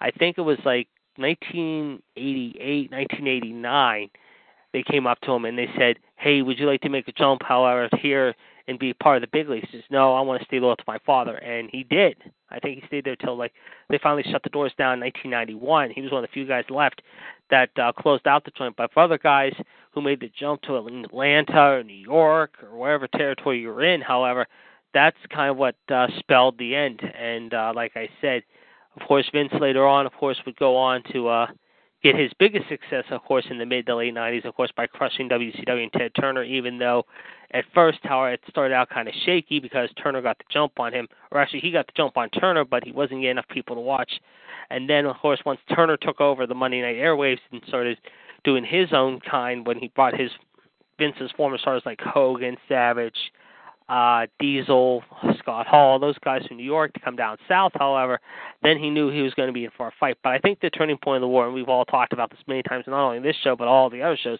I 0.00 0.10
think 0.10 0.36
it 0.36 0.42
was 0.42 0.58
like 0.64 0.88
1988, 1.16 2.90
1989 2.90 4.10
they 4.74 4.82
came 4.82 5.06
up 5.06 5.20
to 5.20 5.30
him 5.30 5.44
and 5.44 5.56
they 5.56 5.68
said, 5.78 5.98
"Hey, 6.16 6.42
would 6.42 6.58
you 6.58 6.66
like 6.66 6.80
to 6.80 6.88
make 6.88 7.06
a 7.06 7.12
jump, 7.12 7.42
however, 7.44 7.88
here 8.02 8.34
and 8.66 8.78
be 8.78 8.92
part 8.94 9.16
of 9.16 9.20
the 9.22 9.28
big 9.28 9.48
leagues?" 9.48 9.68
He 9.70 9.78
says, 9.78 9.84
"No, 9.90 10.14
I 10.14 10.20
want 10.20 10.40
to 10.40 10.46
stay 10.46 10.60
loyal 10.60 10.76
to 10.76 10.84
my 10.86 10.98
father," 10.98 11.36
and 11.36 11.70
he 11.70 11.84
did. 11.84 12.16
I 12.50 12.58
think 12.60 12.80
he 12.80 12.86
stayed 12.86 13.04
there 13.04 13.16
till 13.16 13.36
like 13.36 13.52
they 13.88 13.98
finally 13.98 14.22
shut 14.24 14.42
the 14.42 14.50
doors 14.50 14.72
down 14.78 14.94
in 14.94 15.00
1991. 15.00 15.90
He 15.90 16.00
was 16.02 16.12
one 16.12 16.22
of 16.24 16.30
the 16.30 16.32
few 16.32 16.46
guys 16.46 16.64
left 16.70 17.02
that 17.50 17.70
uh, 17.78 17.92
closed 17.92 18.26
out 18.26 18.44
the 18.44 18.50
joint. 18.52 18.76
But 18.76 18.92
for 18.92 19.02
other 19.02 19.18
guys 19.18 19.54
who 19.92 20.00
made 20.00 20.20
the 20.20 20.30
jump 20.38 20.62
to 20.62 20.76
Atlanta 20.76 21.60
or 21.60 21.82
New 21.82 21.92
York 21.94 22.54
or 22.62 22.76
wherever 22.78 23.08
territory 23.08 23.60
you're 23.60 23.82
in, 23.84 24.00
however, 24.00 24.46
that's 24.92 25.16
kind 25.30 25.50
of 25.50 25.56
what 25.56 25.76
uh, 25.90 26.06
spelled 26.18 26.58
the 26.58 26.74
end. 26.74 27.00
And 27.02 27.52
uh, 27.52 27.72
like 27.74 27.92
I 27.96 28.08
said, 28.20 28.42
of 29.00 29.06
course, 29.06 29.28
Vince 29.32 29.52
later 29.60 29.86
on, 29.86 30.06
of 30.06 30.12
course, 30.12 30.38
would 30.46 30.56
go 30.56 30.76
on 30.76 31.02
to. 31.12 31.28
uh 31.28 31.46
get 32.04 32.14
his 32.14 32.30
biggest 32.38 32.68
success, 32.68 33.04
of 33.10 33.22
course, 33.22 33.46
in 33.50 33.58
the 33.58 33.64
mid 33.64 33.86
to 33.86 33.96
late 33.96 34.14
90s, 34.14 34.44
of 34.44 34.54
course, 34.54 34.70
by 34.76 34.86
crushing 34.86 35.28
WCW 35.28 35.82
and 35.82 35.92
Ted 35.92 36.12
Turner, 36.14 36.44
even 36.44 36.78
though 36.78 37.04
at 37.52 37.64
first, 37.74 37.98
however, 38.02 38.34
it 38.34 38.40
started 38.48 38.74
out 38.74 38.90
kind 38.90 39.08
of 39.08 39.14
shaky 39.24 39.58
because 39.58 39.88
Turner 40.00 40.20
got 40.20 40.36
the 40.36 40.44
jump 40.52 40.78
on 40.78 40.92
him, 40.92 41.08
or 41.32 41.40
actually, 41.40 41.60
he 41.60 41.72
got 41.72 41.86
the 41.86 41.92
jump 41.96 42.18
on 42.18 42.28
Turner, 42.28 42.64
but 42.64 42.84
he 42.84 42.92
wasn't 42.92 43.22
getting 43.22 43.30
enough 43.30 43.48
people 43.48 43.74
to 43.74 43.80
watch. 43.80 44.20
And 44.68 44.88
then, 44.88 45.06
of 45.06 45.16
course, 45.16 45.40
once 45.46 45.60
Turner 45.74 45.96
took 45.96 46.20
over 46.20 46.46
the 46.46 46.54
Monday 46.54 46.82
Night 46.82 46.96
Airwaves 46.96 47.38
and 47.50 47.62
started 47.66 47.98
doing 48.44 48.64
his 48.64 48.92
own 48.92 49.20
kind, 49.20 49.66
when 49.66 49.78
he 49.78 49.88
brought 49.88 50.18
his 50.18 50.30
Vince's 50.98 51.30
former 51.36 51.56
stars 51.56 51.82
like 51.86 52.00
Hogan, 52.00 52.56
Savage, 52.68 53.32
uh, 53.88 54.26
Diesel, 54.38 55.02
Scott 55.38 55.66
Hall, 55.66 55.98
those 55.98 56.18
guys 56.24 56.46
from 56.46 56.56
New 56.56 56.64
York 56.64 56.92
to 56.94 57.00
come 57.00 57.16
down 57.16 57.36
south, 57.48 57.72
however, 57.74 58.20
then 58.62 58.78
he 58.78 58.90
knew 58.90 59.10
he 59.10 59.22
was 59.22 59.34
going 59.34 59.48
to 59.48 59.52
be 59.52 59.64
in 59.64 59.70
for 59.76 59.88
a 59.88 59.92
fight. 60.00 60.16
But 60.22 60.30
I 60.30 60.38
think 60.38 60.60
the 60.60 60.70
turning 60.70 60.96
point 60.96 61.16
of 61.16 61.22
the 61.22 61.28
war, 61.28 61.46
and 61.46 61.54
we've 61.54 61.68
all 61.68 61.84
talked 61.84 62.12
about 62.12 62.30
this 62.30 62.40
many 62.46 62.62
times, 62.62 62.84
not 62.86 63.04
only 63.04 63.18
in 63.18 63.22
this 63.22 63.36
show, 63.42 63.56
but 63.56 63.68
all 63.68 63.90
the 63.90 64.02
other 64.02 64.18
shows, 64.22 64.38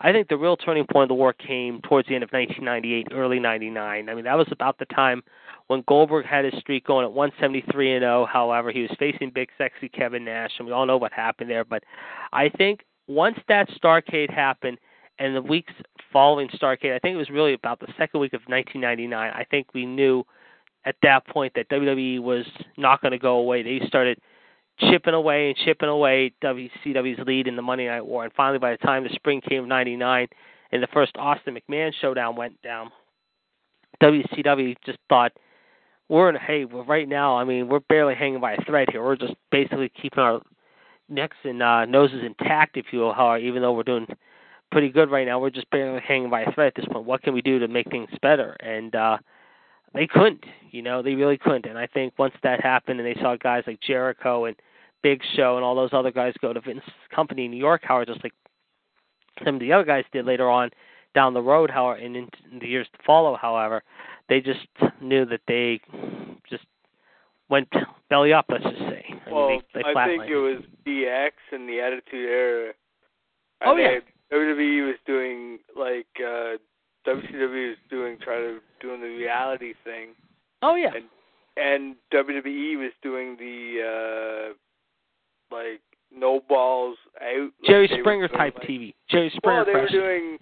I 0.00 0.12
think 0.12 0.28
the 0.28 0.36
real 0.36 0.56
turning 0.56 0.86
point 0.90 1.04
of 1.04 1.08
the 1.08 1.14
war 1.14 1.34
came 1.34 1.80
towards 1.82 2.08
the 2.08 2.14
end 2.14 2.24
of 2.24 2.30
1998, 2.30 3.08
early 3.12 3.38
99. 3.38 4.08
I 4.08 4.14
mean, 4.14 4.24
that 4.24 4.36
was 4.38 4.48
about 4.50 4.78
the 4.78 4.86
time 4.86 5.22
when 5.66 5.84
Goldberg 5.86 6.24
had 6.24 6.46
his 6.46 6.54
streak 6.58 6.86
going 6.86 7.04
at 7.04 7.12
173 7.12 7.96
and 7.96 8.02
0. 8.02 8.26
However, 8.30 8.72
he 8.72 8.80
was 8.80 8.90
facing 8.98 9.30
big, 9.30 9.50
sexy 9.58 9.90
Kevin 9.90 10.24
Nash, 10.24 10.52
and 10.58 10.66
we 10.66 10.72
all 10.72 10.86
know 10.86 10.96
what 10.96 11.12
happened 11.12 11.50
there. 11.50 11.64
But 11.64 11.84
I 12.32 12.48
think 12.48 12.80
once 13.08 13.36
that 13.48 13.68
Starcade 13.68 14.32
happened, 14.32 14.78
and 15.20 15.36
the 15.36 15.42
weeks 15.42 15.72
following 16.12 16.48
Starcade, 16.48 16.96
I 16.96 16.98
think 16.98 17.14
it 17.14 17.18
was 17.18 17.30
really 17.30 17.52
about 17.52 17.78
the 17.78 17.86
second 17.98 18.20
week 18.20 18.32
of 18.32 18.40
1999. 18.46 19.32
I 19.32 19.44
think 19.44 19.68
we 19.74 19.86
knew 19.86 20.24
at 20.86 20.96
that 21.02 21.26
point 21.26 21.52
that 21.54 21.68
WWE 21.68 22.20
was 22.20 22.46
not 22.78 23.02
going 23.02 23.12
to 23.12 23.18
go 23.18 23.36
away. 23.36 23.62
They 23.62 23.86
started 23.86 24.18
chipping 24.80 25.12
away 25.12 25.48
and 25.48 25.56
chipping 25.58 25.90
away 25.90 26.32
WCW's 26.42 27.20
lead 27.26 27.46
in 27.46 27.54
the 27.54 27.62
Monday 27.62 27.86
Night 27.86 28.04
War. 28.04 28.24
And 28.24 28.32
finally, 28.32 28.58
by 28.58 28.70
the 28.72 28.78
time 28.78 29.04
the 29.04 29.10
spring 29.10 29.42
came 29.46 29.62
of 29.62 29.68
'99 29.68 30.26
and 30.72 30.82
the 30.82 30.88
first 30.88 31.12
Austin 31.18 31.56
McMahon 31.56 31.92
showdown 32.00 32.34
went 32.34 32.60
down, 32.62 32.90
WCW 34.02 34.74
just 34.86 34.98
thought, 35.10 35.32
we're 36.08 36.30
in, 36.30 36.36
hey, 36.36 36.64
well, 36.64 36.84
right 36.84 37.08
now, 37.08 37.36
I 37.36 37.44
mean, 37.44 37.68
we're 37.68 37.80
barely 37.80 38.14
hanging 38.14 38.40
by 38.40 38.54
a 38.54 38.64
thread 38.64 38.88
here. 38.90 39.04
We're 39.04 39.16
just 39.16 39.34
basically 39.52 39.92
keeping 40.00 40.18
our 40.18 40.40
necks 41.08 41.36
and 41.44 41.62
uh, 41.62 41.84
noses 41.84 42.22
intact, 42.24 42.78
if 42.78 42.86
you 42.90 43.00
will, 43.00 43.12
how, 43.12 43.36
even 43.36 43.60
though 43.62 43.74
we're 43.74 43.82
doing 43.82 44.06
pretty 44.70 44.88
good 44.88 45.10
right 45.10 45.26
now, 45.26 45.38
we're 45.38 45.50
just 45.50 45.70
barely 45.70 46.00
hanging 46.00 46.30
by 46.30 46.42
a 46.42 46.52
thread 46.52 46.68
at 46.68 46.74
this 46.74 46.86
point. 46.90 47.06
What 47.06 47.22
can 47.22 47.34
we 47.34 47.42
do 47.42 47.58
to 47.58 47.68
make 47.68 47.90
things 47.90 48.08
better? 48.22 48.56
And 48.60 48.94
uh, 48.94 49.18
they 49.94 50.06
couldn't, 50.06 50.44
you 50.70 50.82
know, 50.82 51.02
they 51.02 51.14
really 51.14 51.38
couldn't. 51.38 51.66
And 51.66 51.78
I 51.78 51.86
think 51.86 52.14
once 52.18 52.34
that 52.42 52.60
happened 52.60 53.00
and 53.00 53.06
they 53.06 53.20
saw 53.20 53.36
guys 53.36 53.64
like 53.66 53.80
Jericho 53.80 54.44
and 54.44 54.56
Big 55.02 55.20
Show 55.34 55.56
and 55.56 55.64
all 55.64 55.74
those 55.74 55.90
other 55.92 56.10
guys 56.10 56.34
go 56.40 56.52
to 56.52 56.60
Vince's 56.60 56.92
company 57.14 57.46
in 57.46 57.50
New 57.50 57.56
York, 57.56 57.82
Howard, 57.84 58.08
just 58.08 58.22
like 58.22 58.34
some 59.44 59.54
of 59.54 59.60
the 59.60 59.72
other 59.72 59.84
guys 59.84 60.04
did 60.12 60.26
later 60.26 60.48
on 60.48 60.70
down 61.14 61.34
the 61.34 61.42
road, 61.42 61.70
however, 61.70 61.98
and 61.98 62.16
in 62.16 62.28
the 62.60 62.68
years 62.68 62.86
to 62.92 62.98
follow, 63.04 63.36
however, 63.36 63.82
they 64.28 64.40
just 64.40 64.66
knew 65.00 65.24
that 65.24 65.40
they 65.48 65.80
just 66.48 66.64
went 67.48 67.68
belly 68.08 68.32
up, 68.32 68.46
let's 68.48 68.62
just 68.62 68.78
say. 68.78 69.04
I 69.26 69.32
well, 69.32 69.48
mean, 69.48 69.62
they, 69.74 69.82
they 69.82 70.00
I 70.00 70.06
think 70.06 70.24
it 70.28 70.36
was 70.36 70.62
DX 70.86 71.32
and 71.52 71.68
the 71.68 71.80
Attitude 71.80 72.28
Era. 72.28 72.72
Oh 73.64 73.76
yeah. 73.76 73.98
WWE 74.32 74.86
was 74.86 74.96
doing 75.06 75.58
like 75.76 76.06
uh 76.18 76.56
WCW 77.06 77.68
was 77.68 77.78
doing 77.88 78.18
trying 78.22 78.42
to 78.42 78.58
doing 78.80 79.00
the 79.00 79.08
reality 79.08 79.74
thing. 79.84 80.10
Oh 80.62 80.74
yeah. 80.74 80.90
And 80.94 81.04
and 81.56 81.96
WWE 82.12 82.78
was 82.78 82.92
doing 83.02 83.36
the 83.38 84.52
uh 84.52 85.54
like 85.54 85.80
no 86.14 86.40
balls 86.48 86.96
out. 87.20 87.50
Jerry 87.66 87.88
like 87.88 88.00
Springer 88.00 88.28
type 88.28 88.54
like, 88.58 88.68
TV. 88.68 88.94
Jerry 89.10 89.32
Springer. 89.36 89.64
Well, 89.64 89.66
they 89.66 89.80
were 89.80 89.88
doing 89.88 90.38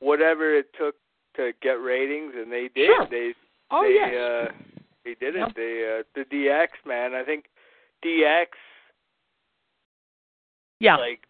whatever 0.00 0.56
it 0.56 0.66
took 0.78 0.94
to 1.36 1.52
get 1.62 1.72
ratings, 1.72 2.32
and 2.36 2.50
they 2.50 2.68
did. 2.74 2.86
Sure. 2.86 3.06
They 3.10 3.34
oh 3.70 3.82
they, 3.82 3.94
yes. 3.94 4.14
uh, 4.14 4.52
they 5.04 5.14
did 5.14 5.36
it. 5.36 5.38
Yep. 5.38 5.56
They 5.56 6.00
uh, 6.00 6.02
the 6.14 6.24
DX 6.34 6.68
man. 6.86 7.14
I 7.14 7.24
think 7.24 7.46
DX. 8.04 8.46
Yeah. 10.80 10.96
Like 10.96 11.20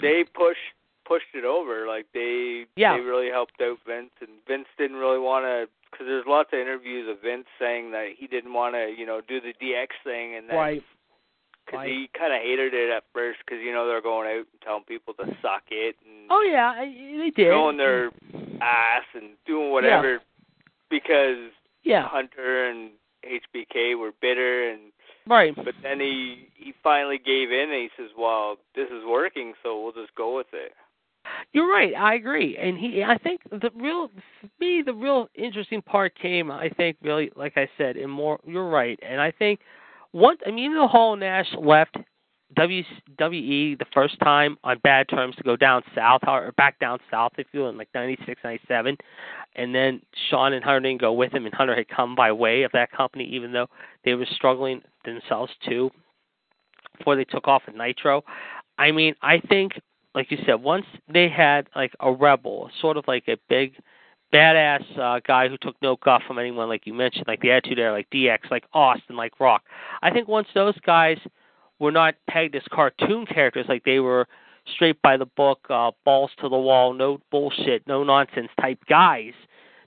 they 0.00 0.24
pushed 0.34 0.58
pushed 1.04 1.34
it 1.34 1.44
over. 1.44 1.86
Like 1.86 2.06
they 2.14 2.66
Yeah. 2.76 2.96
they 2.96 3.02
really 3.02 3.30
helped 3.30 3.60
out 3.60 3.78
Vince, 3.86 4.10
and 4.20 4.30
Vince 4.46 4.66
didn't 4.78 4.96
really 4.96 5.18
want 5.18 5.44
to. 5.44 5.68
Because 5.90 6.06
there's 6.08 6.26
lots 6.26 6.50
of 6.52 6.58
interviews 6.58 7.08
of 7.08 7.20
Vince 7.22 7.46
saying 7.58 7.92
that 7.92 8.08
he 8.18 8.26
didn't 8.26 8.52
want 8.52 8.74
to, 8.74 8.90
you 8.98 9.06
know, 9.06 9.20
do 9.20 9.40
the 9.40 9.52
DX 9.62 9.88
thing, 10.02 10.34
and 10.34 10.48
that 10.50 10.56
right. 10.56 10.82
because 11.64 11.78
Right. 11.78 11.88
he 11.88 12.10
kind 12.18 12.32
of 12.32 12.40
hated 12.42 12.74
it 12.74 12.90
at 12.90 13.04
first 13.12 13.38
because 13.46 13.62
you 13.62 13.72
know 13.72 13.86
they're 13.86 14.02
going 14.02 14.26
out 14.28 14.46
and 14.50 14.60
telling 14.62 14.82
people 14.84 15.14
to 15.14 15.24
suck 15.40 15.62
it 15.70 15.94
and 16.04 16.26
Oh 16.30 16.42
yeah, 16.42 16.74
they 16.84 17.30
did. 17.30 17.46
showing 17.48 17.76
their 17.76 18.10
ass 18.60 19.04
and 19.14 19.30
doing 19.46 19.70
whatever 19.70 20.20
because 20.90 21.50
yeah. 21.84 22.08
Hunter 22.08 22.66
and 22.68 22.90
HBK 23.24 23.94
were 23.98 24.12
bitter 24.20 24.70
and 24.70 24.80
Right. 25.26 25.54
but 25.56 25.74
then 25.82 26.00
he 26.00 26.48
he 26.54 26.72
finally 26.82 27.16
gave 27.18 27.50
in 27.50 27.70
and 27.70 27.80
he 27.80 27.90
says, 27.96 28.10
"Well, 28.16 28.58
this 28.74 28.90
is 28.90 29.04
working, 29.06 29.54
so 29.62 29.80
we'll 29.80 29.92
just 29.92 30.14
go 30.16 30.36
with 30.36 30.52
it." 30.52 30.74
You're 31.52 31.70
right. 31.70 31.94
I 31.94 32.14
agree. 32.14 32.56
And 32.56 32.78
he, 32.78 33.02
I 33.02 33.18
think 33.18 33.40
the 33.50 33.70
real, 33.74 34.08
for 34.40 34.48
me, 34.60 34.82
the 34.84 34.94
real 34.94 35.28
interesting 35.34 35.82
part 35.82 36.14
came. 36.18 36.50
I 36.50 36.68
think 36.68 36.96
really, 37.02 37.30
like 37.36 37.54
I 37.56 37.68
said, 37.78 37.96
in 37.96 38.10
more. 38.10 38.40
You're 38.46 38.68
right. 38.68 38.98
And 39.02 39.20
I 39.20 39.30
think 39.30 39.60
once, 40.12 40.40
I 40.46 40.50
mean, 40.50 40.74
the 40.74 40.86
Hall 40.86 41.16
Nash 41.16 41.48
left 41.58 41.96
WWE 42.56 43.78
the 43.78 43.86
first 43.92 44.18
time 44.20 44.56
on 44.64 44.78
bad 44.80 45.08
terms 45.08 45.34
to 45.36 45.42
go 45.42 45.56
down 45.56 45.82
south 45.94 46.20
or 46.26 46.52
back 46.56 46.78
down 46.78 46.98
south, 47.10 47.32
if 47.38 47.46
you 47.52 47.60
will, 47.60 47.70
in 47.70 47.78
like 47.78 47.88
'96, 47.94 48.40
'97, 48.44 48.96
and 49.56 49.74
then 49.74 50.00
Shawn 50.28 50.52
and 50.52 50.64
Hunter 50.64 50.80
didn't 50.80 51.00
go 51.00 51.12
with 51.12 51.32
him, 51.32 51.46
and 51.46 51.54
Hunter 51.54 51.74
had 51.74 51.88
come 51.88 52.14
by 52.14 52.30
way 52.30 52.62
of 52.62 52.72
that 52.72 52.92
company, 52.92 53.24
even 53.24 53.52
though 53.52 53.66
they 54.04 54.14
were 54.14 54.26
struggling 54.34 54.82
themselves 55.04 55.52
too 55.66 55.90
before 56.96 57.16
they 57.16 57.24
took 57.24 57.48
off 57.48 57.62
with 57.66 57.74
Nitro. 57.74 58.22
I 58.78 58.92
mean, 58.92 59.14
I 59.22 59.40
think, 59.40 59.72
like 60.14 60.30
you 60.30 60.38
said, 60.46 60.62
once 60.62 60.86
they 61.12 61.28
had 61.28 61.68
like 61.74 61.94
a 62.00 62.12
rebel, 62.12 62.70
sort 62.80 62.96
of 62.96 63.04
like 63.06 63.24
a 63.28 63.36
big 63.48 63.74
badass 64.32 64.98
uh, 64.98 65.20
guy 65.26 65.48
who 65.48 65.56
took 65.56 65.76
no 65.82 65.96
guff 66.04 66.22
from 66.26 66.38
anyone, 66.38 66.68
like 66.68 66.86
you 66.86 66.94
mentioned, 66.94 67.24
like 67.26 67.40
the 67.40 67.50
Attitude 67.50 67.78
Era, 67.78 67.92
like 67.92 68.08
DX, 68.10 68.50
like 68.50 68.64
Austin, 68.72 69.16
like 69.16 69.38
Rock. 69.40 69.64
I 70.02 70.10
think 70.10 70.28
once 70.28 70.48
those 70.54 70.78
guys 70.80 71.18
were 71.78 71.92
not 71.92 72.14
pegged 72.28 72.54
as 72.54 72.62
cartoon 72.70 73.26
characters, 73.26 73.66
like 73.68 73.84
they 73.84 74.00
were 74.00 74.26
straight 74.74 75.00
by 75.02 75.16
the 75.16 75.26
book, 75.26 75.60
uh, 75.70 75.90
balls 76.04 76.30
to 76.40 76.48
the 76.48 76.56
wall, 76.56 76.92
no 76.92 77.20
bullshit, 77.30 77.86
no 77.86 78.02
nonsense 78.02 78.48
type 78.60 78.78
guys. 78.88 79.32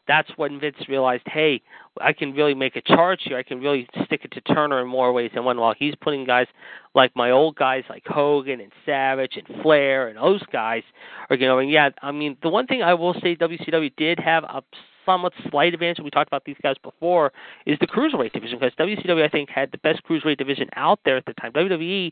That's 0.08 0.30
when 0.38 0.60
Vince 0.60 0.78
realized, 0.88 1.24
hey, 1.26 1.62
I 2.00 2.14
can 2.14 2.34
really 2.34 2.54
make 2.54 2.76
a 2.76 2.82
charge 2.82 3.22
here. 3.24 3.38
I 3.38 3.44
can 3.44 3.60
really 3.60 3.88
stick 4.06 4.22
it 4.24 4.32
to 4.32 4.42
Turner 4.42 4.82
in 4.82 4.88
more 4.88 5.12
ways 5.14 5.32
than 5.34 5.44
one. 5.44 5.60
While 5.60 5.76
he's 5.78 5.96
putting 5.96 6.26
guys 6.26 6.48
like 6.96 7.16
my 7.16 7.32
old 7.32 7.56
guys 7.56 7.84
like 7.90 8.04
Hogan 8.06 8.62
and 8.62 8.72
Savage 8.86 9.38
and 9.38 9.62
Flair 9.62 10.08
and 10.08 10.18
those 10.18 10.44
guys 10.52 10.84
are 11.30 11.38
going. 11.38 11.70
Yeah, 11.70 11.90
I 12.02 12.12
mean, 12.12 12.38
the 12.42 12.50
one 12.50 12.68
thing 12.68 12.82
I 12.82 12.94
will 12.94 13.14
say 13.16 13.36
WCW 13.36 13.92
did 13.98 14.20
have 14.20 14.44
a 14.44 14.64
somewhat 15.06 15.34
slight 15.50 15.74
advantage. 15.74 16.04
We 16.04 16.10
talked 16.10 16.30
about 16.30 16.46
these 16.46 16.58
guys 16.62 16.76
before. 16.84 17.32
Is 17.66 17.78
the 17.80 17.88
cruiserweight 17.88 18.34
division 18.34 18.60
because 18.60 18.76
WCW 18.78 19.24
I 19.24 19.30
think 19.30 19.50
had 19.50 19.72
the 19.72 19.78
best 19.80 20.02
cruiserweight 20.04 20.38
division 20.38 20.70
out 20.76 21.00
there 21.06 21.18
at 21.18 21.26
the 21.26 21.34
time. 21.34 21.54
WWE 21.54 22.12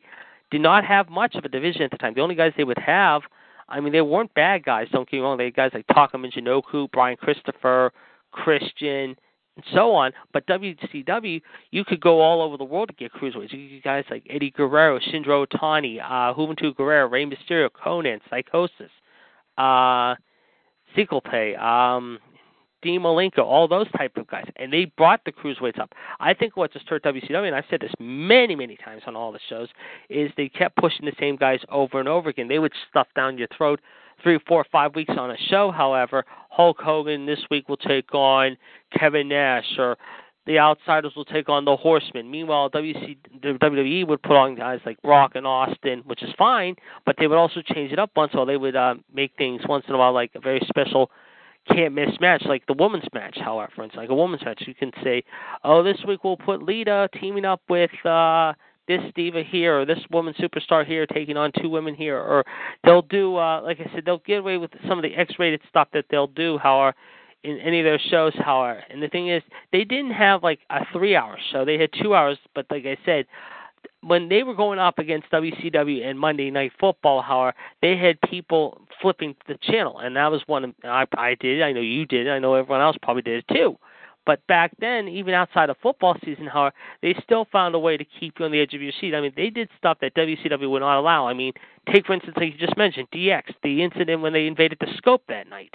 did 0.51 0.61
not 0.61 0.85
have 0.85 1.09
much 1.09 1.35
of 1.35 1.43
a 1.45 1.49
division 1.49 1.81
at 1.83 1.91
the 1.91 1.97
time. 1.97 2.13
The 2.13 2.21
only 2.21 2.35
guys 2.35 2.53
they 2.57 2.63
would 2.63 2.77
have 2.77 3.21
I 3.67 3.79
mean, 3.79 3.93
they 3.93 4.01
weren't 4.01 4.33
bad 4.33 4.63
guys. 4.63 4.87
Don't 4.91 5.09
get 5.09 5.17
me 5.17 5.23
wrong. 5.23 5.37
They 5.37 5.45
had 5.45 5.55
guys 5.55 5.71
like 5.73 5.87
Taka 5.87 6.17
Michinoku, 6.17 6.89
Brian 6.91 7.17
Christopher, 7.17 7.91
Christian, 8.31 9.15
and 9.55 9.65
so 9.73 9.93
on. 9.93 10.11
But 10.33 10.45
WCW, 10.47 11.41
you 11.71 11.85
could 11.85 11.99
go 11.99 12.21
all 12.21 12.41
over 12.41 12.57
the 12.57 12.63
world 12.63 12.89
to 12.89 12.93
get 12.93 13.13
cruiserweights. 13.13 13.53
You 13.53 13.69
get 13.69 13.83
guys 13.83 14.03
like 14.09 14.25
Eddie 14.29 14.51
Guerrero, 14.51 14.99
Shinjiro 14.99 15.47
Otani, 15.47 15.99
uh, 16.01 16.33
Juventud 16.33 16.75
Guerrero, 16.75 17.07
Rey 17.07 17.25
Mysterio, 17.25 17.69
Konnan, 17.69 18.19
Psicosis, 18.31 18.89
uh, 19.57 20.15
Pay, 20.95 21.55
um, 21.55 22.19
Dean 22.85 23.01
Malenko, 23.01 23.39
all 23.39 23.67
those 23.67 23.87
type 23.97 24.15
of 24.15 24.27
guys, 24.27 24.45
and 24.57 24.71
they 24.71 24.85
brought 24.85 25.25
the 25.25 25.31
cruiserweights 25.31 25.79
up. 25.79 25.91
I 26.19 26.35
think 26.35 26.55
what 26.55 26.71
just 26.71 26.87
hurt 26.87 27.03
WCW, 27.03 27.47
and 27.47 27.55
I've 27.55 27.63
said 27.67 27.81
this 27.81 27.91
many, 27.99 28.55
many 28.55 28.77
times 28.77 29.01
on 29.07 29.15
all 29.15 29.31
the 29.31 29.39
shows, 29.49 29.69
is 30.07 30.29
they 30.37 30.49
kept 30.49 30.75
pushing 30.77 31.07
the 31.07 31.11
same 31.19 31.35
guys 31.35 31.59
over 31.71 31.99
and 31.99 32.07
over 32.07 32.29
again. 32.29 32.47
They 32.47 32.59
would 32.59 32.73
stuff 32.87 33.07
down 33.15 33.39
your 33.39 33.47
throat 33.57 33.81
three, 34.21 34.37
four, 34.47 34.63
five 34.71 34.93
weeks 34.93 35.15
on 35.17 35.31
a 35.31 35.37
show. 35.49 35.71
However, 35.71 36.25
Hulk 36.51 36.77
Hogan 36.79 37.25
this 37.25 37.39
week 37.49 37.67
will 37.67 37.75
take 37.77 38.13
on 38.13 38.55
Kevin 38.95 39.29
Nash, 39.29 39.65
or 39.79 39.97
the 40.45 40.59
Outsiders 40.59 41.13
will 41.15 41.25
take 41.25 41.49
on 41.49 41.65
the 41.65 41.75
Horsemen. 41.75 42.29
Meanwhile, 42.29 42.69
WC, 42.69 43.17
WWE 43.41 44.07
would 44.07 44.21
put 44.21 44.37
on 44.37 44.53
guys 44.53 44.79
like 44.85 44.99
Rock 45.03 45.31
and 45.33 45.47
Austin, 45.47 46.03
which 46.05 46.21
is 46.21 46.29
fine, 46.37 46.75
but 47.03 47.15
they 47.17 47.25
would 47.25 47.39
also 47.39 47.63
change 47.63 47.91
it 47.91 47.97
up 47.97 48.11
once 48.15 48.31
in 48.31 48.37
a 48.37 48.41
while. 48.41 48.45
They 48.45 48.57
would 48.57 48.75
uh, 48.75 48.93
make 49.11 49.31
things 49.39 49.63
once 49.67 49.85
in 49.87 49.95
a 49.95 49.97
while 49.97 50.13
like 50.13 50.29
a 50.35 50.39
very 50.39 50.63
special 50.69 51.09
can't 51.67 51.93
miss 51.93 52.11
match 52.19 52.43
like 52.45 52.65
the 52.67 52.73
women's 52.73 53.07
match, 53.13 53.37
however. 53.39 53.83
It's 53.83 53.95
like 53.95 54.09
a 54.09 54.15
women's 54.15 54.43
match. 54.43 54.63
You 54.65 54.75
can 54.75 54.91
say, 55.03 55.23
Oh, 55.63 55.83
this 55.83 55.97
week 56.07 56.23
we'll 56.23 56.37
put 56.37 56.63
Lita 56.63 57.09
teaming 57.19 57.45
up 57.45 57.61
with 57.69 57.91
uh 58.05 58.53
this 58.87 59.01
diva 59.15 59.41
here 59.43 59.79
or 59.79 59.85
this 59.85 59.99
woman 60.11 60.35
superstar 60.39 60.85
here 60.85 61.07
taking 61.07 61.37
on 61.37 61.51
two 61.59 61.69
women 61.69 61.95
here 61.95 62.19
or 62.19 62.43
they'll 62.83 63.01
do 63.01 63.35
uh 63.35 63.61
like 63.61 63.79
I 63.79 63.91
said, 63.93 64.03
they'll 64.05 64.19
get 64.19 64.39
away 64.39 64.57
with 64.57 64.71
some 64.87 64.97
of 64.97 65.03
the 65.03 65.15
X 65.15 65.33
rated 65.39 65.61
stuff 65.69 65.87
that 65.93 66.05
they'll 66.09 66.27
do, 66.27 66.57
however 66.57 66.95
in 67.45 67.59
any 67.59 67.79
of 67.79 67.85
their 67.85 67.99
shows, 68.09 68.33
however. 68.39 68.83
And 68.89 69.01
the 69.01 69.07
thing 69.07 69.29
is, 69.29 69.43
they 69.71 69.83
didn't 69.83 70.11
have 70.11 70.43
like 70.43 70.59
a 70.69 70.79
three 70.91 71.15
hour 71.15 71.37
show. 71.51 71.63
They 71.63 71.77
had 71.77 71.91
two 72.01 72.15
hours, 72.15 72.37
but 72.55 72.65
like 72.69 72.85
I 72.85 72.97
said, 73.05 73.25
when 74.05 74.29
they 74.29 74.43
were 74.43 74.53
going 74.53 74.77
up 74.77 74.99
against 74.99 75.31
WCW 75.31 76.05
and 76.05 76.19
Monday 76.19 76.51
Night 76.51 76.71
Football, 76.79 77.23
however, 77.23 77.55
they 77.81 77.97
had 77.97 78.21
people 78.21 78.81
flipping 79.01 79.35
the 79.47 79.57
channel, 79.61 79.99
and 79.99 80.15
that 80.15 80.31
was 80.31 80.41
one 80.45 80.75
I, 80.83 81.05
I 81.17 81.35
did. 81.35 81.63
I 81.63 81.71
know 81.71 81.81
you 81.81 82.05
did. 82.05 82.29
I 82.29 82.37
know 82.37 82.53
everyone 82.53 82.81
else 82.81 82.97
probably 83.01 83.23
did 83.23 83.43
it 83.47 83.53
too. 83.53 83.77
But 84.25 84.45
back 84.47 84.71
then, 84.79 85.07
even 85.07 85.33
outside 85.33 85.69
of 85.69 85.77
football 85.81 86.17
season, 86.23 86.47
however, 86.47 86.75
they 87.01 87.15
still 87.23 87.47
found 87.51 87.75
a 87.75 87.79
way 87.79 87.95
to 87.97 88.05
keep 88.19 88.39
you 88.39 88.45
on 88.45 88.51
the 88.51 88.59
edge 88.59 88.73
of 88.73 88.81
your 88.81 88.91
seat. 88.99 89.13
I 89.13 89.21
mean, 89.21 89.33
they 89.35 89.49
did 89.49 89.69
stuff 89.77 89.99
that 90.01 90.15
WCW 90.15 90.69
would 90.69 90.79
not 90.79 90.99
allow. 90.99 91.27
I 91.27 91.33
mean, 91.33 91.53
take 91.91 92.05
for 92.05 92.13
instance, 92.13 92.35
like 92.37 92.53
you 92.53 92.59
just 92.59 92.77
mentioned, 92.77 93.07
DX, 93.11 93.43
the 93.63 93.83
incident 93.83 94.21
when 94.21 94.33
they 94.33 94.47
invaded 94.47 94.79
the 94.79 94.87
scope 94.97 95.23
that 95.29 95.47
night. 95.49 95.73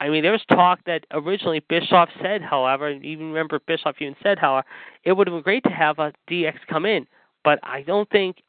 I 0.00 0.08
mean, 0.08 0.22
there 0.22 0.32
was 0.32 0.44
talk 0.48 0.80
that 0.86 1.06
originally 1.10 1.64
Bischoff 1.68 2.10
said, 2.20 2.42
however, 2.42 2.88
and 2.88 3.04
even 3.04 3.28
remember 3.28 3.60
Bischoff 3.66 3.96
even 4.00 4.16
said, 4.22 4.38
however, 4.38 4.66
it 5.04 5.12
would 5.12 5.26
have 5.26 5.34
been 5.34 5.42
great 5.42 5.62
to 5.64 5.70
have 5.70 5.98
a 5.98 6.12
DX 6.28 6.54
come 6.68 6.84
in, 6.84 7.06
but 7.46 7.60
I 7.62 7.82
don't 7.82 8.10
think 8.10 8.42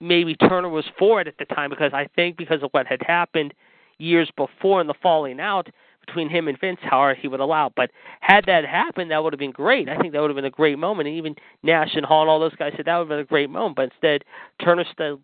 maybe 0.00 0.36
Turner 0.36 0.68
was 0.68 0.84
for 0.96 1.20
it 1.20 1.26
at 1.26 1.38
the 1.38 1.44
time 1.44 1.70
because 1.70 1.92
I 1.92 2.06
think 2.14 2.36
because 2.36 2.62
of 2.62 2.70
what 2.70 2.86
had 2.86 3.02
happened 3.02 3.52
years 3.98 4.30
before 4.36 4.80
in 4.80 4.86
the 4.86 4.94
falling 5.02 5.40
out 5.40 5.68
between 6.06 6.28
him 6.28 6.46
and 6.46 6.56
Vince, 6.60 6.78
however, 6.80 7.18
he 7.20 7.26
would 7.26 7.40
allow. 7.40 7.72
But 7.74 7.90
had 8.20 8.44
that 8.46 8.64
happened, 8.64 9.10
that 9.10 9.24
would 9.24 9.32
have 9.32 9.40
been 9.40 9.50
great. 9.50 9.88
I 9.88 9.98
think 9.98 10.12
that 10.12 10.20
would 10.20 10.30
have 10.30 10.36
been 10.36 10.44
a 10.44 10.50
great 10.50 10.78
moment. 10.78 11.08
And 11.08 11.16
even 11.16 11.34
Nash 11.64 11.96
and 11.96 12.06
Hall 12.06 12.22
and 12.22 12.30
all 12.30 12.38
those 12.38 12.54
guys 12.54 12.74
said 12.76 12.84
that 12.84 12.96
would 12.96 13.02
have 13.02 13.08
been 13.08 13.18
a 13.18 13.24
great 13.24 13.50
moment. 13.50 13.74
But 13.74 13.90
instead, 13.92 14.22
Turner 14.62 14.84
stayed, 14.92 15.16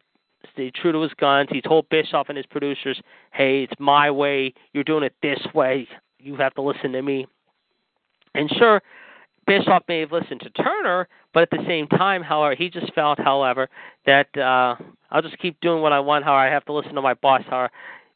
stayed 0.53 0.75
true 0.75 0.91
to 0.91 1.01
his 1.03 1.15
guns. 1.15 1.51
He 1.53 1.61
told 1.61 1.89
Bischoff 1.89 2.31
and 2.31 2.37
his 2.37 2.47
producers, 2.47 3.01
hey, 3.33 3.63
it's 3.63 3.79
my 3.79 4.11
way. 4.11 4.55
You're 4.73 4.83
doing 4.83 5.05
it 5.05 5.15
this 5.23 5.39
way. 5.55 5.87
You 6.19 6.35
have 6.35 6.55
to 6.55 6.63
listen 6.63 6.91
to 6.93 7.03
me. 7.03 7.29
And 8.35 8.51
sure, 8.59 8.83
Bischoff 9.47 9.83
may 9.89 10.01
have 10.01 10.13
listened 10.13 10.41
to 10.41 10.51
Turner, 10.51 11.09
but 11.35 11.43
at 11.43 11.51
the 11.51 11.65
same 11.67 11.87
time, 11.89 12.23
however, 12.23 12.55
he 12.55 12.69
just 12.71 12.93
felt, 12.95 13.19
however, 13.19 13.69
that 14.07 14.29
uh, 14.37 14.77
I'll 15.11 15.23
just 15.23 15.39
keep 15.39 15.61
doing 15.61 15.83
what 15.83 15.93
I 15.93 16.01
want. 16.01 16.25
However, 16.25 16.41
I 16.49 16.53
have 16.53 16.65
to 16.67 16.73
listen 16.73 16.95
to 16.95 17.03
my 17.03 17.15
boss. 17.15 17.43
However, 17.49 17.71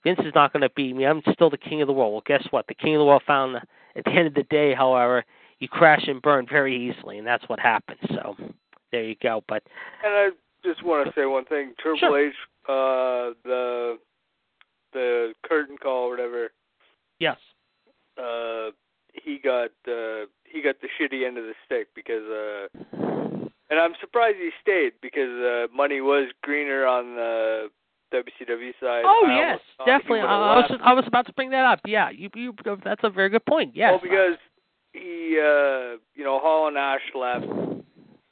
Vince 0.04 0.20
is 0.20 0.34
not 0.34 0.52
going 0.52 0.60
to 0.62 0.70
beat 0.76 0.94
me. 0.94 1.06
I'm 1.06 1.22
still 1.32 1.50
the 1.50 1.56
king 1.58 1.80
of 1.82 1.88
the 1.88 1.92
world. 1.92 2.12
Well, 2.12 2.22
guess 2.26 2.46
what? 2.50 2.66
The 2.68 2.74
king 2.74 2.94
of 2.94 3.00
the 3.00 3.04
world 3.04 3.22
found 3.26 3.56
at 3.56 4.04
the 4.04 4.10
end 4.10 4.28
of 4.28 4.34
the 4.34 4.42
day, 4.44 4.74
however, 4.74 5.24
you 5.60 5.68
crash 5.68 6.04
and 6.06 6.20
burn 6.20 6.46
very 6.48 6.90
easily, 6.90 7.18
and 7.18 7.26
that's 7.26 7.48
what 7.48 7.58
happened. 7.58 7.98
So 8.10 8.36
there 8.92 9.02
you 9.02 9.16
go. 9.22 9.42
But 9.48 9.62
and 10.04 10.12
I 10.14 10.28
just 10.64 10.84
want 10.84 11.06
to 11.06 11.12
say 11.20 11.24
one 11.26 11.44
thing. 11.46 11.72
Triple 11.80 11.98
Sure. 11.98 12.26
H, 12.28 12.34
uh, 12.68 13.34
the 13.44 13.98
the 14.92 15.32
curtain 15.44 15.76
call, 15.76 16.06
or 16.06 16.10
whatever. 16.10 16.52
yes, 17.18 17.36
Uh, 18.16 18.70
he 19.12 19.38
got 19.38 19.70
uh, 19.88 20.26
he 20.54 20.62
got 20.62 20.76
the 20.80 20.88
shitty 20.98 21.26
end 21.26 21.36
of 21.36 21.44
the 21.44 21.54
stick 21.66 21.88
because, 21.94 22.22
uh, 22.22 22.68
and 23.70 23.80
I'm 23.80 23.94
surprised 24.00 24.36
he 24.38 24.50
stayed 24.62 24.92
because 25.02 25.30
uh, 25.30 25.66
money 25.74 26.00
was 26.00 26.30
greener 26.42 26.86
on 26.86 27.16
the 27.16 27.68
WCW 28.14 28.70
side. 28.80 29.02
Oh 29.04 29.24
I 29.26 29.36
yes, 29.36 29.46
almost 29.48 29.62
thought 29.76 29.84
he 29.84 29.90
definitely. 29.90 30.20
I, 30.20 30.24
I 30.24 30.56
was 30.56 30.66
just, 30.68 30.80
I 30.82 30.92
was 30.92 31.04
about 31.06 31.26
to 31.26 31.32
bring 31.32 31.50
that 31.50 31.64
up. 31.64 31.80
Yeah, 31.84 32.10
you 32.10 32.30
you 32.34 32.54
that's 32.84 33.02
a 33.02 33.10
very 33.10 33.28
good 33.28 33.44
point. 33.44 33.72
Yes. 33.74 33.90
Well, 33.90 34.00
because 34.00 34.38
he, 34.92 35.36
uh, 35.40 35.98
you 36.14 36.22
know, 36.22 36.38
Hall 36.38 36.68
and 36.68 36.76
Nash 36.76 37.00
left. 37.14 37.46
Mm-hmm. 37.46 37.80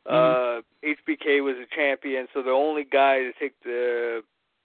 Uh, 0.09 0.63
HBK 0.85 1.43
was 1.43 1.57
a 1.57 1.75
champion, 1.75 2.27
so 2.35 2.43
the 2.43 2.51
only 2.51 2.85
guy 2.85 3.19
to 3.19 3.33
take 3.39 3.55
the 3.65 4.23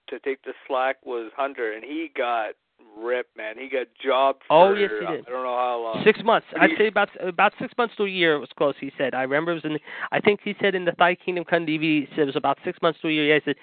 to 0.10 0.20
take 0.20 0.44
the 0.44 0.54
slack 0.68 0.98
was 1.06 1.32
Hunter, 1.36 1.74
and 1.74 1.84
he 1.84 2.10
got 2.16 2.52
ripped, 2.98 3.36
man. 3.38 3.56
He 3.58 3.70
got 3.70 3.88
jobbed. 4.04 4.44
Oh, 4.50 4.74
for, 4.74 4.78
yes, 4.78 4.92
he 5.00 5.06
did. 5.06 5.28
I 5.28 5.32
don't 5.32 5.44
know 5.44 5.58
how 5.58 5.80
long. 5.82 6.04
Six 6.06 6.20
months. 6.24 6.48
I'd 6.60 6.72
say 6.78 6.88
about 6.88 7.10
about 7.22 7.54
six 7.60 7.74
months 7.78 7.96
to 7.98 8.04
a 8.04 8.10
year. 8.10 8.36
It 8.36 8.40
was 8.40 8.50
close. 8.58 8.76
He 8.80 8.92
said. 8.98 9.14
I 9.14 9.22
remember 9.22 9.52
it 9.52 9.56
was 9.56 9.66
in. 9.66 9.78
I 10.12 10.20
think 10.20 10.42
he 10.44 10.56
said 10.62 10.76
in 10.76 10.86
the 10.86 10.94
Thy 10.98 11.16
Kingdom 11.16 11.44
Come 11.44 11.66
DVD. 11.66 12.02
He 12.02 12.08
said 12.12 12.20
it 12.20 12.26
was 12.26 12.36
about 12.36 12.58
six 12.66 12.80
months 12.82 13.00
to 13.02 13.08
a 13.08 13.12
year. 13.12 13.26
Yeah, 13.26 13.36
he 13.36 13.42
said. 13.46 13.56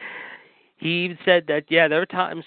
He 0.77 1.05
even 1.05 1.19
said 1.25 1.45
that. 1.49 1.65
Yeah, 1.69 1.89
there 1.89 1.99
were 1.99 2.07
times. 2.07 2.45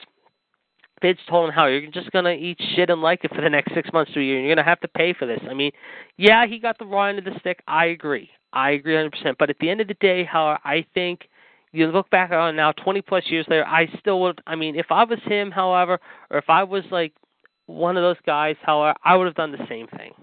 Vince 1.02 1.20
told 1.30 1.50
him 1.50 1.54
how 1.54 1.68
you're 1.68 1.92
just 1.92 2.12
gonna 2.12 2.32
eat 2.32 2.60
shit 2.76 2.90
and 2.90 3.02
like 3.02 3.24
it 3.24 3.34
for 3.34 3.42
the 3.42 3.50
next 3.50 3.74
six 3.76 3.90
months 3.94 4.12
to 4.14 4.20
a 4.20 4.24
year. 4.24 4.38
and 4.38 4.48
You're 4.48 4.56
gonna 4.56 4.68
have 4.68 4.80
to 4.82 4.88
pay 4.88 5.14
for 5.14 5.26
this. 5.28 5.40
I 5.50 5.54
mean, 5.54 5.72
yeah, 6.18 6.48
he 6.48 6.58
got 6.58 6.80
the 6.80 6.86
raw 6.86 7.06
end 7.06 7.20
of 7.20 7.26
the 7.26 7.40
stick. 7.40 7.62
I 7.68 7.86
agree. 7.88 8.32
I 8.54 8.72
agree 8.72 8.96
100%. 8.96 9.36
But 9.38 9.50
at 9.50 9.60
the 9.60 9.70
end 9.70 9.82
of 9.82 9.88
the 9.88 9.94
day, 9.96 10.24
how 10.24 10.58
I 10.64 10.86
think 10.96 11.30
you 11.78 11.88
look 11.88 12.10
back 12.10 12.32
on 12.32 12.56
now, 12.56 12.72
20 12.72 13.02
plus 13.02 13.24
years 13.28 13.46
later, 13.50 13.66
I 13.66 13.88
still 14.00 14.22
would. 14.22 14.42
I 14.48 14.56
mean, 14.56 14.76
if 14.76 14.88
I 14.90 15.04
was 15.04 15.20
him, 15.24 15.52
however, 15.52 16.00
or 16.30 16.38
if 16.38 16.50
I 16.50 16.64
was 16.64 16.84
like 16.92 17.14
one 17.68 17.98
of 17.98 18.04
those 18.04 18.18
guys, 18.26 18.56
however, 18.62 18.98
I 19.04 19.16
would 19.16 19.28
have 19.28 19.36
done 19.36 19.52
the 19.52 19.66
same 19.70 19.88
thing. 19.88 20.14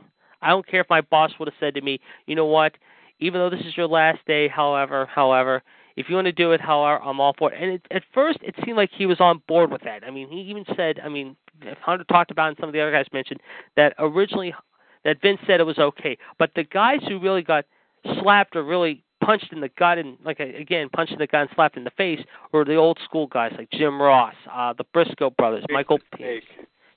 I 0.42 0.48
don't 0.50 0.66
care 0.66 0.80
if 0.80 0.90
my 0.90 1.00
boss 1.00 1.32
would 1.38 1.48
have 1.48 1.55
said 1.59 1.74
to 1.74 1.80
me, 1.80 2.00
you 2.26 2.34
know 2.34 2.46
what, 2.46 2.76
even 3.20 3.40
though 3.40 3.50
this 3.50 3.64
is 3.64 3.76
your 3.76 3.86
last 3.86 4.18
day, 4.26 4.48
however, 4.48 5.07
however, 5.07 5.62
if 5.96 6.09
you 6.09 6.16
want 6.16 6.26
to 6.26 6.32
do 6.32 6.52
it, 6.52 6.61
however, 6.61 7.02
I'm 7.02 7.20
all 7.20 7.34
for 7.38 7.52
it. 7.52 7.62
And 7.62 7.72
it, 7.72 7.86
at 7.90 8.02
first, 8.12 8.38
it 8.42 8.55
seemed 8.64 8.76
like 8.76 8.90
he 8.92 9.07
was 9.07 9.20
on 9.20 9.42
board 9.46 9.70
with 9.70 9.82
that. 9.82 10.02
I 10.05 10.11
mean, 10.11 10.28
he 10.28 10.40
even 10.40 10.64
said, 10.76 11.00
I 11.02 11.09
mean, 11.09 11.36
Hunter 11.80 12.05
talked 12.05 12.30
about, 12.30 12.48
and 12.48 12.57
some 12.59 12.68
of 12.68 12.72
the 12.72 12.80
other 12.80 12.90
guys 12.90 13.07
mentioned 13.12 13.40
that 13.76 13.94
originally 13.98 14.55
that 15.05 15.20
Vince 15.22 15.38
said 15.46 15.61
it 15.61 15.64
was 15.64 15.78
okay, 15.78 16.18
but 16.38 16.50
the 16.57 16.64
guys 16.64 17.00
who 17.07 17.20
really 17.20 17.42
got 17.42 17.64
slapped 18.20 18.57
or 18.57 18.64
really 18.64 19.03
punched 19.24 19.52
in 19.52 19.60
the 19.60 19.70
gut 19.78 19.98
and 19.98 20.16
like 20.24 20.40
again 20.40 20.88
punched 20.90 21.12
in 21.12 21.18
the 21.18 21.26
gut 21.26 21.42
and 21.42 21.50
slapped 21.54 21.76
in 21.76 21.84
the 21.84 21.90
face 21.90 22.20
were 22.52 22.64
the 22.64 22.74
old 22.74 22.98
school 23.04 23.26
guys 23.26 23.52
like 23.56 23.70
Jim 23.70 24.00
Ross, 24.00 24.34
uh, 24.52 24.72
the 24.74 24.84
Brisco 24.94 25.34
brothers, 25.36 25.62
Jake 25.62 25.72
Michael 25.72 25.98
the 26.12 26.16
Snake. 26.18 26.44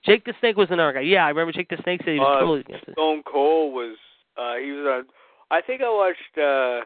Jake 0.05 0.25
the 0.25 0.33
Snake 0.39 0.57
was 0.57 0.67
another 0.69 0.93
guy. 0.93 1.01
Yeah, 1.01 1.25
I 1.25 1.29
remember 1.29 1.51
Jake 1.51 1.69
the 1.69 1.77
Snake 1.83 2.01
said 2.03 2.13
he 2.13 2.19
was 2.19 2.37
Uh, 2.37 2.39
totally 2.39 2.59
against 2.61 2.87
it. 2.87 2.93
Stone 2.93 3.23
Cold 3.23 3.73
was 3.73 3.97
uh 4.37 4.55
he 4.55 4.71
was 4.71 4.85
on 4.85 5.05
I 5.49 5.61
think 5.61 5.81
I 5.81 5.89
watched 5.89 6.37
uh 6.37 6.85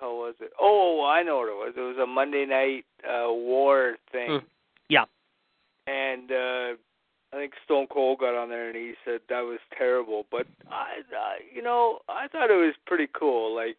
how 0.00 0.14
was 0.16 0.34
it? 0.40 0.50
Oh, 0.60 1.04
I 1.06 1.22
know 1.22 1.36
what 1.38 1.48
it 1.48 1.54
was. 1.54 1.74
It 1.76 1.80
was 1.80 1.96
a 2.02 2.06
Monday 2.06 2.44
night 2.46 2.84
uh 3.04 3.32
war 3.32 3.96
thing. 4.12 4.28
Mm. 4.30 4.42
Yeah. 4.88 5.04
And 5.86 6.30
uh 6.32 6.76
I 7.32 7.36
think 7.36 7.54
Stone 7.64 7.88
Cold 7.92 8.20
got 8.20 8.34
on 8.36 8.48
there 8.48 8.68
and 8.68 8.76
he 8.76 8.94
said 9.04 9.20
that 9.28 9.40
was 9.40 9.58
terrible, 9.76 10.24
but 10.30 10.46
I, 10.70 11.02
I 11.16 11.38
you 11.52 11.62
know, 11.62 11.98
I 12.08 12.28
thought 12.28 12.50
it 12.50 12.54
was 12.54 12.74
pretty 12.86 13.08
cool 13.12 13.54
like 13.54 13.76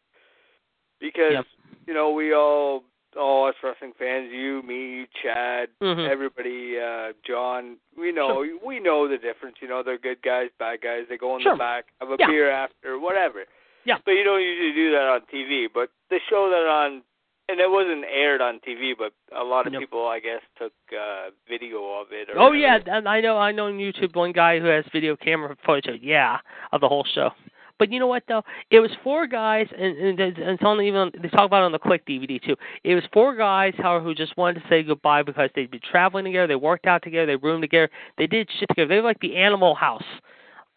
because 1.05 1.33
Yep. 1.33 1.45
you 1.87 1.93
know, 1.93 2.09
we 2.11 2.33
all 2.33 2.83
all 3.17 3.47
us 3.47 3.55
wrestling 3.63 3.93
fans, 3.97 4.29
you, 4.29 4.61
me, 4.63 5.07
Chad, 5.23 5.69
Mhm. 5.81 6.09
everybody, 6.09 6.77
uh, 6.77 7.13
John, 7.23 7.77
we 7.97 8.11
know 8.11 8.43
we 8.61 8.79
know 8.81 9.07
the 9.07 9.17
difference. 9.17 9.55
You 9.61 9.69
know, 9.69 9.83
they're 9.83 9.97
good 10.09 10.21
guys, 10.21 10.49
bad 10.59 10.81
guys. 10.81 11.05
They 11.07 11.17
go 11.17 11.35
in 11.37 11.41
Sure. 11.41 11.53
the 11.53 11.57
back, 11.59 11.85
have 12.01 12.11
a 12.11 12.17
Yeah. 12.19 12.27
beer 12.27 12.49
after, 12.49 12.99
whatever. 12.99 13.45
Yeah. 13.85 13.99
But 14.03 14.15
you 14.17 14.23
don't 14.25 14.41
usually 14.41 14.73
do 14.73 14.91
that 14.91 15.07
on 15.07 15.21
TV. 15.31 15.67
But 15.67 15.91
they 16.09 16.19
show 16.27 16.49
that 16.49 16.67
on, 16.67 17.03
and 17.47 17.59
it 17.61 17.69
wasn't 17.71 18.03
aired 18.09 18.41
on 18.41 18.59
TV, 18.59 18.93
but 18.93 19.13
a 19.31 19.43
lot 19.45 19.65
of 19.67 19.71
Nope. 19.73 19.83
people, 19.83 20.07
I 20.07 20.19
guess, 20.19 20.41
took 20.57 20.73
uh 20.91 21.29
video 21.47 21.85
of 22.01 22.11
it. 22.11 22.29
Or 22.31 22.39
Oh 22.39 22.51
yeah, 22.51 22.73
whatever. 22.79 22.97
and 22.97 23.07
I 23.07 23.21
know 23.21 23.37
I 23.37 23.51
know 23.53 23.67
on 23.67 23.77
YouTube 23.77 24.13
one 24.15 24.33
guy 24.33 24.59
who 24.59 24.65
has 24.67 24.83
video 24.87 25.15
camera 25.15 25.55
footage. 25.65 25.87
Of, 25.87 26.03
yeah, 26.03 26.39
of 26.73 26.81
the 26.81 26.89
whole 26.89 27.05
show. 27.05 27.31
But 27.77 27.91
you 27.91 27.99
know 27.99 28.07
what 28.07 28.23
though? 28.27 28.43
It 28.71 28.79
was 28.79 28.91
four 29.03 29.27
guys, 29.27 29.67
and, 29.77 29.97
and, 29.97 30.19
and 30.19 30.37
it's 30.37 30.63
only 30.65 30.87
even 30.87 31.11
they 31.21 31.29
talk 31.29 31.45
about 31.45 31.63
it 31.63 31.65
on 31.65 31.71
the 31.71 31.79
Kliq 31.79 32.01
DVD 32.07 32.41
too. 32.41 32.55
It 32.83 32.95
was 32.95 33.03
four 33.11 33.35
guys, 33.35 33.73
however, 33.77 34.03
who 34.03 34.15
just 34.15 34.37
wanted 34.37 34.61
to 34.61 34.67
say 34.69 34.83
goodbye 34.83 35.23
because 35.23 35.49
they'd 35.55 35.69
been 35.71 35.81
traveling 35.91 36.25
together, 36.25 36.47
they 36.47 36.55
worked 36.55 36.85
out 36.85 37.03
together, 37.03 37.25
they 37.25 37.35
roomed 37.35 37.63
together, 37.63 37.89
they 38.17 38.27
did 38.27 38.49
shit 38.59 38.69
together. 38.69 38.87
They 38.87 38.95
were 38.97 39.01
like 39.07 39.19
the 39.19 39.35
Animal 39.35 39.75
House 39.75 40.03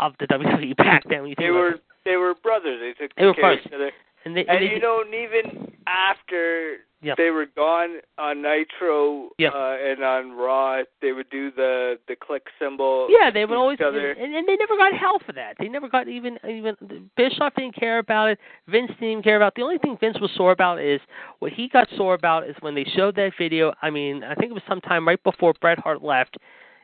of 0.01 0.15
the 0.19 0.27
WWE 0.33 0.77
back 0.77 1.03
then. 1.09 1.21
When 1.23 1.31
you 1.31 1.37
think 1.37 1.47
They 1.49 1.51
were 1.51 1.73
it. 1.75 1.83
they 2.05 2.17
were 2.17 2.35
brothers. 2.43 2.81
They 2.81 3.05
took 3.07 3.15
They 3.17 3.27
were 3.27 3.35
care 3.35 3.53
of 3.55 3.71
brothers. 3.71 3.93
And 4.29 4.37
they, 4.37 4.41
and 4.43 4.51
And 4.51 4.61
they 4.61 4.75
you 4.75 4.81
know, 4.81 5.01
and 5.01 5.15
even 5.15 5.73
after 5.87 6.85
Yeah. 7.01 7.15
they 7.17 7.31
were 7.31 7.47
gone 7.47 8.01
on 8.19 8.43
Nitro 8.43 9.31
Yeah. 9.39 9.51
uh, 9.51 9.79
and 9.81 10.05
on 10.05 10.33
Raw, 10.33 10.83
they 11.01 11.13
would 11.13 11.31
do 11.31 11.51
the 11.51 11.99
the 12.09 12.15
Kliq 12.17 12.43
symbol. 12.59 13.07
Yeah, 13.09 13.31
they 13.31 13.47
would 13.47 13.57
always, 13.57 13.79
and, 13.81 13.97
and 13.97 14.47
they 14.47 14.57
never 14.57 14.77
got 14.77 14.93
hell 14.93 15.19
for 15.25 15.33
that. 15.33 15.57
They 15.59 15.69
never 15.69 15.89
got 15.89 16.09
even 16.09 16.39
even 16.47 16.77
Bischoff 17.17 17.55
didn't 17.55 17.75
care 17.75 17.99
about 18.01 18.29
it. 18.29 18.39
Vince 18.67 18.91
didn't 18.91 19.09
even 19.13 19.23
care 19.23 19.37
about. 19.37 19.53
It. 19.53 19.57
The 19.57 19.63
only 19.63 19.79
thing 19.79 19.97
Vince 19.99 20.21
was 20.21 20.31
sore 20.37 20.53
about 20.53 20.79
is 20.79 21.01
what 21.39 21.53
he 21.53 21.69
got 21.69 21.89
sore 21.97 22.13
about 22.15 22.47
is 22.47 22.57
when 22.61 22.75
they 22.75 22.85
showed 22.85 23.17
that 23.17 23.33
video. 23.39 23.73
I 23.81 23.89
mean, 23.89 24.25
I 24.25 24.35
think 24.35 24.51
it 24.51 24.55
was 24.55 24.63
sometime 24.69 25.09
right 25.09 25.23
before 25.23 25.55
Bret 25.59 25.79
Hart 25.79 26.03
left. 26.03 26.37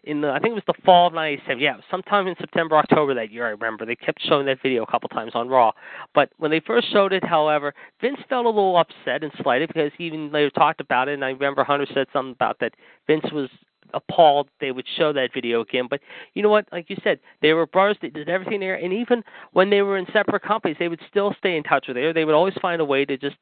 In 0.06 0.20
the, 0.20 0.30
I 0.30 0.38
think 0.38 0.52
it 0.52 0.54
was 0.54 0.64
the 0.66 0.82
fall 0.84 1.06
of 1.06 1.14
'97. 1.14 1.60
Yeah, 1.62 1.76
sometime 1.90 2.26
in 2.26 2.34
September, 2.38 2.76
October 2.76 3.14
that 3.14 3.32
year. 3.32 3.46
I 3.46 3.50
remember 3.50 3.86
they 3.86 3.96
kept 3.96 4.20
showing 4.22 4.46
that 4.46 4.60
video 4.62 4.82
a 4.82 4.86
couple 4.86 5.08
times 5.08 5.32
on 5.34 5.48
Raw. 5.48 5.72
But 6.14 6.30
when 6.36 6.50
they 6.50 6.60
first 6.60 6.92
showed 6.92 7.12
it, 7.12 7.24
however, 7.24 7.74
Vince 8.00 8.18
felt 8.28 8.44
a 8.44 8.50
little 8.50 8.76
upset 8.76 9.22
and 9.22 9.32
slighted 9.42 9.68
because 9.68 9.92
he 9.96 10.04
even 10.04 10.30
later 10.30 10.50
talked 10.50 10.80
about 10.80 11.08
it. 11.08 11.14
And 11.14 11.24
I 11.24 11.30
remember 11.30 11.64
Hunter 11.64 11.86
said 11.94 12.06
something 12.12 12.32
about 12.32 12.58
that. 12.60 12.74
Vince 13.06 13.24
was 13.32 13.48
appalled 13.94 14.48
they 14.60 14.72
would 14.72 14.86
show 14.96 15.12
that 15.12 15.32
video 15.32 15.62
again. 15.62 15.86
But 15.88 16.00
you 16.34 16.42
know 16.42 16.50
what? 16.50 16.66
Like 16.70 16.90
you 16.90 16.96
said, 17.02 17.20
they 17.40 17.52
were 17.52 17.66
brothers. 17.66 17.96
They 18.02 18.10
did 18.10 18.28
everything 18.28 18.60
there, 18.60 18.74
and 18.74 18.92
even 18.92 19.22
when 19.52 19.70
they 19.70 19.82
were 19.82 19.96
in 19.96 20.06
separate 20.12 20.42
companies, 20.42 20.76
they 20.78 20.88
would 20.88 21.00
still 21.08 21.34
stay 21.38 21.56
in 21.56 21.62
touch 21.62 21.86
with 21.88 21.96
her. 21.96 22.12
They 22.12 22.24
would 22.24 22.34
always 22.34 22.54
find 22.60 22.80
a 22.80 22.84
way 22.84 23.04
to 23.04 23.16
just 23.16 23.36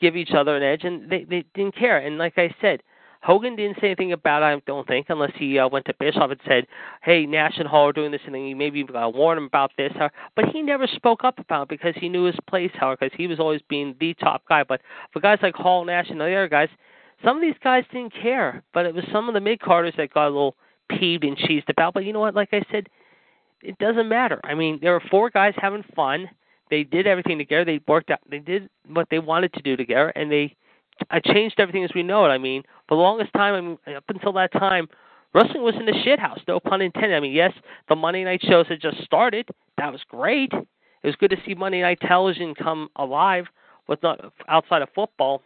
give 0.00 0.16
each 0.16 0.32
other 0.32 0.56
an 0.56 0.62
edge, 0.62 0.84
and 0.84 1.10
they 1.10 1.24
they 1.24 1.44
didn't 1.54 1.76
care. 1.76 1.98
And 1.98 2.16
like 2.16 2.38
I 2.38 2.54
said. 2.60 2.82
Hogan 3.22 3.56
didn't 3.56 3.78
say 3.80 3.88
anything 3.88 4.12
about 4.12 4.42
it, 4.42 4.46
I 4.46 4.62
don't 4.66 4.86
think, 4.86 5.06
unless 5.08 5.32
he 5.36 5.58
uh, 5.58 5.68
went 5.68 5.86
to 5.86 5.94
Bischoff 5.98 6.30
and 6.30 6.40
said, 6.46 6.66
"Hey, 7.02 7.26
Nash 7.26 7.54
and 7.58 7.68
Hall 7.68 7.88
are 7.88 7.92
doing 7.92 8.12
this, 8.12 8.20
and 8.26 8.34
he 8.34 8.54
maybe 8.54 8.84
uh, 8.94 9.08
warn 9.08 9.38
him 9.38 9.44
about 9.44 9.72
this." 9.76 9.92
Uh, 10.00 10.08
But 10.34 10.46
he 10.46 10.62
never 10.62 10.86
spoke 10.86 11.24
up 11.24 11.38
about 11.38 11.64
it 11.64 11.68
because 11.68 11.94
he 11.96 12.08
knew 12.08 12.24
his 12.24 12.36
place, 12.48 12.70
however, 12.74 12.98
because 13.00 13.16
he 13.16 13.26
was 13.26 13.40
always 13.40 13.62
being 13.68 13.96
the 13.98 14.14
top 14.14 14.42
guy. 14.48 14.62
But 14.62 14.80
for 15.12 15.20
guys 15.20 15.38
like 15.42 15.54
Hall, 15.54 15.84
Nash, 15.84 16.10
and 16.10 16.20
the 16.20 16.24
other 16.24 16.48
guys, 16.48 16.68
some 17.24 17.36
of 17.36 17.42
these 17.42 17.58
guys 17.62 17.84
didn't 17.92 18.12
care, 18.12 18.62
but 18.72 18.86
it 18.86 18.94
was 18.94 19.04
some 19.12 19.28
of 19.28 19.34
the 19.34 19.40
mid 19.40 19.60
carders 19.60 19.94
that 19.96 20.12
got 20.12 20.26
a 20.26 20.30
little 20.30 20.56
peeved 20.88 21.24
and 21.24 21.36
cheesed 21.36 21.68
about. 21.68 21.94
But 21.94 22.04
you 22.04 22.12
know 22.12 22.20
what? 22.20 22.34
Like 22.34 22.50
I 22.52 22.62
said, 22.70 22.88
it 23.62 23.78
doesn't 23.78 24.08
matter. 24.08 24.40
I 24.44 24.54
mean, 24.54 24.78
there 24.80 24.92
were 24.92 25.02
four 25.10 25.30
guys 25.30 25.54
having 25.56 25.84
fun. 25.94 26.28
They 26.70 26.84
did 26.84 27.06
everything 27.06 27.38
together. 27.38 27.64
They 27.64 27.80
worked 27.86 28.10
out. 28.10 28.20
They 28.28 28.40
did 28.40 28.68
what 28.88 29.08
they 29.10 29.18
wanted 29.18 29.52
to 29.54 29.62
do 29.62 29.76
together, 29.76 30.08
and 30.10 30.30
they 30.30 30.54
I 31.10 31.20
changed 31.20 31.60
everything 31.60 31.84
as 31.84 31.90
we 31.94 32.02
know 32.02 32.24
it. 32.24 32.28
I 32.28 32.38
mean, 32.38 32.62
the 32.88 32.94
longest 32.94 33.32
time, 33.32 33.54
I 33.54 33.60
mean, 33.60 33.96
up 33.96 34.04
until 34.08 34.32
that 34.34 34.52
time, 34.52 34.88
wrestling 35.34 35.62
was 35.62 35.74
in 35.76 35.86
the 35.86 35.94
shit 36.04 36.18
house. 36.18 36.40
No 36.46 36.60
pun 36.60 36.82
intended. 36.82 37.16
I 37.16 37.20
mean, 37.20 37.32
yes, 37.32 37.52
the 37.88 37.96
Monday 37.96 38.24
night 38.24 38.42
shows 38.42 38.66
had 38.68 38.80
just 38.80 39.02
started. 39.04 39.48
That 39.78 39.92
was 39.92 40.02
great. 40.08 40.52
It 40.52 41.06
was 41.06 41.16
good 41.16 41.30
to 41.30 41.36
see 41.46 41.54
Monday 41.54 41.82
night 41.82 42.00
television 42.00 42.54
come 42.54 42.88
alive 42.96 43.46
with 43.88 44.02
not 44.02 44.32
outside 44.48 44.82
of 44.82 44.88
football, 44.94 45.42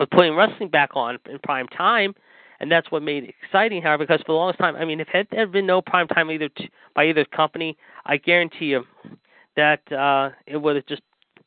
with 0.00 0.10
putting 0.10 0.34
wrestling 0.34 0.68
back 0.68 0.90
on 0.94 1.18
in 1.28 1.38
prime 1.40 1.68
time 1.68 2.14
and 2.60 2.70
that's 2.70 2.90
what 2.90 3.02
made 3.02 3.24
it 3.24 3.34
exciting. 3.42 3.82
However, 3.82 4.04
because 4.04 4.20
for 4.20 4.32
the 4.32 4.36
longest 4.36 4.58
time, 4.58 4.76
I 4.76 4.84
mean, 4.84 5.00
if 5.00 5.08
had 5.08 5.26
there 5.30 5.40
had 5.40 5.52
been 5.52 5.66
no 5.66 5.82
prime 5.82 6.08
time 6.08 6.30
either 6.30 6.48
t- 6.48 6.70
by 6.94 7.06
either 7.06 7.24
company, 7.24 7.76
I 8.06 8.16
guarantee 8.16 8.66
you 8.66 8.84
that 9.56 9.80
uh, 9.92 10.30
it 10.46 10.56
would 10.56 10.76
have 10.76 10.86
just 10.86 11.02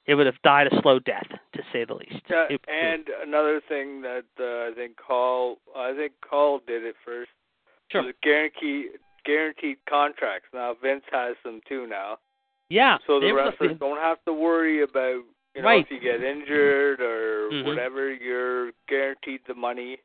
it 0.07 0.15
would 0.15 0.25
have 0.25 0.41
died 0.43 0.67
a 0.67 0.81
slow 0.81 0.99
death, 0.99 1.27
to 1.53 1.61
say 1.71 1.83
the 1.85 1.93
least. 1.93 2.21
Yeah, 2.29 2.45
it, 2.49 2.61
and 2.67 3.05
another 3.25 3.61
thing 3.67 4.01
that 4.01 4.25
uh, 4.39 4.71
I 4.71 4.73
think 4.75 4.95
Call 4.97 5.57
I 5.75 5.93
think 5.93 6.13
Call 6.27 6.59
did 6.65 6.83
it 6.83 6.95
first. 7.05 7.29
Sure. 7.91 8.03
Was 8.03 8.13
guaranteed 8.23 8.91
guaranteed 9.25 9.77
contracts. 9.89 10.47
Now 10.53 10.75
Vince 10.81 11.03
has 11.11 11.35
them 11.43 11.61
too 11.67 11.85
now. 11.87 12.17
Yeah. 12.69 12.97
So 13.05 13.19
the 13.19 13.31
wrestlers 13.33 13.71
the- 13.73 13.75
don't 13.75 13.97
have 13.99 14.17
to 14.25 14.33
worry 14.33 14.81
about 14.83 15.23
you 15.55 15.61
know 15.61 15.67
Right. 15.69 15.85
if 15.85 15.91
you 15.91 15.99
get 15.99 16.23
injured 16.23 16.99
or 17.01 17.49
Mhm. 17.51 17.65
whatever. 17.65 18.11
You're 18.13 18.71
guaranteed 18.87 19.41
the 19.47 19.55
money. 19.55 19.99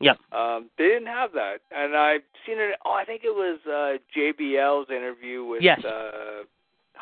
Yeah. 0.00 0.14
Um, 0.30 0.70
they 0.78 0.86
didn't 0.86 1.08
have 1.08 1.32
that, 1.32 1.60
and 1.72 1.96
I've 1.96 2.22
seen 2.46 2.58
it. 2.60 2.78
Oh, 2.84 2.92
I 2.92 3.04
think 3.04 3.24
it 3.24 3.34
was 3.34 3.58
uh, 3.66 3.98
JBL's 4.16 4.90
interview 4.90 5.42
with 5.44 5.60
Yes. 5.60 5.84
uh, 5.84 6.44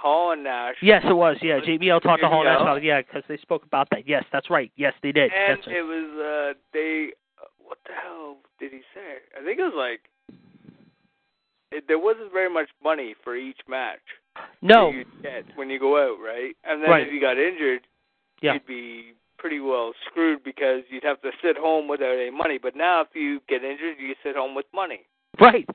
Hall 0.06 0.32
and 0.32 0.44
Nash. 0.44 0.76
Yes, 0.82 1.02
it 1.08 1.12
was. 1.12 1.36
Yeah, 1.42 1.60
JBL 1.60 2.02
talked 2.02 2.22
to 2.22 2.28
Hall 2.28 2.44
JBL? 2.44 2.52
Nash 2.52 2.60
about 2.62 2.76
it. 2.78 2.84
Yeah, 2.84 3.02
because 3.02 3.22
they 3.28 3.36
spoke 3.38 3.64
about 3.64 3.88
that. 3.90 4.06
Yes, 4.08 4.24
that's 4.32 4.50
right. 4.50 4.70
Yes, 4.76 4.94
they 5.02 5.12
did. 5.12 5.32
And 5.32 5.58
that's 5.58 5.66
right. 5.66 5.76
it 5.76 5.82
was 5.82 6.08
uh 6.18 6.58
they 6.72 7.08
uh, 7.42 7.46
what 7.64 7.78
the 7.86 7.92
hell 7.92 8.36
did 8.60 8.72
he 8.72 8.80
say? 8.94 9.18
I 9.38 9.44
think 9.44 9.58
it 9.58 9.62
was 9.62 9.74
like 9.76 10.00
it, 11.72 11.84
there 11.88 11.98
wasn't 11.98 12.32
very 12.32 12.52
much 12.52 12.68
money 12.82 13.14
for 13.24 13.36
each 13.36 13.58
match 13.68 14.00
no. 14.62 14.90
you'd 14.90 15.22
get 15.22 15.44
when 15.56 15.70
you 15.70 15.78
go 15.78 15.96
out, 15.96 16.18
right? 16.22 16.56
And 16.64 16.82
then 16.82 16.90
Right. 16.90 17.06
if 17.06 17.12
you 17.12 17.20
got 17.20 17.38
injured, 17.38 17.86
Yeah. 18.42 18.54
you'd 18.54 18.66
be 18.66 19.14
pretty 19.38 19.60
well 19.60 19.92
screwed 20.06 20.42
because 20.42 20.82
you'd 20.90 21.04
have 21.04 21.20
to 21.22 21.32
sit 21.42 21.56
home 21.56 21.88
without 21.88 22.16
any 22.16 22.30
money. 22.30 22.58
But 22.58 22.74
now 22.74 23.00
if 23.02 23.14
you 23.14 23.40
get 23.48 23.64
injured, 23.64 23.98
you 23.98 24.14
sit 24.22 24.36
home 24.36 24.54
with 24.54 24.66
money. 24.72 25.06
Right. 25.38 25.68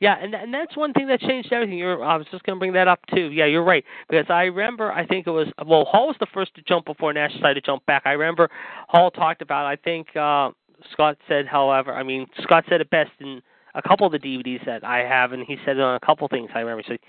Yeah, 0.00 0.16
and 0.20 0.34
and 0.34 0.54
that's 0.54 0.76
one 0.76 0.92
thing 0.92 1.08
that 1.08 1.20
changed 1.20 1.52
everything. 1.52 1.78
You're, 1.78 2.04
I 2.04 2.16
was 2.16 2.26
just 2.30 2.44
going 2.44 2.56
to 2.56 2.58
bring 2.58 2.72
that 2.74 2.88
up 2.88 3.00
too. 3.14 3.30
Yeah, 3.30 3.46
you're 3.46 3.64
right 3.64 3.84
because 4.08 4.26
I 4.28 4.44
remember. 4.44 4.92
I 4.92 5.06
think 5.06 5.26
it 5.26 5.30
was 5.30 5.48
well, 5.66 5.84
Hall 5.84 6.06
was 6.06 6.16
the 6.20 6.26
first 6.32 6.54
to 6.54 6.62
jump 6.62 6.86
before 6.86 7.12
Nash 7.12 7.32
decided 7.32 7.54
to 7.62 7.66
jump 7.66 7.84
back. 7.86 8.02
I 8.04 8.12
remember 8.12 8.48
Hall 8.88 9.10
talked 9.10 9.42
about. 9.42 9.66
I 9.66 9.76
think 9.76 10.14
uh 10.16 10.50
Scott 10.92 11.18
said, 11.26 11.46
however, 11.46 11.92
I 11.92 12.02
mean 12.02 12.26
Scott 12.42 12.64
said 12.68 12.80
it 12.80 12.90
best 12.90 13.10
in 13.20 13.42
a 13.74 13.82
couple 13.82 14.06
of 14.06 14.12
the 14.12 14.18
DVDs 14.18 14.64
that 14.66 14.84
I 14.84 14.98
have, 14.98 15.32
and 15.32 15.44
he 15.46 15.56
said 15.64 15.76
it 15.76 15.82
on 15.82 15.96
a 15.96 16.06
couple 16.06 16.26
things. 16.28 16.50
I 16.54 16.60
remember. 16.60 16.82
Said, 16.86 17.00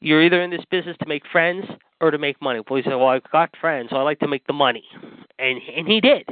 "You're 0.00 0.22
either 0.22 0.42
in 0.42 0.50
this 0.50 0.64
business 0.70 0.96
to 1.02 1.06
make 1.06 1.22
friends 1.30 1.64
or 2.00 2.10
to 2.10 2.18
make 2.18 2.40
money." 2.40 2.60
Well, 2.68 2.76
he 2.76 2.82
said, 2.82 2.94
"Well, 2.94 3.08
I've 3.08 3.30
got 3.30 3.50
friends, 3.60 3.90
so 3.90 3.96
I 3.96 4.02
like 4.02 4.18
to 4.20 4.28
make 4.28 4.46
the 4.46 4.52
money," 4.52 4.84
and 5.38 5.60
and 5.76 5.86
he 5.86 6.00
did. 6.00 6.28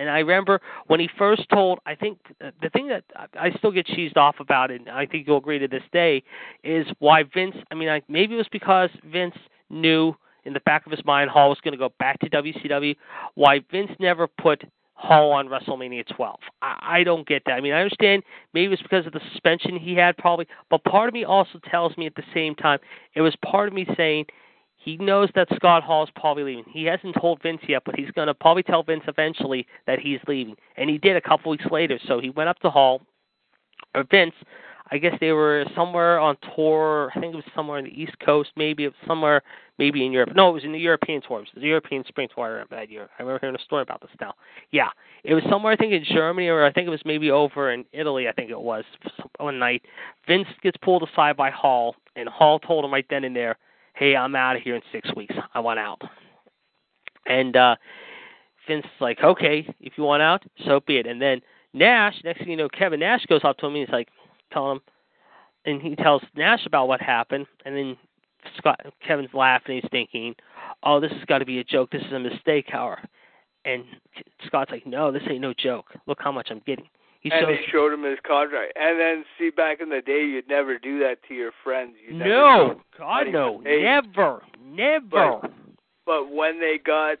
And 0.00 0.08
I 0.08 0.20
remember 0.20 0.62
when 0.86 0.98
he 0.98 1.10
first 1.18 1.46
told, 1.52 1.78
I 1.84 1.94
think 1.94 2.18
the 2.40 2.70
thing 2.70 2.88
that 2.88 3.04
I 3.38 3.50
still 3.58 3.70
get 3.70 3.86
cheesed 3.86 4.16
off 4.16 4.36
about 4.40 4.70
it, 4.70 4.80
and 4.80 4.88
I 4.88 5.04
think 5.04 5.26
you'll 5.26 5.36
agree 5.36 5.58
to 5.58 5.68
this 5.68 5.82
day, 5.92 6.22
is 6.64 6.86
why 7.00 7.22
Vince. 7.22 7.54
I 7.70 7.74
mean, 7.74 7.90
I, 7.90 8.00
maybe 8.08 8.32
it 8.32 8.38
was 8.38 8.48
because 8.50 8.88
Vince 9.04 9.34
knew 9.68 10.14
in 10.46 10.54
the 10.54 10.60
back 10.60 10.86
of 10.86 10.92
his 10.92 11.04
mind 11.04 11.28
Hall 11.28 11.50
was 11.50 11.58
going 11.62 11.72
to 11.72 11.78
go 11.78 11.92
back 11.98 12.18
to 12.20 12.30
WCW. 12.30 12.96
Why 13.34 13.60
Vince 13.70 13.90
never 13.98 14.26
put 14.26 14.64
Hall 14.94 15.32
on 15.32 15.48
WrestleMania 15.48 16.06
12? 16.16 16.38
I, 16.62 16.78
I 16.80 17.04
don't 17.04 17.28
get 17.28 17.42
that. 17.44 17.52
I 17.52 17.60
mean, 17.60 17.74
I 17.74 17.82
understand 17.82 18.22
maybe 18.54 18.66
it 18.66 18.70
was 18.70 18.80
because 18.80 19.04
of 19.04 19.12
the 19.12 19.20
suspension 19.32 19.78
he 19.78 19.94
had, 19.96 20.16
probably, 20.16 20.46
but 20.70 20.82
part 20.84 21.08
of 21.08 21.14
me 21.14 21.24
also 21.24 21.60
tells 21.70 21.94
me 21.98 22.06
at 22.06 22.14
the 22.14 22.24
same 22.32 22.54
time 22.54 22.78
it 23.14 23.20
was 23.20 23.34
part 23.44 23.68
of 23.68 23.74
me 23.74 23.86
saying 23.98 24.24
he 24.82 24.96
knows 24.96 25.28
that 25.34 25.46
Scott 25.54 25.82
Hall 25.82 26.02
is 26.02 26.10
probably 26.16 26.42
leaving. 26.42 26.64
He 26.72 26.84
hasn't 26.84 27.14
told 27.20 27.42
Vince 27.42 27.60
yet, 27.68 27.82
but 27.84 27.96
he's 27.96 28.10
going 28.12 28.28
to 28.28 28.34
probably 28.34 28.62
tell 28.62 28.82
Vince 28.82 29.04
eventually 29.06 29.66
that 29.86 29.98
he's 29.98 30.20
leaving. 30.26 30.56
And 30.78 30.88
he 30.88 30.96
did 30.96 31.16
a 31.16 31.20
couple 31.20 31.50
weeks 31.50 31.66
later. 31.70 31.98
So 32.08 32.18
he 32.18 32.30
went 32.30 32.48
up 32.48 32.58
to 32.60 32.70
Hall, 32.70 33.02
or 33.94 34.04
Vince. 34.10 34.34
I 34.90 34.98
guess 34.98 35.14
they 35.20 35.32
were 35.32 35.66
somewhere 35.76 36.18
on 36.18 36.36
tour. 36.56 37.12
I 37.14 37.20
think 37.20 37.34
it 37.34 37.36
was 37.36 37.44
somewhere 37.54 37.78
on 37.78 37.84
the 37.84 38.02
East 38.02 38.18
Coast, 38.24 38.50
maybe 38.56 38.84
it 38.84 38.88
was 38.88 39.06
somewhere, 39.06 39.42
maybe 39.78 40.04
in 40.04 40.12
Europe. 40.12 40.30
No, 40.34 40.48
it 40.48 40.52
was 40.52 40.64
in 40.64 40.72
the 40.72 40.80
European 40.80 41.20
tour. 41.20 41.38
It 41.38 41.48
was 41.54 41.62
the 41.62 41.68
European 41.68 42.02
Spring 42.08 42.28
Tour. 42.34 42.44
I 42.44 42.48
remember 42.48 42.76
that 42.76 42.90
year. 42.90 43.08
I 43.18 43.22
remember 43.22 43.38
hearing 43.40 43.54
a 43.54 43.62
story 43.62 43.82
about 43.82 44.00
this 44.00 44.10
now. 44.20 44.34
Yeah, 44.72 44.88
it 45.22 45.34
was 45.34 45.44
somewhere. 45.48 45.72
I 45.72 45.76
think 45.76 45.92
in 45.92 46.04
Germany, 46.04 46.48
or 46.48 46.64
I 46.64 46.72
think 46.72 46.88
it 46.88 46.90
was 46.90 47.02
maybe 47.04 47.30
over 47.30 47.70
in 47.70 47.84
Italy. 47.92 48.28
I 48.28 48.32
think 48.32 48.50
it 48.50 48.60
was 48.60 48.84
one 49.38 49.60
night. 49.60 49.82
Vince 50.26 50.48
gets 50.60 50.76
pulled 50.78 51.08
aside 51.08 51.36
by 51.36 51.50
Hall, 51.50 51.94
and 52.16 52.28
Hall 52.28 52.58
told 52.58 52.84
him 52.84 52.92
right 52.92 53.06
then 53.10 53.22
and 53.22 53.36
there, 53.36 53.58
hey, 54.00 54.16
I'm 54.16 54.34
out 54.34 54.56
of 54.56 54.62
here 54.62 54.74
in 54.74 54.82
six 54.90 55.14
weeks. 55.14 55.34
I 55.54 55.60
want 55.60 55.78
out. 55.78 56.00
And 57.26 57.54
uh 57.54 57.76
Vince's 58.66 58.90
like, 59.00 59.20
okay, 59.22 59.66
if 59.80 59.92
you 59.96 60.04
want 60.04 60.22
out, 60.22 60.42
so 60.66 60.80
be 60.86 60.96
it. 60.96 61.06
And 61.06 61.20
then 61.20 61.40
Nash, 61.72 62.14
next 62.24 62.40
thing 62.40 62.50
you 62.50 62.56
know, 62.56 62.68
Kevin 62.68 63.00
Nash 63.00 63.24
goes 63.26 63.42
up 63.44 63.58
to 63.58 63.66
him 63.66 63.74
and 63.74 63.86
he's 63.86 63.92
like, 63.92 64.08
telling 64.52 64.76
him, 64.76 64.80
and 65.64 65.82
he 65.82 65.94
tells 65.94 66.22
Nash 66.34 66.66
about 66.66 66.88
what 66.88 67.00
happened. 67.00 67.46
And 67.64 67.76
then 67.76 67.96
Scott, 68.56 68.80
Kevin's 69.06 69.34
laughing. 69.34 69.80
He's 69.80 69.90
thinking, 69.90 70.34
oh, 70.82 70.98
this 71.00 71.12
has 71.12 71.24
got 71.26 71.38
to 71.38 71.44
be 71.44 71.58
a 71.58 71.64
joke. 71.64 71.90
This 71.90 72.02
is 72.02 72.12
a 72.12 72.18
mistake, 72.18 72.66
Howard. 72.68 73.06
And 73.64 73.84
Scott's 74.46 74.70
like, 74.70 74.86
no, 74.86 75.12
this 75.12 75.22
ain't 75.28 75.42
no 75.42 75.52
joke. 75.52 75.86
Look 76.06 76.18
how 76.20 76.32
much 76.32 76.48
I'm 76.50 76.62
getting. 76.66 76.86
He 77.20 77.30
and 77.30 77.40
shows, 77.44 77.48
they 77.48 77.70
showed 77.70 77.92
him 77.92 78.02
his 78.02 78.18
contract. 78.26 78.72
And 78.76 78.98
then 78.98 79.24
see 79.38 79.50
back 79.50 79.80
in 79.80 79.90
the 79.90 80.00
day 80.00 80.24
you'd 80.24 80.48
never 80.48 80.78
do 80.78 80.98
that 81.00 81.16
to 81.28 81.34
your 81.34 81.52
friends. 81.62 81.94
You 82.06 82.16
never 82.16 82.28
no, 82.30 82.80
God, 82.98 83.26
no, 83.30 83.58
never, 83.58 84.42
never. 84.64 85.40
But 86.06 86.32
when 86.32 86.60
they 86.60 86.78
got 86.84 87.18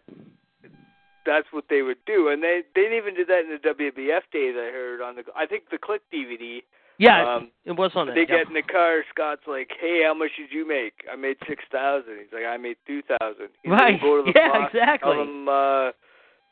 that's 1.26 1.46
what 1.52 1.64
they 1.68 1.82
would 1.82 1.98
do. 2.06 2.28
And 2.28 2.42
they 2.42 2.62
they 2.74 2.82
didn't 2.82 2.96
even 2.98 3.14
do 3.14 3.24
that 3.26 3.40
in 3.40 3.50
the 3.50 3.68
WBF 3.68 4.22
days 4.32 4.54
I 4.56 4.70
heard 4.72 5.00
on 5.02 5.16
the 5.16 5.22
I 5.36 5.46
think 5.46 5.64
the 5.70 5.78
Kliq 5.78 6.00
DVD. 6.12 6.62
Yeah, 6.98 7.36
um, 7.36 7.50
it 7.64 7.72
was 7.72 7.92
on 7.94 8.08
They 8.08 8.12
that. 8.12 8.20
yeah. 8.28 8.38
get 8.38 8.48
in 8.48 8.52
the 8.54 8.60
car. 8.62 9.02
Scott's 9.08 9.42
like, 9.46 9.70
"Hey, 9.80 10.02
how 10.04 10.12
much 10.12 10.32
did 10.36 10.52
you 10.52 10.68
make?" 10.68 10.92
I 11.10 11.16
made 11.16 11.36
six 11.48 11.64
thousand. 11.72 12.18
He's 12.18 12.32
like, 12.32 12.44
"I 12.44 12.58
made 12.58 12.76
two 12.86 13.00
thousand. 13.02 13.48
Right. 13.66 13.98
Go 14.00 14.18
to 14.22 14.30
the 14.30 14.32
Yeah, 14.38 14.48
boss, 14.52 14.70
exactly. 14.70 15.12
Tell 15.14 15.24
them 15.24 15.48
uh, 15.48 15.90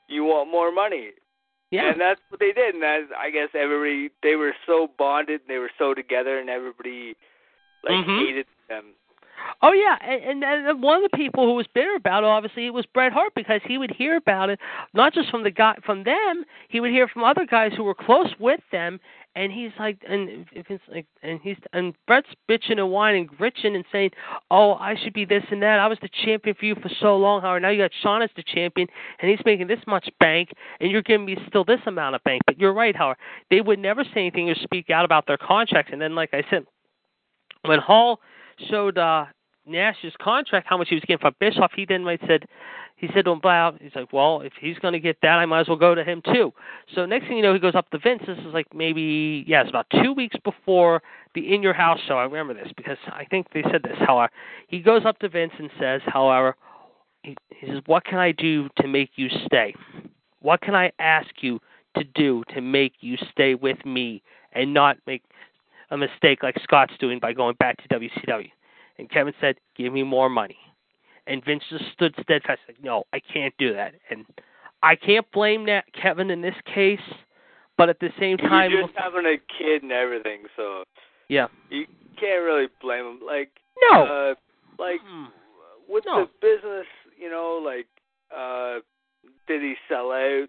you 0.08 0.24
want 0.24 0.50
more 0.50 0.72
money. 0.72 1.10
Yeah. 1.70 1.90
And 1.92 2.00
that's 2.00 2.20
what 2.30 2.40
they 2.40 2.52
did. 2.52 2.74
And 2.74 2.82
that, 2.82 3.00
I 3.18 3.30
guess 3.30 3.48
everybody 3.54 4.10
they 4.22 4.36
were 4.36 4.54
so 4.66 4.88
bonded 4.98 5.42
and 5.42 5.50
they 5.50 5.58
were 5.58 5.70
so 5.78 5.94
together, 5.94 6.38
and 6.38 6.48
everybody 6.48 7.14
like 7.84 8.04
Mhm. 8.04 8.26
hated 8.26 8.46
them. 8.68 8.84
Oh 9.62 9.72
yeah, 9.72 9.96
and, 10.00 10.42
and 10.42 10.66
and 10.66 10.82
one 10.82 11.02
of 11.02 11.10
the 11.10 11.16
people 11.16 11.46
who 11.46 11.54
was 11.54 11.66
bitter 11.68 11.94
about 11.94 12.24
it, 12.24 12.26
obviously, 12.26 12.66
it 12.66 12.74
was 12.74 12.86
Bret 12.86 13.12
Hart 13.12 13.32
because 13.34 13.60
he 13.64 13.78
would 13.78 13.90
hear 13.90 14.16
about 14.16 14.50
it 14.50 14.58
not 14.94 15.12
just 15.14 15.30
from 15.30 15.42
the 15.44 15.50
guy 15.50 15.76
from 15.84 16.02
them, 16.04 16.44
he 16.68 16.80
would 16.80 16.90
hear 16.90 17.06
from 17.06 17.22
other 17.22 17.44
guys 17.46 17.72
who 17.76 17.84
were 17.84 17.94
close 17.94 18.32
with 18.40 18.60
them, 18.72 18.98
and 19.38 19.52
he's 19.52 19.70
like, 19.78 20.02
and 20.08 20.46
it's 20.52 20.82
like, 20.92 21.06
and 21.22 21.38
he's 21.40 21.56
and 21.72 21.94
Bret's 22.08 22.26
bitching 22.50 22.78
and 22.78 22.90
whining, 22.90 23.28
and 23.28 23.38
gritching 23.38 23.76
and 23.76 23.84
saying, 23.92 24.10
"Oh, 24.50 24.74
I 24.74 24.96
should 24.96 25.12
be 25.12 25.24
this 25.24 25.44
and 25.52 25.62
that. 25.62 25.78
I 25.78 25.86
was 25.86 25.96
the 26.02 26.08
champion 26.24 26.56
for 26.58 26.64
you 26.64 26.74
for 26.74 26.90
so 27.00 27.16
long, 27.16 27.40
Howard. 27.40 27.62
Now 27.62 27.68
you 27.68 27.80
got 27.80 27.92
Shawn 28.02 28.20
as 28.20 28.30
the 28.34 28.42
champion, 28.42 28.88
and 29.20 29.30
he's 29.30 29.38
making 29.46 29.68
this 29.68 29.78
much 29.86 30.08
bank, 30.18 30.50
and 30.80 30.90
you're 30.90 31.02
giving 31.02 31.26
me 31.26 31.36
still 31.46 31.64
this 31.64 31.78
amount 31.86 32.16
of 32.16 32.24
bank." 32.24 32.42
But 32.46 32.58
you're 32.58 32.72
right, 32.72 32.96
Howard. 32.96 33.16
They 33.48 33.60
would 33.60 33.78
never 33.78 34.02
say 34.02 34.22
anything 34.22 34.50
or 34.50 34.56
speak 34.56 34.90
out 34.90 35.04
about 35.04 35.28
their 35.28 35.38
contracts, 35.38 35.92
and 35.92 36.02
then, 36.02 36.16
like 36.16 36.30
I 36.32 36.42
said, 36.50 36.66
when 37.64 37.78
Hall 37.78 38.20
showed 38.68 38.98
uh 38.98 39.26
Nash's 39.68 40.14
contract, 40.20 40.66
how 40.68 40.78
much 40.78 40.88
he 40.88 40.94
was 40.94 41.04
getting 41.04 41.18
from 41.18 41.34
Bischoff, 41.38 41.72
he 41.74 41.84
then 41.84 42.04
said, 42.26 42.46
he 42.96 43.08
said 43.14 43.24
to 43.26 43.30
him, 43.30 43.38
Blau, 43.38 43.74
he's 43.80 43.94
like, 43.94 44.12
well, 44.12 44.40
if 44.40 44.52
he's 44.60 44.78
going 44.78 44.92
to 44.92 44.98
get 44.98 45.18
that, 45.22 45.38
I 45.38 45.46
might 45.46 45.60
as 45.60 45.68
well 45.68 45.76
go 45.76 45.94
to 45.94 46.02
him 46.02 46.20
too. 46.22 46.52
So 46.94 47.06
next 47.06 47.28
thing 47.28 47.36
you 47.36 47.42
know, 47.42 47.54
he 47.54 47.60
goes 47.60 47.76
up 47.76 47.88
to 47.90 47.98
Vince. 47.98 48.22
This 48.26 48.38
is 48.38 48.52
like 48.52 48.74
maybe, 48.74 49.44
yeah, 49.46 49.60
it's 49.60 49.70
about 49.70 49.86
two 50.02 50.12
weeks 50.12 50.36
before 50.42 51.00
the 51.34 51.54
In 51.54 51.62
Your 51.62 51.74
House 51.74 52.00
show. 52.08 52.18
I 52.18 52.24
remember 52.24 52.54
this 52.54 52.72
because 52.76 52.98
I 53.06 53.24
think 53.24 53.46
they 53.54 53.62
said 53.70 53.84
this. 53.84 53.96
However, 54.00 54.32
he 54.66 54.80
goes 54.80 55.02
up 55.04 55.20
to 55.20 55.28
Vince 55.28 55.52
and 55.58 55.70
says, 55.78 56.00
however, 56.06 56.56
he, 57.22 57.36
he 57.50 57.68
says, 57.68 57.82
what 57.86 58.04
can 58.04 58.18
I 58.18 58.32
do 58.32 58.68
to 58.80 58.88
make 58.88 59.10
you 59.14 59.28
stay? 59.46 59.74
What 60.40 60.60
can 60.60 60.74
I 60.74 60.90
ask 60.98 61.30
you 61.40 61.60
to 61.96 62.02
do 62.02 62.42
to 62.54 62.60
make 62.60 62.94
you 63.00 63.16
stay 63.30 63.54
with 63.54 63.84
me 63.84 64.22
and 64.52 64.74
not 64.74 64.96
make 65.06 65.22
a 65.90 65.96
mistake 65.96 66.42
like 66.42 66.56
Scott's 66.62 66.94
doing 66.98 67.20
by 67.20 67.32
going 67.32 67.54
back 67.60 67.80
to 67.82 67.88
WCW? 67.88 68.50
And 68.98 69.08
Kevin 69.10 69.34
said, 69.40 69.56
"Give 69.76 69.92
me 69.92 70.02
more 70.02 70.28
money." 70.28 70.58
And 71.26 71.44
Vince 71.44 71.62
just 71.68 71.84
stood 71.92 72.14
steadfast, 72.22 72.60
like, 72.66 72.82
"No, 72.82 73.04
I 73.12 73.20
can't 73.20 73.54
do 73.58 73.72
that." 73.74 73.94
And 74.10 74.26
I 74.82 74.96
can't 74.96 75.30
blame 75.32 75.66
that 75.66 75.84
Kevin 75.92 76.30
in 76.30 76.40
this 76.40 76.54
case, 76.64 77.00
but 77.76 77.88
at 77.88 77.98
the 78.00 78.10
same 78.18 78.38
time, 78.38 78.70
You're 78.70 78.82
just 78.86 78.96
having 78.96 79.26
a 79.26 79.38
kid 79.58 79.82
and 79.82 79.92
everything, 79.92 80.46
so 80.56 80.84
Yeah. 81.28 81.48
You 81.70 81.86
can't 82.16 82.42
really 82.42 82.68
blame 82.80 83.04
him. 83.06 83.20
Like 83.24 83.50
No. 83.90 84.02
uh, 84.04 84.34
like 84.78 85.00
Hmm. 85.00 85.26
with 85.86 86.04
No. 86.06 86.24
the 86.24 86.30
business, 86.40 86.86
you 87.16 87.28
know, 87.30 87.56
like 87.58 87.86
uh 88.30 88.80
did 89.46 89.62
he 89.62 89.76
sell 89.88 90.12
out? 90.12 90.48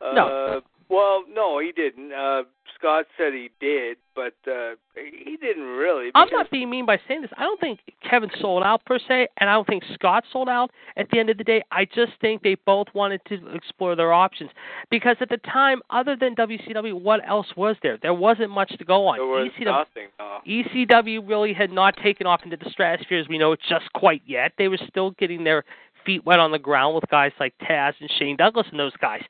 Uh, 0.00 0.12
No. 0.12 0.62
Well, 0.88 1.24
no, 1.32 1.58
he 1.58 1.72
didn't. 1.72 2.12
Uh 2.12 2.42
Scott 2.78 3.06
said 3.16 3.32
he 3.32 3.50
did, 3.58 3.96
but 4.14 4.34
uh 4.50 4.74
he 4.94 5.36
didn't 5.36 5.64
really. 5.64 6.10
I'm 6.14 6.28
not 6.30 6.50
being 6.50 6.70
mean 6.70 6.86
by 6.86 6.98
saying 7.08 7.22
this. 7.22 7.30
I 7.36 7.42
don't 7.42 7.60
think 7.60 7.80
Kevin 8.08 8.30
sold 8.40 8.62
out 8.62 8.84
per 8.84 8.98
se, 8.98 9.28
and 9.38 9.48
I 9.50 9.54
don't 9.54 9.66
think 9.66 9.82
Scott 9.94 10.24
sold 10.32 10.48
out. 10.48 10.70
At 10.96 11.08
the 11.10 11.18
end 11.18 11.30
of 11.30 11.38
the 11.38 11.44
day, 11.44 11.62
I 11.70 11.84
just 11.84 12.12
think 12.20 12.42
they 12.42 12.54
both 12.66 12.88
wanted 12.94 13.20
to 13.28 13.46
explore 13.54 13.94
their 13.96 14.12
options 14.12 14.50
because 14.90 15.16
at 15.20 15.28
the 15.28 15.36
time, 15.38 15.80
other 15.90 16.16
than 16.16 16.34
WCW, 16.34 17.00
what 17.00 17.20
else 17.28 17.46
was 17.56 17.76
there? 17.82 17.98
There 18.00 18.14
wasn't 18.14 18.50
much 18.50 18.76
to 18.78 18.84
go 18.84 19.06
on. 19.06 19.18
there 19.18 19.26
was 19.26 19.50
ECW, 19.58 19.64
nothing. 19.66 20.08
No. 20.18 20.38
ECW 20.46 21.28
really 21.28 21.52
had 21.52 21.70
not 21.70 21.96
taken 22.02 22.26
off 22.26 22.40
into 22.44 22.56
the 22.56 22.70
stratosphere 22.70 23.18
as 23.18 23.28
we 23.28 23.38
know 23.38 23.52
it 23.52 23.60
just 23.68 23.92
quite 23.94 24.22
yet. 24.26 24.52
They 24.58 24.68
were 24.68 24.80
still 24.88 25.10
getting 25.12 25.44
their 25.44 25.64
feet 26.06 26.24
wet 26.24 26.38
on 26.38 26.52
the 26.52 26.58
ground 26.58 26.94
with 26.94 27.04
guys 27.10 27.32
like 27.38 27.52
Taz 27.58 27.92
and 28.00 28.08
Shane 28.18 28.36
Douglas 28.36 28.66
and 28.70 28.80
those 28.80 28.96
guys. 29.00 29.22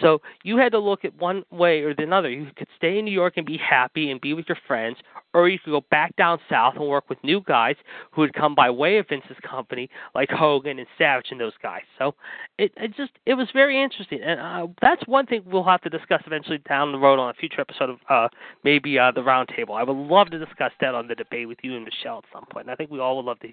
So 0.00 0.20
you 0.42 0.56
had 0.56 0.72
to 0.72 0.78
look 0.78 1.04
at 1.04 1.14
one 1.18 1.44
way 1.50 1.82
or 1.82 1.94
the 1.94 2.10
other. 2.10 2.30
You 2.30 2.48
could 2.56 2.68
stay 2.76 2.98
in 2.98 3.04
New 3.04 3.12
York 3.12 3.34
and 3.36 3.46
be 3.46 3.58
happy 3.58 4.10
and 4.10 4.20
be 4.20 4.34
with 4.34 4.46
your 4.48 4.58
friends, 4.66 4.96
or 5.34 5.48
you 5.48 5.58
could 5.58 5.70
go 5.70 5.82
back 5.90 6.16
down 6.16 6.38
south 6.48 6.74
and 6.76 6.86
work 6.88 7.08
with 7.08 7.22
new 7.22 7.42
guys 7.42 7.76
who 8.10 8.22
had 8.22 8.32
come 8.32 8.54
by 8.54 8.70
way 8.70 8.98
of 8.98 9.08
Vince's 9.08 9.36
company, 9.48 9.88
like 10.14 10.30
Hogan 10.30 10.78
and 10.78 10.88
Savage 10.98 11.26
and 11.30 11.40
those 11.40 11.52
guys. 11.62 11.82
So 11.98 12.14
it, 12.58 12.72
it 12.76 12.96
just 12.96 13.12
it 13.26 13.34
was 13.34 13.48
very 13.52 13.82
interesting, 13.82 14.20
and 14.22 14.40
uh, 14.40 14.66
that's 14.80 15.06
one 15.06 15.26
thing 15.26 15.42
we'll 15.46 15.62
have 15.64 15.80
to 15.82 15.90
discuss 15.90 16.22
eventually 16.26 16.58
down 16.68 16.92
the 16.92 16.98
road 16.98 17.18
on 17.18 17.30
a 17.30 17.34
future 17.34 17.60
episode 17.60 17.90
of 17.90 17.98
uh, 18.08 18.28
maybe 18.64 18.98
uh, 18.98 19.12
the 19.12 19.20
roundtable. 19.20 19.74
I 19.78 19.82
would 19.82 19.96
love 19.96 20.30
to 20.30 20.38
discuss 20.38 20.72
that 20.80 20.94
on 20.94 21.08
the 21.08 21.14
debate 21.14 21.48
with 21.48 21.58
you 21.62 21.76
and 21.76 21.84
Michelle 21.84 22.18
at 22.18 22.24
some 22.32 22.46
point. 22.46 22.66
And 22.66 22.72
I 22.72 22.76
think 22.76 22.90
we 22.90 23.00
all 23.00 23.16
would 23.16 23.26
love 23.26 23.40
to 23.40 23.48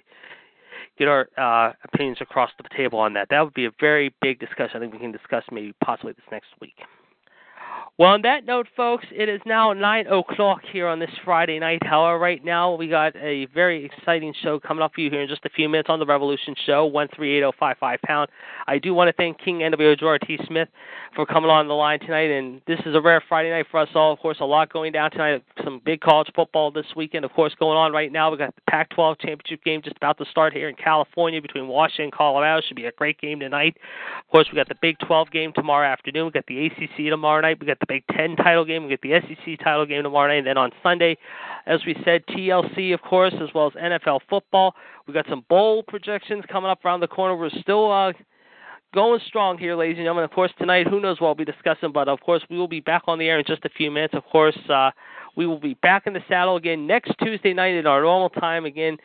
get 0.97 1.07
our 1.07 1.29
uh, 1.37 1.73
opinions 1.83 2.17
across 2.21 2.51
the 2.61 2.67
table 2.75 2.99
on 2.99 3.13
that. 3.13 3.27
That 3.29 3.41
would 3.41 3.53
be 3.53 3.65
a 3.65 3.71
very 3.79 4.13
big 4.21 4.39
discussion. 4.39 4.77
I 4.77 4.79
think 4.79 4.93
we 4.93 4.99
can 4.99 5.11
discuss 5.11 5.43
maybe 5.51 5.73
possibly 5.83 6.13
this 6.13 6.25
next 6.31 6.49
week. 6.61 6.75
Well, 7.99 8.11
on 8.11 8.21
that 8.21 8.45
note, 8.45 8.67
folks, 8.77 9.05
it 9.11 9.27
is 9.27 9.41
now 9.45 9.73
9 9.73 10.07
o'clock 10.07 10.61
here 10.71 10.87
on 10.87 10.99
this 10.99 11.09
Friday 11.25 11.59
night. 11.59 11.85
However, 11.85 12.17
right 12.17 12.41
now 12.45 12.73
we 12.73 12.87
got 12.87 13.13
a 13.17 13.45
very 13.47 13.83
exciting 13.83 14.33
show 14.41 14.57
coming 14.57 14.81
up 14.81 14.93
for 14.95 15.01
you 15.01 15.09
here 15.09 15.21
in 15.21 15.27
just 15.27 15.43
a 15.43 15.49
few 15.49 15.67
minutes 15.67 15.89
on 15.89 15.99
the 15.99 16.05
Revolution 16.05 16.55
Show, 16.65 16.85
138055 16.85 18.01
pound. 18.03 18.29
I 18.67 18.77
do 18.77 18.93
want 18.93 19.09
to 19.09 19.13
thank 19.13 19.37
King 19.39 19.59
NWO 19.59 19.99
George 19.99 20.21
T. 20.25 20.39
Smith 20.47 20.69
for 21.13 21.25
coming 21.25 21.49
on 21.49 21.67
the 21.67 21.73
line 21.73 21.99
tonight, 21.99 22.31
and 22.31 22.61
this 22.67 22.79
is 22.85 22.95
a 22.95 23.01
rare 23.01 23.21
Friday 23.27 23.49
night 23.49 23.65
for 23.69 23.81
us 23.81 23.89
all. 23.93 24.13
Of 24.13 24.19
course, 24.19 24.37
a 24.39 24.45
lot 24.45 24.71
going 24.71 24.93
down 24.93 25.11
tonight. 25.11 25.43
Some 25.65 25.81
big 25.83 25.99
college 25.99 26.29
football 26.33 26.71
this 26.71 26.85
weekend, 26.95 27.25
of 27.25 27.33
course, 27.33 27.53
going 27.59 27.77
on 27.77 27.91
right 27.91 28.13
now. 28.13 28.31
we 28.31 28.37
got 28.37 28.55
the 28.55 28.61
Pac-12 28.69 29.19
championship 29.19 29.61
game 29.65 29.81
just 29.81 29.97
about 29.97 30.17
to 30.19 30.25
start 30.31 30.53
here 30.53 30.69
in 30.69 30.75
California 30.75 31.41
between 31.41 31.67
Washington 31.67 32.05
and 32.05 32.13
Colorado. 32.13 32.61
Should 32.65 32.77
be 32.77 32.85
a 32.85 32.93
great 32.93 33.19
game 33.19 33.41
tonight. 33.41 33.75
Of 34.19 34.31
course, 34.31 34.47
we 34.49 34.55
got 34.55 34.69
the 34.69 34.75
Big 34.81 34.97
12 34.99 35.31
game 35.31 35.51
tomorrow 35.53 35.85
afternoon. 35.85 36.27
We 36.27 36.31
got 36.31 36.45
the 36.47 36.67
ACC 36.67 37.09
tomorrow 37.09 37.41
night. 37.41 37.58
We 37.59 37.67
got 37.67 37.79
the 37.79 37.85
Big 37.87 38.03
10 38.15 38.35
title 38.37 38.65
game. 38.65 38.83
We 38.83 38.89
got 38.89 39.01
the 39.01 39.19
SEC 39.21 39.59
title 39.63 39.85
game 39.85 40.03
tomorrow 40.03 40.29
night. 40.29 40.39
And 40.39 40.47
then 40.47 40.57
on 40.57 40.71
Sunday, 40.81 41.17
as 41.65 41.81
we 41.85 41.95
said, 42.05 42.25
TLC, 42.27 42.93
of 42.93 43.01
course, 43.01 43.33
as 43.41 43.49
well 43.53 43.67
as 43.67 43.73
NFL 43.73 44.21
football. 44.29 44.75
We 45.07 45.13
got 45.13 45.25
some 45.29 45.45
bowl 45.49 45.83
projections 45.83 46.43
coming 46.49 46.69
up 46.69 46.83
around 46.85 47.01
the 47.01 47.07
corner. 47.07 47.35
We're 47.35 47.49
still 47.61 47.91
uh, 47.91 48.13
going 48.93 49.19
strong 49.27 49.57
here, 49.57 49.75
ladies 49.75 49.97
and 49.97 50.05
gentlemen. 50.05 50.23
Of 50.23 50.31
course, 50.31 50.51
tonight, 50.57 50.87
who 50.87 50.99
knows 50.99 51.19
what 51.19 51.27
we'll 51.27 51.45
be 51.45 51.51
discussing, 51.51 51.91
but 51.91 52.07
of 52.07 52.19
course, 52.21 52.43
we 52.49 52.57
will 52.57 52.67
be 52.67 52.79
back 52.79 53.03
on 53.07 53.19
the 53.19 53.27
air 53.27 53.39
in 53.39 53.45
just 53.45 53.65
a 53.65 53.69
few 53.69 53.91
minutes. 53.91 54.13
Of 54.13 54.23
course, 54.25 54.57
uh, 54.69 54.91
we 55.35 55.45
will 55.45 55.59
be 55.59 55.75
back 55.75 56.07
in 56.07 56.13
the 56.13 56.23
saddle 56.27 56.55
again 56.55 56.87
next 56.87 57.13
Tuesday 57.19 57.53
night 57.53 57.75
at 57.75 57.85
our 57.85 58.01
normal 58.01 58.29
time 58.29 58.65
again. 58.65 58.97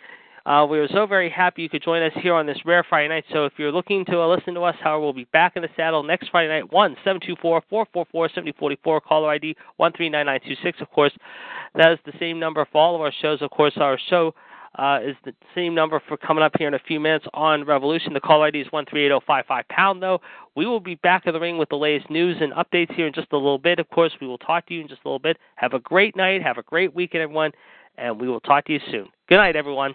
Uh, 0.46 0.66
we 0.68 0.78
are 0.78 0.88
so 0.88 1.06
very 1.06 1.30
happy 1.30 1.62
you 1.62 1.70
could 1.70 1.82
join 1.82 2.02
us 2.02 2.12
here 2.20 2.34
on 2.34 2.44
this 2.44 2.58
rare 2.66 2.84
Friday 2.86 3.08
night. 3.08 3.24
So 3.32 3.46
if 3.46 3.54
you're 3.56 3.72
looking 3.72 4.04
to 4.06 4.20
uh, 4.20 4.28
listen 4.28 4.52
to 4.54 4.60
us, 4.60 4.76
however, 4.78 5.00
we'll 5.00 5.14
be 5.14 5.24
back 5.32 5.56
in 5.56 5.62
the 5.62 5.70
saddle 5.74 6.02
next 6.02 6.28
Friday 6.28 6.48
night, 6.48 6.70
1 6.70 6.96
444 7.02 8.28
7044, 8.28 9.00
caller 9.00 9.30
ID 9.30 9.56
139926. 9.78 10.82
Of 10.82 10.90
course, 10.90 11.12
that 11.74 11.92
is 11.92 11.98
the 12.04 12.12
same 12.20 12.38
number 12.38 12.66
for 12.70 12.78
all 12.78 12.94
of 12.94 13.00
our 13.00 13.12
shows. 13.22 13.40
Of 13.40 13.50
course, 13.52 13.72
our 13.78 13.98
show 14.10 14.34
uh, 14.78 14.98
is 15.02 15.16
the 15.24 15.32
same 15.54 15.74
number 15.74 16.02
for 16.06 16.18
coming 16.18 16.44
up 16.44 16.52
here 16.58 16.68
in 16.68 16.74
a 16.74 16.78
few 16.78 17.00
minutes 17.00 17.24
on 17.32 17.64
Revolution. 17.64 18.12
The 18.12 18.20
call 18.20 18.42
ID 18.42 18.60
is 18.60 18.66
138055 18.70 19.68
pound, 19.68 20.02
though. 20.02 20.20
We 20.56 20.66
will 20.66 20.80
be 20.80 20.96
back 20.96 21.26
in 21.26 21.32
the 21.32 21.40
ring 21.40 21.56
with 21.56 21.70
the 21.70 21.76
latest 21.76 22.10
news 22.10 22.36
and 22.42 22.52
updates 22.52 22.92
here 22.94 23.06
in 23.06 23.14
just 23.14 23.32
a 23.32 23.36
little 23.36 23.56
bit. 23.56 23.78
Of 23.78 23.88
course, 23.88 24.12
we 24.20 24.26
will 24.26 24.36
talk 24.36 24.66
to 24.66 24.74
you 24.74 24.82
in 24.82 24.88
just 24.88 25.00
a 25.06 25.08
little 25.08 25.18
bit. 25.18 25.38
Have 25.54 25.72
a 25.72 25.78
great 25.78 26.16
night. 26.16 26.42
Have 26.42 26.58
a 26.58 26.62
great 26.62 26.94
weekend, 26.94 27.22
everyone. 27.22 27.52
And 27.96 28.20
we 28.20 28.28
will 28.28 28.40
talk 28.40 28.66
to 28.66 28.74
you 28.74 28.80
soon. 28.90 29.08
Good 29.26 29.36
night, 29.36 29.56
everyone. 29.56 29.94